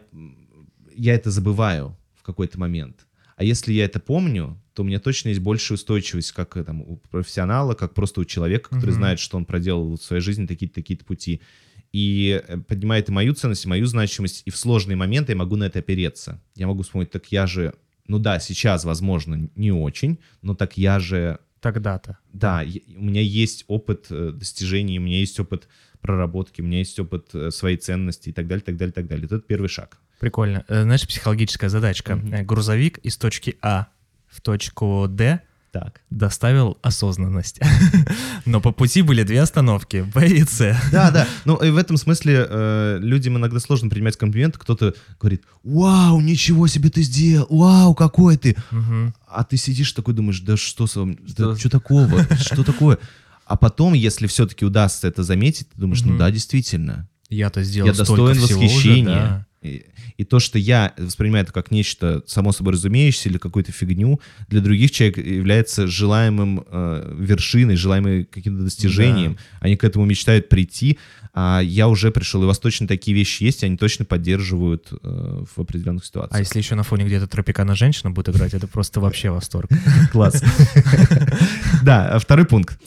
Я 0.95 1.15
это 1.15 1.31
забываю 1.31 1.97
в 2.15 2.23
какой-то 2.23 2.59
момент. 2.59 3.07
А 3.37 3.45
если 3.45 3.73
я 3.73 3.85
это 3.85 4.01
помню, 4.01 4.61
то 4.75 4.83
у 4.83 4.85
меня 4.85 4.99
точно 4.99 5.29
есть 5.29 5.41
большая 5.41 5.77
устойчивость, 5.77 6.33
как 6.33 6.57
э, 6.57 6.65
там, 6.65 6.83
у 6.83 6.97
профессионала, 6.97 7.75
как 7.75 7.95
просто 7.95 8.21
у 8.21 8.25
человека, 8.25 8.71
который 8.71 8.91
Мгм. 8.91 8.97
знает, 8.99 9.21
что 9.21 9.37
он 9.37 9.45
проделал 9.45 9.97
в 9.97 10.03
своей 10.03 10.23
жизни 10.23 10.47
такие-то 10.47 10.75
такие 10.75 10.99
пути. 10.99 11.41
И 11.93 12.43
э, 12.47 12.59
поднимает 12.59 13.09
и 13.09 13.13
мою 13.13 13.35
ценность, 13.35 13.65
и 13.65 13.69
мою 13.69 13.87
значимость. 13.87 14.43
И 14.45 14.51
в 14.51 14.57
сложные 14.57 14.97
моменты 14.97 15.33
я 15.33 15.37
могу 15.37 15.57
на 15.57 15.65
это 15.65 15.79
опереться. 15.79 16.43
Я 16.57 16.67
могу 16.67 16.83
вспомнить, 16.83 17.11
так 17.11 17.31
я 17.33 17.47
же... 17.47 17.75
Ну 18.09 18.19
да, 18.19 18.41
сейчас, 18.41 18.85
возможно, 18.85 19.49
не 19.55 19.71
очень, 19.71 20.19
но 20.43 20.55
так 20.55 20.79
я 20.79 20.99
же 20.99 21.39
Тогда-то. 21.61 22.19
да, 22.33 22.65
у 22.97 23.03
меня 23.03 23.21
есть 23.21 23.65
опыт 23.69 24.07
э, 24.11 24.31
достижений, 24.33 24.99
у 24.99 25.03
меня 25.03 25.19
есть 25.19 25.39
опыт 25.41 25.69
проработки, 26.01 26.61
у 26.61 26.65
меня 26.65 26.79
есть 26.79 26.99
опыт 27.01 27.35
э, 27.35 27.51
своей 27.51 27.77
ценности 27.77 28.29
и 28.29 28.33
так 28.33 28.47
далее, 28.47 28.63
так 28.63 28.77
далее, 28.77 28.93
так 28.93 29.07
далее. 29.09 29.27
Это 29.27 29.41
первый 29.41 29.69
шаг. 29.69 29.99
Прикольно. 30.21 30.65
Э, 30.69 30.83
Знаешь, 30.83 31.07
психологическая 31.07 31.71
задачка. 31.71 32.21
Э, 32.33 32.43
Грузовик 32.43 32.99
из 32.99 33.17
точки 33.17 33.57
А 33.63 33.89
в 34.27 34.41
точку 34.41 35.07
Д 35.09 35.41
Так. 35.71 36.01
доставил 36.11 36.79
осознанность. 36.83 37.61
Но 38.47 38.61
по 38.61 38.73
пути 38.73 39.03
были 39.03 39.23
две 39.23 39.41
остановки, 39.43 40.05
Б 40.14 40.27
и 40.29 40.45
С. 40.45 40.77
Да, 40.91 41.11
да. 41.11 41.27
Ну, 41.45 41.57
и 41.57 41.71
в 41.71 41.77
этом 41.77 41.97
смысле 41.97 42.47
э, 42.49 42.99
людям 43.01 43.37
иногда 43.37 43.61
сложно 43.61 43.91
принимать 43.91 44.16
комплименты. 44.16 44.59
Кто-то 44.59 44.95
говорит, 45.21 45.43
вау, 45.62 46.21
ничего 46.21 46.66
себе 46.66 46.89
ты 46.91 47.03
сделал, 47.03 47.47
вау, 47.51 47.95
какой 47.95 48.37
ты. 48.39 48.57
Мгм. 48.71 49.14
А 49.29 49.45
ты 49.45 49.57
сидишь 49.59 49.93
такой, 49.93 50.14
думаешь, 50.14 50.41
да 50.41 50.57
что, 50.57 50.87
Что? 50.87 51.07
да 51.37 51.57
что 51.57 51.69
такого, 51.69 52.27
что 52.41 52.64
такое? 52.64 52.99
А 53.45 53.57
потом, 53.57 53.93
если 53.95 54.27
все-таки 54.27 54.64
удастся 54.64 55.07
это 55.09 55.23
заметить, 55.23 55.69
ты 55.71 55.81
думаешь, 55.81 56.03
ну 56.03 56.11
Мгм. 56.11 56.19
да, 56.19 56.31
действительно, 56.31 57.09
Я-то 57.29 57.62
сделал 57.62 57.89
я 57.89 57.95
достоин 57.95 58.35
всего 58.35 58.59
уже, 58.61 58.69
восхищения. 58.69 59.05
да. 59.14 59.47
И, 59.61 59.87
и 60.17 60.25
то, 60.25 60.39
что 60.39 60.59
я 60.59 60.95
воспринимаю 60.97 61.43
это 61.45 61.53
как 61.53 61.71
нечто 61.71 62.23
само 62.27 62.53
собой 62.53 62.75
разумеющееся 62.75 63.29
или 63.29 63.39
какую-то 63.39 63.73
фигню, 63.73 64.21
для 64.49 64.61
других 64.61 64.91
человек 64.93 65.19
является 65.19 65.87
желаемым 65.89 66.65
э, 66.67 67.17
вершиной, 67.19 67.77
желаемым 67.77 68.25
каким-то 68.27 68.63
достижением. 68.63 69.37
Они 69.61 69.77
к 69.77 69.83
этому 69.85 70.05
мечтают 70.05 70.49
прийти, 70.49 70.99
а 71.35 71.61
я 71.61 71.89
уже 71.89 72.11
пришел. 72.11 72.43
И 72.43 72.45
у 72.45 72.49
вас 72.49 72.59
точно 72.59 72.87
такие 72.87 73.17
вещи 73.17 73.43
есть, 73.45 73.63
и 73.63 73.67
они 73.67 73.77
точно 73.77 74.05
поддерживают 74.05 74.89
э, 74.93 75.45
в 75.57 75.61
определенных 75.61 76.05
А 76.05 76.07
ситуациях. 76.07 76.41
если 76.41 76.59
еще 76.59 76.75
на 76.75 76.83
фоне 76.85 77.05
где-то 77.07 77.27
тропикана 77.27 77.75
женщина 77.75 78.11
будет 78.11 78.29
играть, 78.29 78.55
это 78.55 78.67
просто 78.69 79.01
вообще 79.01 79.31
восторг. 79.31 79.71
Класс. 80.13 80.43
Да, 81.83 82.09
а 82.09 82.19
второй 82.19 82.45
пункт. 82.45 82.79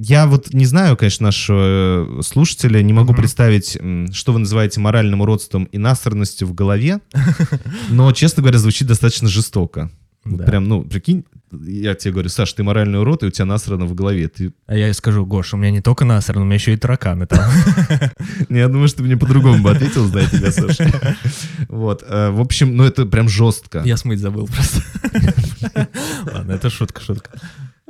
Я 0.00 0.26
вот 0.28 0.54
не 0.54 0.64
знаю, 0.64 0.96
конечно, 0.96 1.24
нашего 1.26 2.18
э, 2.20 2.22
слушателя, 2.22 2.80
не 2.82 2.92
могу 2.92 3.12
Мгм. 3.12 3.20
представить, 3.20 3.76
что 4.14 4.32
вы 4.32 4.38
называете 4.38 4.78
моральным 4.78 5.22
уродством 5.22 5.64
и 5.64 5.78
насранностью 5.78 6.46
в 6.46 6.54
голове, 6.54 7.00
но, 7.90 8.12
честно 8.12 8.42
говоря, 8.42 8.58
звучит 8.58 8.86
достаточно 8.86 9.28
жестоко. 9.28 9.90
Да. 10.24 10.44
Прям, 10.44 10.68
ну, 10.68 10.82
прикинь, 10.82 11.24
я 11.50 11.94
тебе 11.94 12.12
говорю, 12.12 12.28
Саш, 12.28 12.52
ты 12.52 12.62
моральный 12.62 13.00
урод, 13.00 13.22
и 13.22 13.26
у 13.26 13.30
тебя 13.30 13.46
насрано 13.46 13.86
в 13.86 13.94
голове. 13.94 14.28
Ты... 14.28 14.52
А 14.66 14.76
я 14.76 14.92
скажу, 14.92 15.24
Гош, 15.26 15.54
у 15.54 15.56
меня 15.56 15.70
не 15.70 15.80
только 15.80 16.04
насрано, 16.04 16.42
у 16.42 16.44
меня 16.44 16.56
еще 16.56 16.74
и 16.74 16.76
тараканы 16.76 17.26
там. 17.26 17.50
Не, 18.50 18.58
Я 18.58 18.68
думаю, 18.68 18.88
что 18.88 18.98
ты 18.98 19.04
мне 19.04 19.16
по-другому 19.16 19.62
бы 19.62 19.70
ответил, 19.70 20.06
зная 20.06 20.26
тебя, 20.28 20.52
Саша. 20.52 21.16
Вот. 21.68 22.04
э, 22.06 22.30
В 22.30 22.40
общем, 22.40 22.76
ну 22.76 22.84
это 22.84 23.06
прям 23.06 23.28
жестко. 23.28 23.82
Я 23.84 23.96
смыть 23.96 24.20
забыл 24.20 24.46
просто. 24.46 24.82
Ладно, 26.32 26.52
это 26.52 26.70
шутка, 26.70 27.00
шутка. 27.00 27.30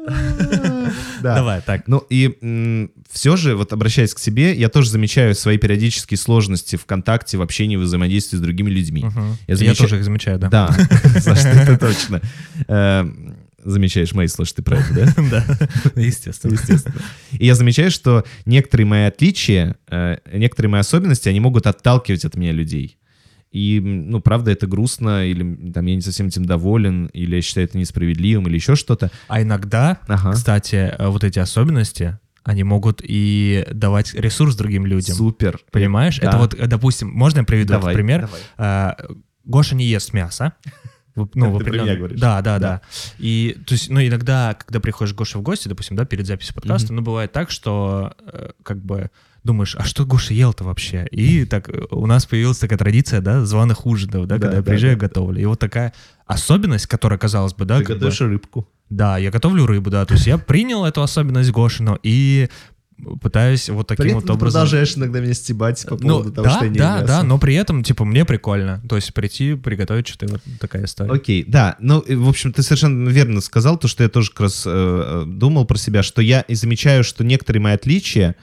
Да. 1.22 1.34
Давай, 1.34 1.60
так. 1.62 1.88
Ну 1.88 1.98
и 2.10 2.88
все 3.10 3.36
же, 3.36 3.56
вот 3.56 3.72
обращаясь 3.72 4.14
к 4.14 4.18
себе, 4.20 4.54
я 4.54 4.68
тоже 4.68 4.90
замечаю 4.90 5.34
свои 5.34 5.58
периодические 5.58 6.16
сложности 6.16 6.76
в 6.76 6.86
контакте, 6.86 7.36
в 7.38 7.42
общении, 7.42 7.76
в 7.76 7.80
взаимодействии 7.80 8.36
с 8.38 8.40
другими 8.40 8.70
людьми. 8.70 9.02
Мгм. 9.04 9.30
Я 9.30 9.36
Я 9.48 9.56
замечаю- 9.56 9.76
тоже 9.76 9.96
их 9.98 10.04
замечаю, 10.04 10.38
да. 10.38 10.48
Да, 10.48 10.76
Саша, 11.20 11.48
это 11.48 11.76
точно. 11.78 12.20
Э, 12.68 13.04
Замечаешь 13.64 14.12
мои 14.12 14.28
слушай, 14.28 14.54
ты 14.54 14.62
про 14.62 14.78
это, 14.78 14.94
да? 14.94 15.44
Да, 15.94 16.00
естественно. 16.00 16.52
Естественно. 16.52 16.94
И 17.32 17.44
я 17.44 17.56
замечаю, 17.56 17.90
что 17.90 18.24
некоторые 18.46 18.86
мои 18.86 19.02
отличия, 19.02 19.74
э, 19.90 20.18
некоторые 20.32 20.70
мои 20.70 20.80
особенности, 20.80 21.28
они 21.28 21.40
могут 21.40 21.66
отталкивать 21.66 22.24
от 22.24 22.36
меня 22.36 22.52
людей. 22.52 22.96
И, 23.50 23.80
ну, 23.80 24.20
правда, 24.20 24.50
это 24.50 24.66
грустно, 24.66 25.26
или 25.26 25.70
там 25.72 25.86
я 25.86 25.94
не 25.94 26.00
совсем 26.02 26.26
этим 26.26 26.44
доволен, 26.44 27.06
или 27.06 27.36
я 27.36 27.42
считаю 27.42 27.66
это 27.66 27.78
несправедливым, 27.78 28.46
или 28.48 28.56
еще 28.56 28.74
что-то. 28.76 29.10
А 29.28 29.40
иногда, 29.42 29.98
Ага. 30.06 30.32
кстати, 30.32 30.76
э, 30.76 31.06
вот 31.08 31.24
эти 31.24 31.38
особенности, 31.38 32.18
они 32.44 32.62
могут 32.64 33.00
и 33.02 33.66
давать 33.72 34.14
ресурс 34.14 34.54
другим 34.56 34.86
людям. 34.86 35.16
Супер. 35.16 35.60
Понимаешь? 35.70 36.18
Да. 36.18 36.28
Это 36.28 36.38
вот, 36.38 36.56
допустим, 36.68 37.08
можно 37.10 37.38
я 37.40 37.44
приведу 37.44 37.72
этот 37.74 37.80
Давай, 37.82 37.94
пример? 37.94 38.20
давай. 38.22 38.40
А, 38.56 38.96
Гоша 39.44 39.74
не 39.74 39.84
ест 39.86 40.12
мясо. 40.12 40.52
В- 41.24 41.30
Ну, 41.34 41.46
Это 41.46 41.54
в 41.54 41.58
ты 41.58 41.62
определенном- 41.64 41.86
меня 41.88 41.96
говоришь. 41.98 42.20
Да, 42.20 42.40
да, 42.42 42.58
Да. 42.58 42.68
да. 42.68 42.80
И, 43.18 43.56
то 43.66 43.74
есть, 43.74 43.90
ну, 43.90 44.00
иногда, 44.00 44.54
когда 44.54 44.80
приходишь 44.80 45.14
к 45.14 45.16
Гоше 45.16 45.38
в 45.38 45.42
гости, 45.42 45.68
допустим, 45.68 45.96
да, 45.96 46.04
перед 46.04 46.26
записью 46.26 46.54
подкаста, 46.54 46.92
ну, 46.92 47.02
бывает 47.02 47.32
так, 47.32 47.50
что, 47.50 48.12
э, 48.32 48.50
как 48.62 48.78
бы, 48.84 49.10
думаешь, 49.44 49.76
а 49.76 49.84
что 49.84 50.04
Гоша 50.04 50.34
ел-то 50.34 50.64
вообще? 50.64 51.06
И 51.10 51.44
так 51.44 51.68
э, 51.68 51.84
у 51.90 52.06
нас 52.06 52.26
появилась 52.26 52.58
такая 52.58 52.78
традиция, 52.78 53.20
да, 53.20 53.44
званых 53.44 53.86
ужинов, 53.86 54.26
да, 54.26 54.36
Да, 54.36 54.40
когда 54.40 54.56
я 54.56 54.62
да, 54.62 54.70
приезжаю, 54.70 54.96
да, 54.96 55.06
готовлю. 55.06 55.40
И 55.40 55.44
вот 55.44 55.58
такая 55.58 55.92
особенность, 56.26 56.86
которая, 56.86 57.18
казалось 57.18 57.54
бы, 57.54 57.64
да, 57.64 57.78
Ты 57.78 57.84
как 57.84 57.96
бы- 57.96 58.00
готовишь 58.00 58.20
рыбку. 58.20 58.68
да, 58.90 59.16
я 59.18 59.30
готовлю 59.30 59.64
рыбу, 59.66 59.90
да, 59.90 60.04
то 60.04 60.14
есть 60.14 60.26
я 60.26 60.36
принял 60.38 60.84
эту 60.84 61.02
особенность 61.02 61.50
Гошину 61.50 61.98
и 62.02 62.48
пытаюсь 63.20 63.68
вот 63.68 63.86
таким 63.86 64.04
При 64.04 64.12
вот 64.14 64.24
образом... 64.24 64.38
продолжаешь 64.38 64.96
иногда 64.96 65.20
меня 65.20 65.34
стебать 65.34 65.84
по 65.88 65.96
Ну, 65.96 66.18
поводу 66.18 66.32
того, 66.32 66.44
да, 66.48 66.54
что 66.54 66.64
я 66.64 66.70
не 66.70 66.78
да, 66.78 66.98
ем 66.98 67.06
да, 67.06 67.12
мясо. 67.16 67.26
но 67.26 67.38
при 67.38 67.54
этом, 67.54 67.82
типа, 67.82 68.04
мне 68.04 68.24
прикольно. 68.24 68.82
То 68.88 68.96
есть 68.96 69.14
прийти, 69.14 69.54
приготовить 69.54 70.08
что-то, 70.08 70.32
вот 70.32 70.42
такая 70.60 70.84
история. 70.84 71.12
Окей, 71.12 71.44
да. 71.46 71.76
Ну, 71.80 72.00
и, 72.00 72.14
в 72.14 72.28
общем, 72.28 72.52
ты 72.52 72.62
совершенно 72.62 73.08
верно 73.08 73.40
сказал, 73.40 73.78
то, 73.78 73.88
что 73.88 74.02
я 74.02 74.08
тоже 74.08 74.30
как 74.30 74.40
раз 74.40 74.64
э, 74.66 74.70
э, 74.70 75.24
думал 75.26 75.64
про 75.64 75.78
себя, 75.78 76.02
что 76.02 76.20
я 76.22 76.40
и 76.42 76.54
замечаю, 76.54 77.04
что 77.04 77.24
некоторые 77.24 77.62
мои 77.62 77.74
отличия, 77.74 78.34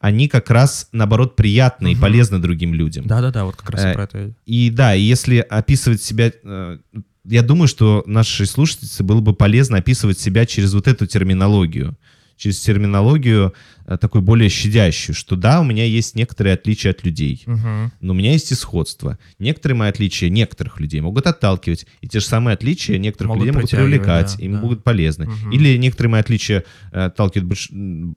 они 0.00 0.28
как 0.28 0.50
раз, 0.50 0.88
наоборот, 0.92 1.34
приятны 1.36 1.88
и 1.90 1.94
Мгм. 1.94 2.00
полезны 2.02 2.38
другим 2.38 2.72
людям. 2.74 3.04
Да-да-да, 3.06 3.44
вот 3.44 3.56
как 3.56 3.70
раз 3.70 3.84
Э, 3.84 3.92
про 3.94 4.02
это. 4.04 4.32
И 4.46 4.70
да, 4.70 4.94
и 4.94 5.02
если 5.02 5.38
описывать 5.38 6.02
себя... 6.02 6.32
э, 6.42 6.78
Я 7.24 7.42
думаю, 7.42 7.68
что 7.68 8.02
нашей 8.06 8.46
слушательнице 8.46 9.02
было 9.02 9.20
бы 9.20 9.34
полезно 9.34 9.76
описывать 9.78 10.18
себя 10.18 10.46
через 10.46 10.72
вот 10.72 10.88
эту 10.88 11.06
терминологию. 11.06 11.94
Через 12.38 12.60
терминологию 12.60 13.52
э, 13.86 13.98
такой 13.98 14.20
более 14.20 14.48
щадящую, 14.48 15.14
что 15.16 15.34
да, 15.34 15.60
у 15.60 15.64
меня 15.64 15.84
есть 15.84 16.14
некоторые 16.14 16.54
отличия 16.54 16.92
от 16.92 17.04
людей, 17.04 17.42
Мгм. 17.46 17.92
но 18.00 18.12
у 18.12 18.16
меня 18.16 18.30
есть 18.32 18.52
и 18.52 18.54
сходство. 18.54 19.18
Некоторые 19.40 19.76
мои 19.76 19.88
отличия 19.90 20.30
некоторых 20.30 20.78
людей 20.78 21.00
могут 21.00 21.26
отталкивать, 21.26 21.86
и 22.00 22.06
те 22.06 22.20
же 22.20 22.26
самые 22.26 22.54
отличия 22.54 22.96
некоторых 22.96 23.30
Могут 23.30 23.42
людей 23.46 23.54
могут 23.54 23.70
привлекать, 23.70 24.36
да, 24.38 24.44
им 24.44 24.52
да. 24.52 24.60
будут 24.60 24.84
полезны. 24.84 25.26
Мгм. 25.26 25.50
Или 25.50 25.76
некоторые 25.78 26.12
мои 26.12 26.20
отличия 26.20 26.64
э, 26.92 27.06
отталкивают, 27.06 27.58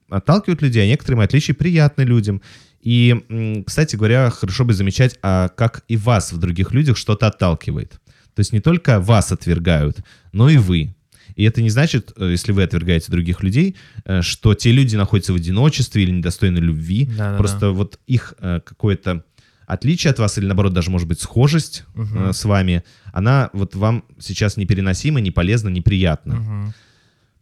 отталкивают 0.10 0.62
людей, 0.62 0.84
а 0.84 0.88
некоторые 0.88 1.18
мои 1.18 1.26
отличия 1.26 1.56
приятны 1.56 2.04
людям. 2.04 2.42
И, 2.82 3.64
кстати 3.66 3.96
говоря, 3.96 4.30
хорошо 4.30 4.66
бы 4.66 4.74
замечать, 4.74 5.18
а 5.24 5.50
как 5.50 5.84
и 5.88 5.98
вас 5.98 6.32
в 6.32 6.38
других 6.38 6.72
людях 6.74 6.98
что-то 6.98 7.28
отталкивает. 7.28 8.00
То 8.36 8.40
есть 8.40 8.54
не 8.54 8.60
только 8.60 9.00
вас 9.00 9.32
отвергают, 9.32 9.98
но 10.32 10.50
и 10.50 10.58
вы. 10.58 10.96
И 11.36 11.44
это 11.44 11.62
не 11.62 11.70
значит, 11.70 12.14
э, 12.18 12.30
если 12.32 12.52
вы 12.52 12.64
отвергаете 12.64 13.12
других 13.12 13.44
людей, 13.44 13.76
э, 14.06 14.22
что 14.22 14.54
те 14.54 14.72
люди 14.72 14.96
находятся 14.96 15.34
в 15.34 15.36
одиночестве 15.36 16.04
или 16.04 16.12
недостойны 16.12 16.60
любви. 16.60 17.06
Да-да-да. 17.06 17.38
Просто 17.38 17.72
вот 17.72 18.00
их 18.08 18.34
э, 18.40 18.60
какое-то 18.66 19.24
отличие 19.66 20.12
от 20.12 20.20
вас, 20.20 20.38
или 20.38 20.46
наоборот, 20.46 20.74
даже, 20.74 20.92
может 20.92 21.08
быть, 21.08 21.20
схожесть 21.22 21.86
э, 21.96 22.32
с 22.34 22.44
вами, 22.46 22.84
она 23.14 23.50
вот 23.54 23.76
вам 23.76 24.04
сейчас 24.20 24.58
непереносима, 24.58 25.22
не 25.22 25.32
полезна, 25.32 25.70
неприятна. 25.70 26.36
Мгм. 26.36 26.74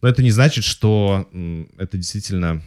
Но 0.01 0.07
это 0.07 0.23
не 0.23 0.31
значит, 0.31 0.63
что 0.63 1.27
это 1.77 1.97
действительно 1.97 2.61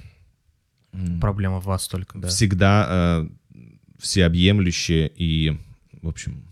Проблема 1.20 1.61
в 1.61 1.64
вас 1.64 1.89
только, 1.89 2.18
да. 2.18 2.29
всегда 2.29 2.87
э, 2.91 3.29
всеобъемлющее 3.99 5.09
и, 5.09 5.59
в 6.03 6.09
общем, 6.09 6.45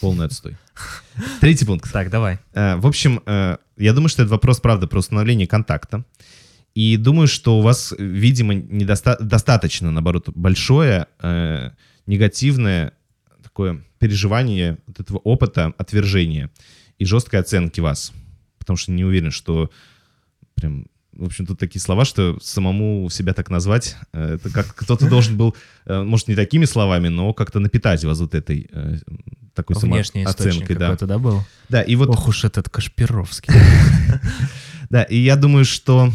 полный 0.00 0.24
отстой. 0.26 0.56
Третий 1.40 1.66
пункт. 1.66 1.92
Так, 1.92 2.08
давай. 2.08 2.38
Э, 2.54 2.76
В 2.76 2.86
общем, 2.86 3.20
э, 3.26 3.58
я 3.78 3.92
думаю, 3.92 4.08
что 4.08 4.22
это 4.22 4.30
вопрос, 4.30 4.60
правда, 4.60 4.86
про 4.86 4.98
установление 4.98 5.46
контакта. 5.46 6.04
И 6.74 6.96
думаю, 6.96 7.26
что 7.26 7.58
у 7.58 7.62
вас, 7.62 7.94
видимо, 7.98 8.54
недоста- 8.54 9.20
достаточно, 9.20 9.90
наоборот, 9.90 10.28
большое 10.34 11.06
э, 11.20 11.70
негативное 12.06 12.92
такое 13.42 13.82
переживание 13.98 14.78
вот 14.86 15.00
этого 15.00 15.18
опыта 15.18 15.74
отвержения 15.78 16.50
и 16.98 17.04
жесткой 17.04 17.40
оценки 17.40 17.80
вас. 17.80 18.12
Потому 18.58 18.76
что 18.76 18.92
не 18.92 19.04
уверен, 19.04 19.30
что 19.30 19.70
прям... 20.54 20.86
В 21.12 21.24
общем, 21.24 21.46
тут 21.46 21.58
такие 21.58 21.80
слова, 21.80 22.04
что 22.04 22.38
самому 22.40 23.08
себя 23.10 23.34
так 23.34 23.50
назвать, 23.50 23.96
э, 24.12 24.34
это 24.34 24.50
как 24.50 24.74
кто-то 24.74 25.08
должен 25.08 25.36
был, 25.36 25.56
э, 25.86 26.02
может, 26.02 26.28
не 26.28 26.36
такими 26.36 26.64
словами, 26.64 27.08
но 27.08 27.32
как-то 27.32 27.58
напитать 27.58 28.04
вас 28.04 28.20
вот 28.20 28.34
этой 28.34 28.68
э, 28.70 28.98
такой 29.54 29.76
Внешний 29.76 30.24
самооценкой. 30.24 30.76
Да. 30.76 30.96
да, 30.96 31.18
был? 31.18 31.42
да, 31.68 31.82
и 31.82 31.96
вот 31.96 32.10
Ох 32.10 32.28
уж 32.28 32.44
этот 32.44 32.68
Кашпировский. 32.68 33.52
Да, 34.90 35.02
и 35.02 35.18
я 35.18 35.36
думаю, 35.36 35.66
что 35.66 36.10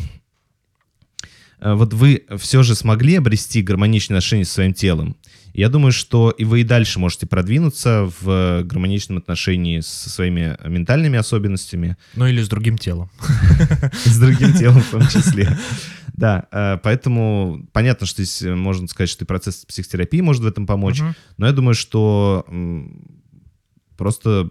вот 1.61 1.93
вы 1.93 2.25
все 2.39 2.63
же 2.63 2.73
смогли 2.73 3.17
обрести 3.17 3.61
гармоничные 3.61 4.17
отношения 4.17 4.45
со 4.45 4.53
своим 4.53 4.73
телом. 4.73 5.15
Я 5.53 5.69
думаю, 5.69 5.91
что 5.91 6.31
и 6.31 6.45
вы 6.45 6.61
и 6.61 6.63
дальше 6.63 6.99
можете 6.99 7.27
продвинуться 7.27 8.11
в 8.21 8.63
гармоничном 8.63 9.19
отношении 9.19 9.81
со 9.81 10.09
своими 10.09 10.57
ментальными 10.67 11.17
особенностями, 11.17 11.95
Ну 12.15 12.25
или 12.27 12.41
с 12.41 12.49
другим 12.49 12.77
телом. 12.77 13.11
с 14.05 14.19
другим 14.19 14.53
телом 14.53 14.81
в 14.81 14.89
том 14.89 15.07
числе. 15.07 15.57
Да, 16.13 16.47
э, 16.51 16.77
поэтому 16.81 17.67
понятно, 17.71 18.05
что 18.07 18.23
здесь 18.23 18.41
э, 18.41 18.55
можно 18.55 18.87
сказать, 18.87 19.09
что 19.09 19.25
и 19.25 19.27
процесс 19.27 19.65
психотерапии 19.65 20.21
может 20.21 20.43
в 20.43 20.47
этом 20.47 20.65
помочь, 20.65 21.01
но 21.37 21.45
я 21.45 21.53
думаю, 21.53 21.75
что 21.75 22.45
просто 23.97 24.49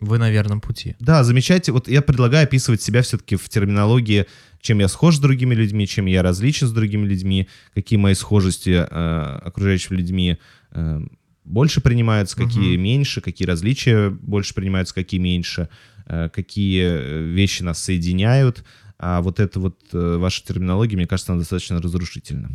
Вы 0.00 0.18
на 0.18 0.30
верном 0.30 0.60
пути. 0.60 0.96
Да, 1.00 1.22
замечайте. 1.24 1.72
Вот 1.72 1.88
я 1.88 2.02
предлагаю 2.02 2.44
описывать 2.44 2.82
себя 2.82 3.02
все-таки 3.02 3.36
в 3.36 3.48
терминологии, 3.48 4.26
чем 4.60 4.78
я 4.78 4.88
схож 4.88 5.16
с 5.16 5.18
другими 5.18 5.54
людьми, 5.54 5.86
чем 5.86 6.06
я 6.06 6.22
различен 6.22 6.66
с 6.66 6.72
другими 6.72 7.06
людьми, 7.06 7.48
какие 7.74 7.98
мои 7.98 8.14
схожести 8.14 8.70
э, 8.70 9.38
окружающими 9.44 9.96
людьми 9.96 10.38
э, 10.70 11.00
больше 11.44 11.80
принимаются, 11.80 12.36
какие 12.36 12.76
меньше, 12.76 13.20
какие 13.20 13.46
различия 13.46 14.10
больше 14.10 14.54
принимаются, 14.54 14.94
какие 14.94 15.20
меньше, 15.20 15.68
э, 16.06 16.28
какие 16.32 16.84
э, 16.84 17.22
вещи 17.22 17.62
нас 17.62 17.82
соединяют. 17.82 18.64
А 18.98 19.20
вот 19.20 19.40
эта 19.40 19.58
вот 19.58 19.78
э, 19.92 20.16
ваша 20.16 20.44
терминология, 20.44 20.96
мне 20.96 21.06
кажется, 21.06 21.32
она 21.32 21.40
достаточно 21.40 21.82
разрушительна. 21.82 22.50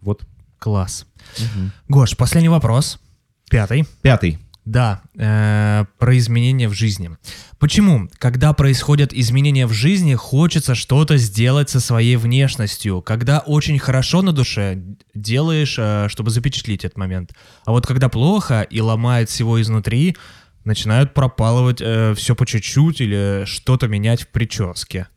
Вот. 0.00 0.24
Класс. 0.58 1.06
Гош, 1.88 2.16
последний 2.16 2.48
вопрос. 2.48 3.00
Пятый. 3.50 3.84
Пятый. 4.00 4.38
Да, 4.64 5.02
э, 5.16 5.84
про 5.98 6.18
изменения 6.18 6.68
в 6.68 6.72
жизни. 6.72 7.10
Почему, 7.58 8.08
когда 8.18 8.52
происходят 8.52 9.12
изменения 9.12 9.66
в 9.66 9.72
жизни, 9.72 10.14
хочется 10.14 10.76
что-то 10.76 11.16
сделать 11.16 11.68
со 11.68 11.80
своей 11.80 12.14
внешностью? 12.14 13.02
Когда 13.02 13.40
очень 13.40 13.78
хорошо 13.80 14.22
на 14.22 14.32
душе, 14.32 14.80
делаешь, 15.14 15.76
э, 15.78 16.06
чтобы 16.08 16.30
запечатлить 16.30 16.84
этот 16.84 16.96
момент. 16.96 17.32
А 17.64 17.72
вот 17.72 17.86
когда 17.86 18.08
плохо 18.08 18.62
и 18.62 18.80
ломает 18.80 19.28
всего 19.30 19.60
изнутри, 19.60 20.16
начинают 20.64 21.12
пропалывать 21.12 21.78
все 21.78 22.36
по 22.36 22.46
чуть-чуть 22.46 23.00
или 23.00 23.42
что-то 23.46 23.88
менять 23.88 24.22
в 24.22 24.28
прическе. 24.28 25.08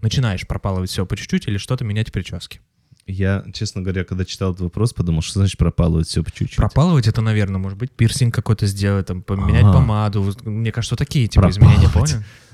Начинаешь 0.00 0.46
пропалывать 0.46 0.90
все 0.90 1.04
по 1.04 1.16
чуть-чуть 1.16 1.48
или 1.48 1.58
что-то 1.58 1.84
менять 1.84 2.10
в 2.10 2.12
прическе. 2.12 2.60
Я, 3.06 3.44
честно 3.52 3.82
говоря, 3.82 4.04
когда 4.04 4.24
читал 4.24 4.50
этот 4.52 4.62
вопрос, 4.62 4.92
подумал, 4.92 5.22
что 5.22 5.40
значит 5.40 5.58
пропалывать 5.58 6.06
все 6.06 6.22
по 6.22 6.30
чуть-чуть. 6.30 6.56
Пропалывать 6.56 7.08
это, 7.08 7.20
наверное, 7.20 7.58
может 7.58 7.76
быть, 7.76 7.90
пирсинг 7.90 8.32
какой-то 8.34 8.66
сделать, 8.66 9.06
там, 9.06 9.22
поменять 9.22 9.64
Ага. 9.64 9.72
помаду. 9.72 10.32
Мне 10.44 10.70
кажется, 10.70 10.94
такие 10.94 11.26
типа 11.26 11.50
изменения, 11.50 11.88
Пропалывать. 11.88 12.12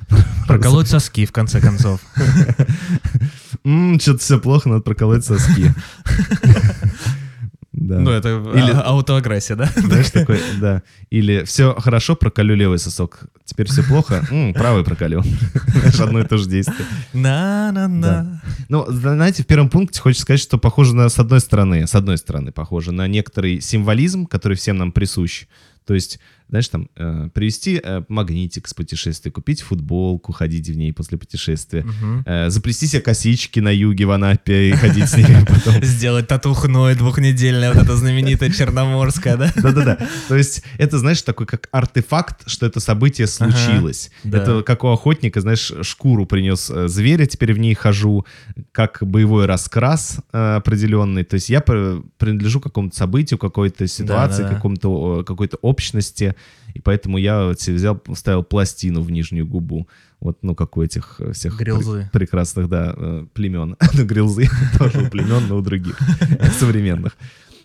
понял? 0.08 0.24
Проколоть 0.46 0.88
соски, 0.88 1.26
в 1.26 1.32
конце 1.32 1.60
концов. 1.60 2.00
что-то 4.00 4.18
все 4.18 4.40
плохо, 4.40 4.68
надо 4.70 4.80
проколоть 4.82 5.24
соски. 5.24 5.70
Да. 7.72 7.98
Ну, 7.98 8.10
это 8.10 8.28
Или- 8.54 8.72
а- 8.72 8.82
аутоагрессия, 8.86 9.54
да? 9.54 9.70
Знаешь, 9.76 10.10
такой, 10.10 10.40
да. 10.60 10.82
Или 11.10 11.44
все 11.44 11.74
хорошо, 11.78 12.16
проколю 12.16 12.54
левый 12.54 12.78
сосок. 12.78 13.20
Теперь 13.44 13.66
все 13.66 13.82
плохо, 13.82 14.24
правый 14.54 14.84
проколю. 14.84 15.22
Знаешь, 15.66 16.00
одно 16.00 16.20
и 16.20 16.24
то 16.24 16.38
же 16.38 16.48
действие. 16.48 16.86
На-на-на. 17.12 18.42
Ну, 18.68 18.86
знаете, 18.88 19.42
в 19.42 19.46
первом 19.46 19.68
пункте 19.68 20.00
хочется 20.00 20.22
сказать, 20.22 20.40
что 20.40 20.58
похоже 20.58 20.94
на, 20.96 21.08
с 21.08 21.18
одной 21.18 21.40
стороны, 21.40 21.86
с 21.86 21.94
одной 21.94 22.18
стороны, 22.18 22.52
похоже 22.52 22.92
на 22.92 23.06
некоторый 23.06 23.60
символизм, 23.60 24.26
который 24.26 24.56
всем 24.56 24.76
нам 24.78 24.90
присущ. 24.92 25.44
То 25.86 25.94
есть, 25.94 26.20
знаешь, 26.48 26.68
там, 26.68 26.88
э, 26.96 27.28
привезти 27.34 27.80
э, 27.82 28.02
магнитик 28.08 28.68
с 28.68 28.74
путешествия, 28.74 29.30
купить 29.30 29.60
футболку, 29.62 30.32
ходить 30.32 30.68
в 30.68 30.76
ней 30.76 30.92
после 30.92 31.18
путешествия, 31.18 31.82
Мгм. 31.84 32.22
э, 32.26 32.50
заплести 32.50 32.86
себе 32.86 33.02
косички 33.02 33.60
на 33.60 33.68
юге 33.70 34.06
в 34.06 34.10
Анапе 34.12 34.70
и 34.70 34.72
ходить 34.72 35.08
с 35.08 35.16
ними 35.16 35.44
потом. 35.48 35.82
Сделать 35.84 36.26
татухной 36.28 36.94
двухнедельное, 36.94 37.72
вот 37.72 37.82
это 37.82 37.96
знаменитое 37.96 38.50
черноморское, 38.50 39.36
да? 39.36 39.52
Да-да-да. 39.56 39.98
То 40.28 40.36
есть 40.36 40.62
это, 40.78 40.98
знаешь, 40.98 41.22
такой 41.22 41.46
как 41.46 41.68
артефакт, 41.72 42.48
что 42.48 42.66
это 42.66 42.80
событие 42.80 43.26
случилось. 43.26 44.10
Это 44.24 44.62
как 44.62 44.84
у 44.84 44.88
охотника, 44.88 45.40
знаешь, 45.40 45.72
шкуру 45.82 46.24
принес 46.26 46.70
э, 46.70 46.88
зверя, 46.88 47.26
теперь 47.26 47.52
в 47.52 47.58
ней 47.58 47.74
хожу, 47.74 48.24
как 48.72 48.98
боевой 49.02 49.46
раскрас 49.46 50.18
э, 50.32 50.56
определенный. 50.56 51.24
То 51.24 51.34
есть 51.34 51.50
я 51.50 51.60
пр- 51.60 52.02
принадлежу 52.16 52.60
какому-то 52.60 52.96
событию, 52.96 53.38
какой-то 53.38 53.86
ситуации, 53.86 54.44
какому-то, 54.48 55.24
какой-то 55.24 55.58
общности. 55.62 56.34
И 56.74 56.80
поэтому 56.80 57.18
я 57.18 57.46
вот 57.46 57.60
себе 57.60 57.76
взял, 57.76 58.00
вставил 58.14 58.42
пластину 58.42 59.02
в 59.02 59.10
нижнюю 59.10 59.46
губу. 59.46 59.88
Вот, 60.20 60.38
ну, 60.42 60.54
как 60.54 60.76
у 60.76 60.82
этих 60.82 61.16
э, 61.20 61.32
всех 61.32 61.56
пр- 61.56 62.10
прекрасных, 62.12 62.68
да, 62.68 62.94
э, 62.96 63.26
племен. 63.32 63.76
Ну, 63.94 64.04
грилзы 64.04 64.48
тоже 64.78 65.06
у 65.06 65.10
племен, 65.10 65.48
но 65.48 65.56
у 65.56 65.60
других 65.60 65.98
современных. 66.58 67.16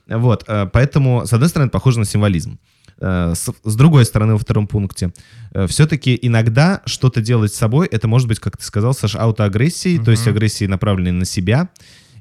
Вот, 0.07 0.43
э, 0.47 0.67
поэтому, 0.71 1.25
с 1.25 1.33
одной 1.33 1.49
стороны, 1.49 1.69
похоже 1.69 1.99
на 1.99 2.05
символизм. 2.05 2.59
С, 2.99 3.49
с 3.63 3.75
другой 3.75 4.05
стороны, 4.05 4.33
во 4.33 4.39
втором 4.39 4.67
пункте, 4.67 5.11
все-таки 5.67 6.17
иногда 6.21 6.81
что-то 6.85 7.21
делать 7.21 7.51
с 7.51 7.57
собой, 7.57 7.87
это 7.87 8.07
может 8.07 8.27
быть, 8.27 8.39
как 8.39 8.55
ты 8.55 8.63
сказал, 8.63 8.93
Саш, 8.93 9.15
аутоагрессией, 9.15 10.01
то 10.01 10.11
есть 10.11 10.27
агрессией, 10.27 10.69
направленной 10.69 11.11
на 11.11 11.25
себя. 11.25 11.69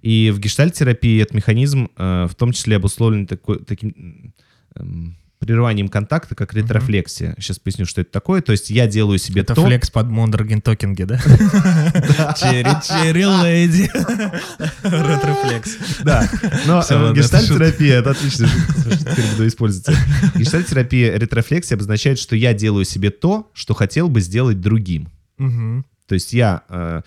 И 0.02 0.32
в 0.34 0.40
гештальт-терапии 0.40 1.22
этот 1.22 1.34
механизм 1.34 1.88
э, 1.96 2.26
в 2.28 2.34
том 2.34 2.52
числе 2.52 2.76
обусловлен 2.76 3.26
такой, 3.26 3.60
таким 3.60 4.34
эм, 4.74 5.16
прерыванием 5.42 5.88
контакта, 5.88 6.36
как 6.36 6.54
ретрофлексия. 6.54 7.34
Сейчас 7.38 7.58
поясню, 7.58 7.84
что 7.84 8.00
это 8.00 8.12
такое. 8.12 8.42
То 8.42 8.52
есть 8.52 8.70
я 8.70 8.86
делаю 8.86 9.18
себе 9.18 9.42
Это 9.42 9.54
то... 9.54 9.64
флекс 9.64 9.90
под 9.90 10.08
Modern 10.08 10.62
Talking, 10.62 11.04
да? 11.04 11.18
Cheri 12.38 12.81
Cheri 12.81 13.24
Lady. 13.24 13.90
Ретрофлекс. 14.84 15.76
Да, 16.04 16.28
но 16.66 16.84
э, 16.88 16.94
ладно, 16.94 17.14
гештальт-терапия, 17.14 17.98
это 17.98 18.10
отлично, 18.10 18.48
теперь 18.86 19.30
буду 19.32 19.48
использовать. 19.48 19.98
Гештальт-терапия 20.36 21.18
ретрофлексия 21.18 21.76
обозначает, 21.76 22.20
что 22.20 22.36
я 22.36 22.54
делаю 22.54 22.84
себе 22.84 23.10
то, 23.10 23.50
что 23.52 23.74
хотел 23.74 24.08
бы 24.08 24.20
сделать 24.20 24.60
другим. 24.60 25.08
То 25.38 26.14
есть 26.14 26.32
я 26.32 26.62
э, 26.68 27.02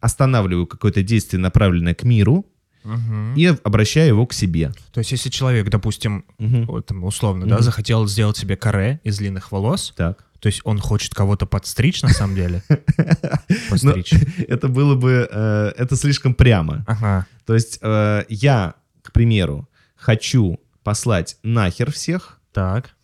останавливаю 0.00 0.66
какое-то 0.66 1.02
действие, 1.02 1.40
направленное 1.40 1.94
к 1.94 2.02
миру, 2.02 2.44
И 3.36 3.46
обращаю 3.64 4.08
его 4.08 4.26
к 4.26 4.32
себе. 4.32 4.72
То 4.92 4.98
есть, 4.98 5.12
если 5.12 5.30
человек, 5.30 5.68
допустим, 5.70 6.24
Мгм. 6.38 6.66
вот 6.66 6.86
там, 6.86 7.04
условно, 7.04 7.46
да, 7.46 7.56
Мгм. 7.56 7.64
захотел 7.64 8.06
сделать 8.08 8.36
себе 8.36 8.56
каре 8.56 9.00
из 9.04 9.18
длинных 9.18 9.52
волос, 9.52 9.94
Так. 9.96 10.24
то 10.40 10.48
есть 10.48 10.60
он 10.64 10.78
хочет 10.80 11.14
кого-то 11.14 11.46
подстричь 11.46 12.02
на 12.02 12.08
самом 12.08 12.34
деле? 12.34 12.62
Но 12.68 13.56
Постричь. 13.70 14.12
это 14.48 14.68
было 14.68 14.94
бы, 14.96 15.28
э, 15.30 15.72
это 15.76 15.94
слишком 15.96 16.34
прямо. 16.34 16.84
Ага. 16.88 17.26
То 17.46 17.54
есть 17.54 17.78
э, 17.82 18.24
я, 18.28 18.74
к 19.02 19.12
примеру, 19.12 19.68
хочу 19.96 20.58
послать 20.82 21.36
нахер 21.44 21.92
всех, 21.92 22.40
Так. 22.52 22.96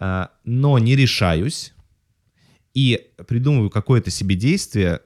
э, 0.00 0.26
но 0.44 0.78
не 0.78 0.96
решаюсь 0.96 1.74
и 2.72 3.08
придумываю 3.28 3.68
какое-то 3.68 4.10
себе 4.10 4.34
действие, 4.36 5.00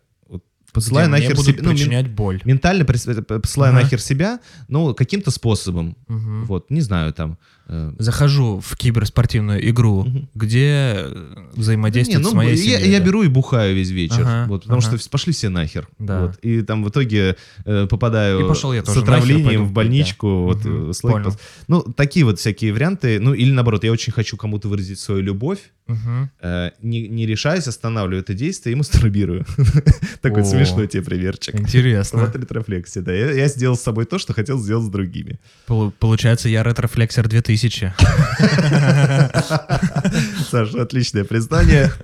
Где 0.75 1.16
мне 1.16 1.29
нахер 1.29 1.37
себе, 1.39 1.62
ну, 1.62 1.68
мен- 1.68 1.77
причинять 1.77 2.11
боль. 2.11 2.41
ментально 2.45 2.83
прис- 2.85 3.09
э, 3.11 3.41
посылаю 3.41 3.72
Ага. 3.75 3.83
нахер 3.83 4.01
себя, 4.01 4.41
ну, 4.68 4.95
каким-то 4.95 5.31
способом. 5.31 5.97
Мгм. 6.09 6.45
Вот, 6.45 6.70
не 6.70 6.81
знаю, 6.81 7.12
там... 7.12 7.39
э, 7.69 7.93
Захожу 7.99 8.61
в 8.61 8.77
киберспортивную 8.77 9.69
игру, 9.71 10.05
Мгм. 10.05 10.29
где 10.35 10.93
э, 10.97 11.27
взаимодействует 11.55 12.19
Да 12.23 12.25
не, 12.25 12.31
с 12.31 12.33
ну, 12.33 12.37
моей 12.37 12.57
я, 12.57 12.79
семьей. 12.79 12.91
я 12.93 12.99
да. 13.01 13.07
беру 13.07 13.23
и 13.23 13.29
бухаю 13.29 13.75
весь 13.75 13.91
вечер, 13.91 14.21
Ага, 14.23 14.47
вот, 14.49 14.62
потому 14.65 14.81
ага. 14.81 14.99
что 14.99 15.11
пошли 15.11 15.33
все 15.33 15.49
нахер. 15.49 15.89
Да. 15.99 16.27
Вот, 16.27 16.39
и 16.43 16.62
там 16.62 16.85
в 16.85 16.89
итоге 16.91 17.37
э, 17.65 17.87
попадаю 17.89 18.45
И 18.45 18.49
пошел 18.49 18.73
я 18.73 18.83
с 18.85 18.87
нахер, 18.89 19.03
отравлением 19.03 19.47
пойду 19.47 19.65
в 19.65 19.73
больничку. 19.73 20.53
да. 20.62 20.71
Вот, 20.71 20.97
лайк- 21.05 21.12
понял. 21.25 21.37
Ну, 21.69 21.83
такие 21.83 22.25
вот 22.25 22.39
всякие 22.39 22.73
варианты. 22.73 23.19
Ну, 23.21 23.33
или 23.35 23.51
наоборот, 23.53 23.85
я 23.85 23.93
очень 23.93 24.12
хочу 24.12 24.37
кому-то 24.37 24.69
выразить 24.69 24.99
свою 24.99 25.21
любовь, 25.23 25.59
Мгм. 25.87 26.31
э, 26.41 26.71
не, 26.83 27.09
не 27.09 27.27
решаюсь, 27.27 27.67
останавливаю 27.69 28.21
это 28.23 28.35
действие 28.35 28.73
и 28.73 28.77
мастурбирую. 28.77 29.45
Такой 30.23 30.43
О. 30.43 30.45
смешной 30.45 30.87
тебе 30.89 31.03
примерчик. 31.03 31.55
Интересно. 31.61 32.21
Вот 32.21 32.35
ретрофлексия, 32.37 33.03
да. 33.03 33.12
Я, 33.12 33.31
я 33.33 33.49
сделал 33.49 33.77
с 33.77 33.83
собой 33.83 34.05
то, 34.07 34.19
что 34.19 34.33
хотел 34.33 34.59
сделать 34.59 34.87
с 34.87 34.89
другими. 34.91 35.39
Полу- 35.67 35.93
Получается, 35.99 36.49
я 36.49 36.62
ретрофлексер 36.62 37.29
2000. 37.29 37.54
Саша, 40.51 40.83
отличное 40.83 41.25
признание. 41.25 41.91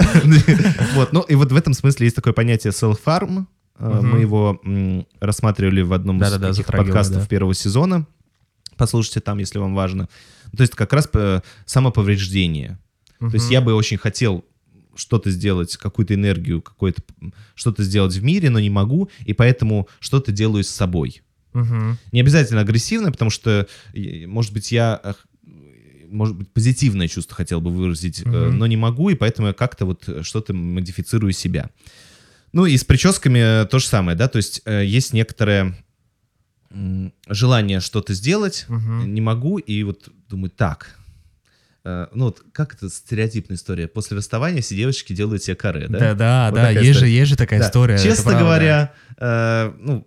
Вот, 0.95 1.13
ну 1.13 1.21
и 1.23 1.35
вот 1.35 1.53
в 1.53 1.57
этом 1.57 1.75
смысле 1.75 2.07
есть 2.07 2.17
такое 2.17 2.33
понятие 2.33 2.73
self-harm. 2.73 3.47
Э. 3.79 4.01
Мы 4.03 4.21
его 4.21 4.61
рассматривали 5.21 5.83
в 5.83 5.93
одном 5.93 6.23
из 6.23 6.65
подкастов 6.65 7.29
первого 7.29 7.55
сезона. 7.55 8.07
Послушайте 8.77 9.21
там, 9.21 9.39
если 9.39 9.59
вам 9.59 9.75
важно. 9.75 10.09
То 10.57 10.63
есть 10.63 10.75
как 10.75 10.93
раз 10.93 11.09
э, 11.13 11.41
самоповреждение. 11.67 12.79
То 13.19 13.35
есть 13.35 13.51
я 13.51 13.61
бы 13.61 13.75
очень 13.75 13.99
хотел 13.99 14.45
что-то 14.95 15.31
сделать, 15.31 15.77
какую-то 15.77 16.15
энергию, 16.15 16.63
какое-то 16.63 17.03
что-то 17.55 17.83
сделать 17.83 18.15
в 18.15 18.23
мире, 18.23 18.51
но 18.51 18.61
не 18.61 18.71
могу, 18.71 19.11
и 19.25 19.33
поэтому 19.33 19.89
что-то 20.01 20.33
делаю 20.33 20.65
с 20.65 20.69
собой. 20.69 21.23
Мгм. 21.53 21.99
Не 22.13 22.21
обязательно 22.21 22.61
агрессивно, 22.61 23.11
потому 23.11 23.31
что, 23.31 23.67
может 24.27 24.53
быть, 24.53 24.71
я, 24.73 25.01
может 26.11 26.37
быть, 26.37 26.53
позитивное 26.53 27.09
чувство 27.09 27.37
хотел 27.37 27.61
бы 27.61 27.71
выразить, 27.71 28.25
Мгм. 28.25 28.59
но 28.59 28.67
не 28.67 28.77
могу, 28.77 29.11
и 29.11 29.15
поэтому 29.15 29.49
я 29.49 29.55
как-то 29.55 29.87
вот 29.87 30.09
э, 30.09 30.23
что-то 30.23 30.53
модифицирую 30.55 31.33
себя. 31.33 31.71
Ну 32.53 32.67
и 32.67 32.77
с 32.77 32.85
прическами 32.85 33.63
э, 33.63 33.67
то 33.67 33.79
же 33.79 33.87
самое, 33.87 34.17
да, 34.19 34.29
то 34.29 34.37
есть 34.39 34.63
есть 34.67 35.13
некоторое 35.13 35.75
желание 37.29 37.81
что-то 37.81 38.15
сделать, 38.15 38.65
Мгм. 38.69 39.13
не 39.13 39.21
могу, 39.21 39.59
и 39.59 39.83
вот 39.83 40.09
думаю, 40.29 40.51
так, 40.51 40.97
ну 41.83 42.27
вот 42.27 42.43
как 42.53 42.75
это 42.75 42.89
стереотипная 42.91 43.57
история, 43.57 43.89
после 43.89 44.17
расставания 44.17 44.63
все 44.63 44.77
девочки 44.77 45.13
делают 45.13 45.43
себе 45.43 45.57
каре, 45.57 45.89
да? 45.89 45.99
Да, 45.99 46.15
да, 46.15 46.51
Вот 46.51 46.57
да, 46.57 46.67
такая 46.69 46.73
есть 46.85 46.87
же, 46.87 46.93
история. 46.93 47.13
есть 47.17 47.31
же 47.31 47.37
такая 47.37 47.59
Да. 47.61 47.67
история. 47.67 47.99
Честно 47.99 48.25
правда. 48.25 48.41
говоря, 48.45 48.93
э, 49.17 49.73
ну, 49.81 50.07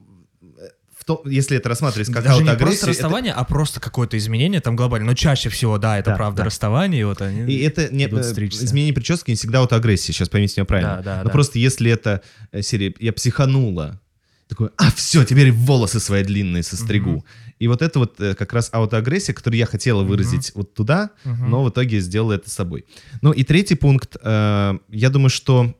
в 1.04 1.06
том, 1.06 1.20
если 1.26 1.58
это 1.58 1.68
рассматривать 1.68 2.08
как 2.14 2.24
Даже 2.24 2.38
не 2.40 2.46
просто 2.46 2.52
аутоагрессию, 2.54 2.84
это- 2.84 2.88
расставание, 2.92 3.34
а 3.34 3.44
просто 3.44 3.82
какое-то 3.82 4.18
изменение 4.18 4.62
там 4.62 4.78
глобально. 4.78 5.08
Но 5.08 5.14
чаще 5.16 5.50
всего, 5.50 5.78
да, 5.78 6.00
это 6.00 6.12
Да, 6.12 6.16
правда 6.16 6.38
да. 6.38 6.44
расставание, 6.46 7.02
и 7.02 7.04
вот 7.04 7.22
они... 7.22 7.42
И 7.54 7.62
это 7.62 7.94
не, 7.94 8.06
э, 8.06 8.08
изменение 8.48 8.94
прически 8.94 9.32
не 9.32 9.36
всегда 9.36 9.60
аутоагрессия, 9.60 10.14
сейчас 10.14 10.30
поймите 10.30 10.54
меня 10.62 10.66
правильно. 10.66 10.96
Да, 10.98 11.02
да, 11.04 11.18
Но 11.18 11.24
да. 11.26 11.30
просто 11.30 11.60
если 11.60 11.92
это 11.92 12.22
э, 12.54 12.62
серия 12.62 12.94
«я 13.00 13.12
психанула», 13.12 14.00
такой, 14.48 14.70
а, 14.78 14.92
все, 14.92 15.24
теперь 15.26 15.52
волосы 15.52 16.00
свои 16.00 16.24
длинные 16.24 16.64
состригу. 16.64 17.10
Мгм. 17.10 17.24
И 17.60 17.68
вот 17.68 17.82
это 17.82 18.00
вот 18.00 18.20
э, 18.22 18.34
как 18.36 18.54
раз 18.54 18.70
аутоагрессия, 18.72 19.34
которую 19.34 19.58
я 19.58 19.66
хотела 19.66 20.04
выразить 20.04 20.52
вот 20.56 20.74
туда, 20.74 21.10
Мгм. 21.26 21.50
но 21.50 21.64
в 21.64 21.70
итоге 21.70 22.00
сделала 22.00 22.34
это 22.34 22.50
собой. 22.50 22.86
Ну 23.22 23.32
и 23.32 23.44
третий 23.44 23.76
пункт, 23.76 24.16
э, 24.22 24.74
я 24.90 25.10
думаю, 25.10 25.30
что 25.30 25.76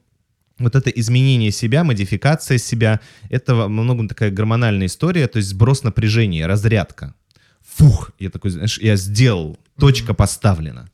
вот 0.60 0.76
это 0.76 0.90
изменение 0.90 1.52
себя, 1.52 1.84
модификация 1.84 2.58
себя, 2.58 3.00
это 3.30 3.56
во 3.56 3.68
многом 3.68 4.08
такая 4.08 4.32
гормональная 4.32 4.88
история, 4.88 5.28
то 5.28 5.38
есть 5.38 5.50
сброс 5.50 5.84
напряжения, 5.84 6.46
разрядка. 6.46 7.16
Фух, 7.76 8.12
я 8.20 8.30
такой, 8.30 8.52
знаешь, 8.52 8.78
я 8.80 8.96
сделал, 8.96 9.58
точка 9.80 10.14
поставлена. 10.14 10.90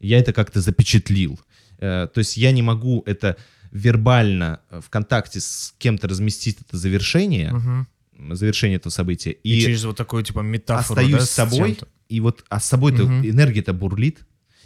Я 0.00 0.18
это 0.18 0.32
как-то 0.32 0.60
запечатлил. 0.60 1.38
Э, 1.78 2.08
То 2.12 2.18
есть 2.18 2.36
я 2.36 2.52
не 2.52 2.62
могу 2.62 3.02
это 3.06 3.36
вербально 3.70 4.60
э, 4.70 4.80
в 4.80 4.88
контакте 4.88 5.40
с 5.40 5.74
кем-то 5.78 6.08
разместить 6.08 6.58
это 6.66 6.76
завершение, 6.78 7.52
Мгм. 7.52 7.86
завершение 8.34 8.76
этого 8.76 8.90
события. 8.92 9.32
И, 9.32 9.58
И, 9.58 9.60
через 9.60 9.84
вот 9.84 9.96
такую, 9.96 10.22
типа, 10.22 10.40
метафору, 10.40 11.00
остаюсь 11.00 11.20
да, 11.20 11.26
с 11.26 11.30
собой, 11.30 11.78
и 12.08 12.20
вот 12.20 12.44
а 12.48 12.60
с 12.60 12.64
собой-то 12.66 13.04
Мгм. 13.04 13.28
энергия-то 13.28 13.72
бурлит, 13.74 14.20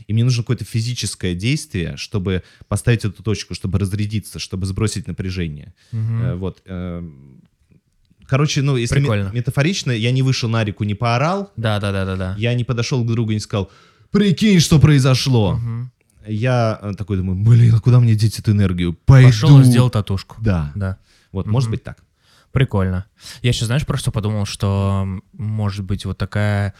и 0.06 0.12
мне 0.12 0.24
нужно 0.24 0.42
какое-то 0.42 0.64
физическое 0.64 1.34
действие, 1.34 1.96
чтобы 1.96 2.42
поставить 2.68 3.04
эту 3.04 3.22
точку, 3.22 3.54
чтобы 3.54 3.78
разрядиться, 3.78 4.38
чтобы 4.38 4.66
сбросить 4.66 5.06
напряжение. 5.06 5.74
Э, 5.92 6.34
Вот. 6.34 6.62
э, 6.66 7.02
Короче, 8.26 8.62
ну, 8.62 8.76
если 8.76 8.94
Прикольно. 9.00 9.30
метафорично, 9.32 9.90
я 9.90 10.12
не 10.12 10.22
вышел 10.22 10.48
на 10.48 10.62
реку, 10.62 10.84
не 10.84 10.94
поорал, 10.94 11.50
Да, 11.56 11.80
да, 11.80 11.90
да, 11.90 12.04
да, 12.04 12.16
да. 12.16 12.34
я 12.38 12.54
не 12.54 12.62
подошел 12.62 13.02
к 13.02 13.06
другу 13.06 13.32
и 13.32 13.34
не 13.34 13.40
сказал, 13.40 13.70
прикинь, 14.12 14.60
что 14.60 14.78
произошло. 14.78 15.54
Мгм. 15.56 15.90
Я 16.28 16.78
э, 16.80 16.92
такой 16.96 17.16
думаю, 17.16 17.42
блин, 17.42 17.74
а 17.74 17.80
куда 17.80 17.98
мне 17.98 18.14
деть 18.14 18.38
эту 18.38 18.52
энергию? 18.52 18.92
Пойду. 18.92 19.28
Пошел 19.28 19.60
и 19.60 19.64
сделал 19.64 19.90
татушку. 19.90 20.36
Да. 20.40 20.70
Да. 20.76 20.98
Вот, 21.32 21.46
Мгм. 21.46 21.52
может 21.52 21.70
быть 21.70 21.82
так. 21.82 22.04
Прикольно. 22.52 23.06
Я 23.42 23.50
еще, 23.50 23.64
знаешь, 23.64 23.84
просто 23.86 24.10
подумал, 24.12 24.44
что 24.44 25.08
может 25.32 25.84
быть 25.84 26.04
вот 26.04 26.18
такая 26.18 26.74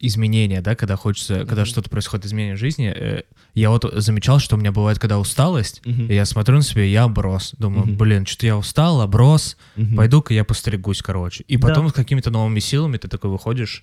изменение, 0.00 0.60
да, 0.62 0.74
когда 0.74 0.96
хочется, 0.96 1.40
когда 1.40 1.62
Мгм. 1.62 1.66
что-то 1.66 1.90
происходит 1.90 2.26
изменение 2.26 2.56
в 2.56 2.58
жизни. 2.58 2.92
э, 2.94 3.22
Я 3.54 3.70
вот 3.70 3.84
замечал, 3.96 4.38
что 4.38 4.54
у 4.56 4.58
меня 4.60 4.70
бывает, 4.70 4.98
когда 5.00 5.18
усталость, 5.18 5.82
Мгм. 5.84 6.06
и 6.06 6.14
я 6.14 6.24
смотрю 6.24 6.56
на 6.56 6.62
себя, 6.62 6.84
я 6.84 7.04
оброс. 7.04 7.52
Думаю, 7.58 7.86
Мгм. 7.86 7.96
блин, 7.96 8.24
что-то 8.26 8.46
я 8.46 8.56
устал, 8.56 9.00
оброс, 9.00 9.56
Мгм. 9.76 9.96
пойду-ка 9.96 10.32
я 10.34 10.44
постригусь, 10.44 11.02
короче. 11.02 11.44
И 11.48 11.56
Да. 11.56 11.68
потом 11.68 11.88
с 11.88 11.92
какими-то 11.92 12.30
новыми 12.30 12.60
силами 12.60 12.96
ты 12.96 13.08
такой 13.08 13.28
выходишь. 13.30 13.82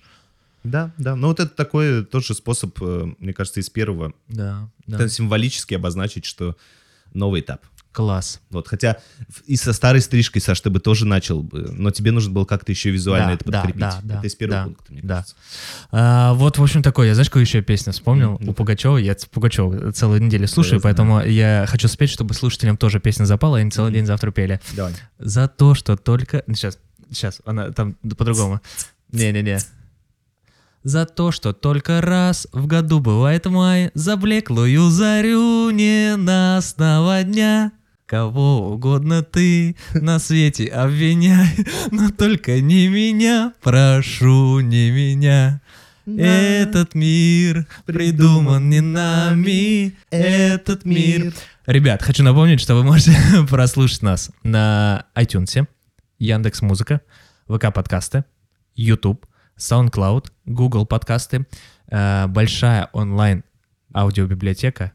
Да, 0.64 0.90
да. 0.98 1.14
Ну 1.16 1.28
вот 1.28 1.38
это 1.40 1.54
такой 1.54 2.04
тоже 2.04 2.34
способ, 2.34 2.76
э, 2.82 3.12
мне 3.18 3.32
кажется, 3.34 3.60
из 3.60 3.68
первого. 3.70 4.12
Да, 4.28 4.68
да. 4.86 4.96
Это 4.96 5.08
символически 5.10 5.74
обозначить, 5.74 6.24
что 6.24 6.56
новый 7.14 7.42
этап. 7.42 7.60
Класс. 7.92 8.40
Вот, 8.50 8.68
хотя 8.68 8.98
и 9.46 9.56
со 9.56 9.72
старой 9.72 10.00
стрижкой, 10.00 10.40
Саш, 10.42 10.60
ты 10.60 10.70
бы 10.70 10.78
тоже 10.78 11.04
начал, 11.06 11.48
но 11.52 11.90
тебе 11.90 12.12
нужно 12.12 12.32
было 12.32 12.44
как-то 12.44 12.70
еще 12.70 12.90
визуально 12.90 13.28
Да, 13.28 13.32
это 13.34 13.44
да, 13.46 13.52
подкрепить. 13.62 13.80
да, 13.80 14.00
да, 14.04 14.18
это 14.18 14.26
из 14.26 14.34
первого 14.36 14.58
да, 14.60 14.64
пункта, 14.66 14.92
мне 14.92 15.00
да. 15.02 15.14
кажется. 15.16 15.34
А, 15.90 16.34
вот, 16.34 16.58
в 16.58 16.62
общем, 16.62 16.82
такое. 16.82 17.08
Я 17.08 17.14
знаешь, 17.14 17.28
какую 17.28 17.44
еще 17.44 17.60
песню 17.62 17.92
вспомнил? 17.92 18.36
Ну, 18.40 18.50
У 18.52 18.54
Пугачева. 18.54 18.98
Я 18.98 19.16
Пугачева 19.32 19.90
целую 19.92 20.22
неделю 20.22 20.46
слушаю, 20.46 20.80
знаю. 20.80 20.82
поэтому 20.82 21.20
я 21.24 21.64
хочу 21.66 21.88
спеть, 21.88 22.10
чтобы 22.10 22.34
слушателям 22.34 22.76
тоже 22.76 23.00
песня 23.00 23.24
запала, 23.24 23.56
и 23.56 23.62
они 23.62 23.70
целый 23.70 23.88
Мгм. 23.88 23.94
день 23.94 24.06
завтра 24.06 24.30
пели. 24.30 24.60
Давай. 24.74 24.94
За 25.18 25.48
то, 25.48 25.74
что 25.74 25.96
только... 25.96 26.44
Сейчас, 26.48 26.78
сейчас, 27.10 27.40
она 27.46 27.70
там 27.72 27.94
по-другому. 28.16 28.60
Не-не-не. 29.12 29.58
За 30.88 31.04
то, 31.04 31.32
что 31.32 31.52
только 31.52 32.00
раз 32.00 32.48
в 32.50 32.66
году 32.66 32.98
бывает 33.00 33.44
май, 33.44 33.90
За 33.92 34.16
блеклую 34.16 34.88
зарю 34.88 35.68
ненастного 35.68 37.22
дня. 37.24 37.72
Кого 38.06 38.72
угодно 38.72 39.22
ты 39.22 39.76
на 39.92 40.18
свете 40.18 40.64
обвиняй, 40.68 41.66
Но 41.90 42.08
только 42.08 42.62
не 42.62 42.88
меня, 42.88 43.52
прошу, 43.60 44.60
не 44.60 44.90
меня. 44.90 45.60
Этот 46.06 46.94
мир 46.94 47.66
придуман 47.84 48.70
не 48.70 48.80
нами, 48.80 49.94
этот 50.08 50.86
мир. 50.86 51.34
Ребят, 51.66 52.02
хочу 52.02 52.24
напомнить, 52.24 52.62
что 52.62 52.74
вы 52.74 52.82
можете 52.82 53.14
прослушать 53.50 54.00
нас 54.00 54.30
на 54.42 55.04
iTunes, 55.14 55.66
Яндекс 56.18 56.62
Музыка, 56.62 57.02
ВК 57.46 57.74
подкасты, 57.74 58.24
YouTube, 58.74 59.26
SoundCloud, 59.58 60.26
Google 60.46 60.86
подкасты, 60.86 61.46
э, 61.90 62.26
большая 62.28 62.88
онлайн 62.92 63.44
аудиобиблиотека 63.94 64.92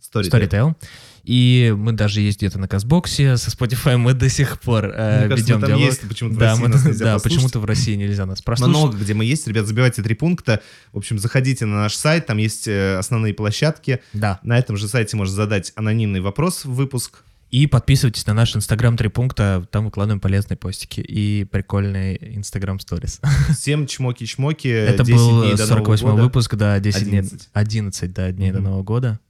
Storytel. 0.00 0.30
Storytel. 0.30 0.76
И 1.24 1.74
мы 1.76 1.92
даже 1.92 2.22
есть 2.22 2.38
где-то 2.38 2.58
на 2.58 2.66
Казбоксе, 2.68 3.36
со 3.36 3.50
Spotify 3.50 3.98
мы 3.98 4.14
до 4.14 4.30
сих 4.30 4.58
пор 4.60 4.86
э, 4.86 5.20
Мне 5.20 5.28
кажется, 5.28 5.36
ведем 5.52 5.60
там 5.60 5.68
диалог. 5.68 5.84
есть, 5.86 6.08
почему-то 6.08 6.36
в 6.36 6.38
да, 6.38 6.50
России 6.50 6.62
мы- 6.62 6.68
нас 6.68 6.84
нельзя 6.86 7.04
да, 7.04 7.14
послушать. 7.14 7.36
почему-то 7.36 7.60
в 7.60 7.64
России 7.66 7.94
нельзя 7.96 8.24
нас 8.24 8.40
прослушать. 8.40 8.74
Много 8.76 8.96
где 8.96 9.12
мы 9.12 9.26
есть, 9.26 9.46
ребят, 9.46 9.66
забивайте 9.66 10.02
три 10.02 10.14
пункта. 10.14 10.62
В 10.92 10.96
общем, 10.98 11.18
заходите 11.18 11.66
на 11.66 11.76
наш 11.82 11.94
сайт, 11.94 12.24
там 12.26 12.38
есть 12.38 12.66
э, 12.66 12.96
основные 12.96 13.34
площадки. 13.34 14.00
Да. 14.14 14.40
На 14.42 14.58
этом 14.58 14.78
же 14.78 14.88
сайте 14.88 15.18
можно 15.18 15.34
задать 15.34 15.72
анонимный 15.76 16.20
вопрос 16.20 16.64
в 16.64 16.72
выпуск. 16.72 17.22
И 17.50 17.66
подписывайтесь 17.66 18.26
на 18.26 18.34
наш 18.34 18.54
Инстаграм 18.54 18.96
три 18.96 19.08
пункта, 19.08 19.66
там 19.70 19.86
выкладываем 19.86 20.20
полезные 20.20 20.56
постики 20.58 21.00
и 21.00 21.44
прикольные 21.44 22.36
Инстаграм 22.36 22.78
сторис. 22.78 23.20
Всем 23.56 23.86
чмоки-чмоки. 23.86 24.68
Это 24.68 25.02
10 25.02 25.18
был 25.18 25.42
дней 25.42 25.56
до 25.56 25.66
48 25.66 26.04
Нового 26.04 26.16
года. 26.16 26.24
выпуск, 26.26 26.54
да, 26.56 26.78
10 26.78 27.04
дней, 27.04 27.18
11. 27.20 27.48
11 27.52 28.12
да, 28.12 28.32
дней 28.32 28.50
до 28.50 28.58
Мгм. 28.58 28.64
Нового 28.64 28.82
года. 28.82 29.20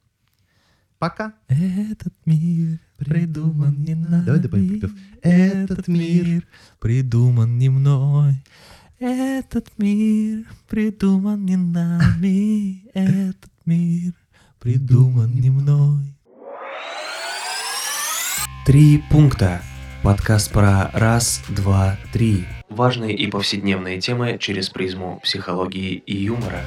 Пока. 0.99 1.33
Этот 1.47 2.13
мир 2.27 2.81
придуман 2.97 3.77
не 3.85 3.95
нами. 3.95 4.25
Давай 4.25 4.41
допоем 4.41 4.69
припев. 4.69 4.91
Этот 5.23 5.87
мир 5.87 6.43
придуман 6.81 7.57
не 7.57 7.69
мной. 7.69 8.35
Этот 8.99 9.69
мир 9.79 10.45
придуман 10.69 11.47
не 11.47 11.57
нами. 11.57 12.83
Этот 12.95 13.53
мир 13.65 14.13
придуман 14.59 15.33
не 15.33 15.51
мной. 15.51 16.17
Три 18.69 19.03
пункта. 19.11 19.63
Подкаст 20.03 20.53
про 20.53 20.91
раз, 20.93 21.43
два, 21.49 21.97
три. 22.13 22.45
Важные 22.69 23.17
и 23.17 23.27
повседневные 23.27 23.99
темы 23.99 24.37
через 24.39 24.69
призму 24.69 25.21
психологии 25.23 25.95
и 25.95 26.15
юмора. 26.15 26.61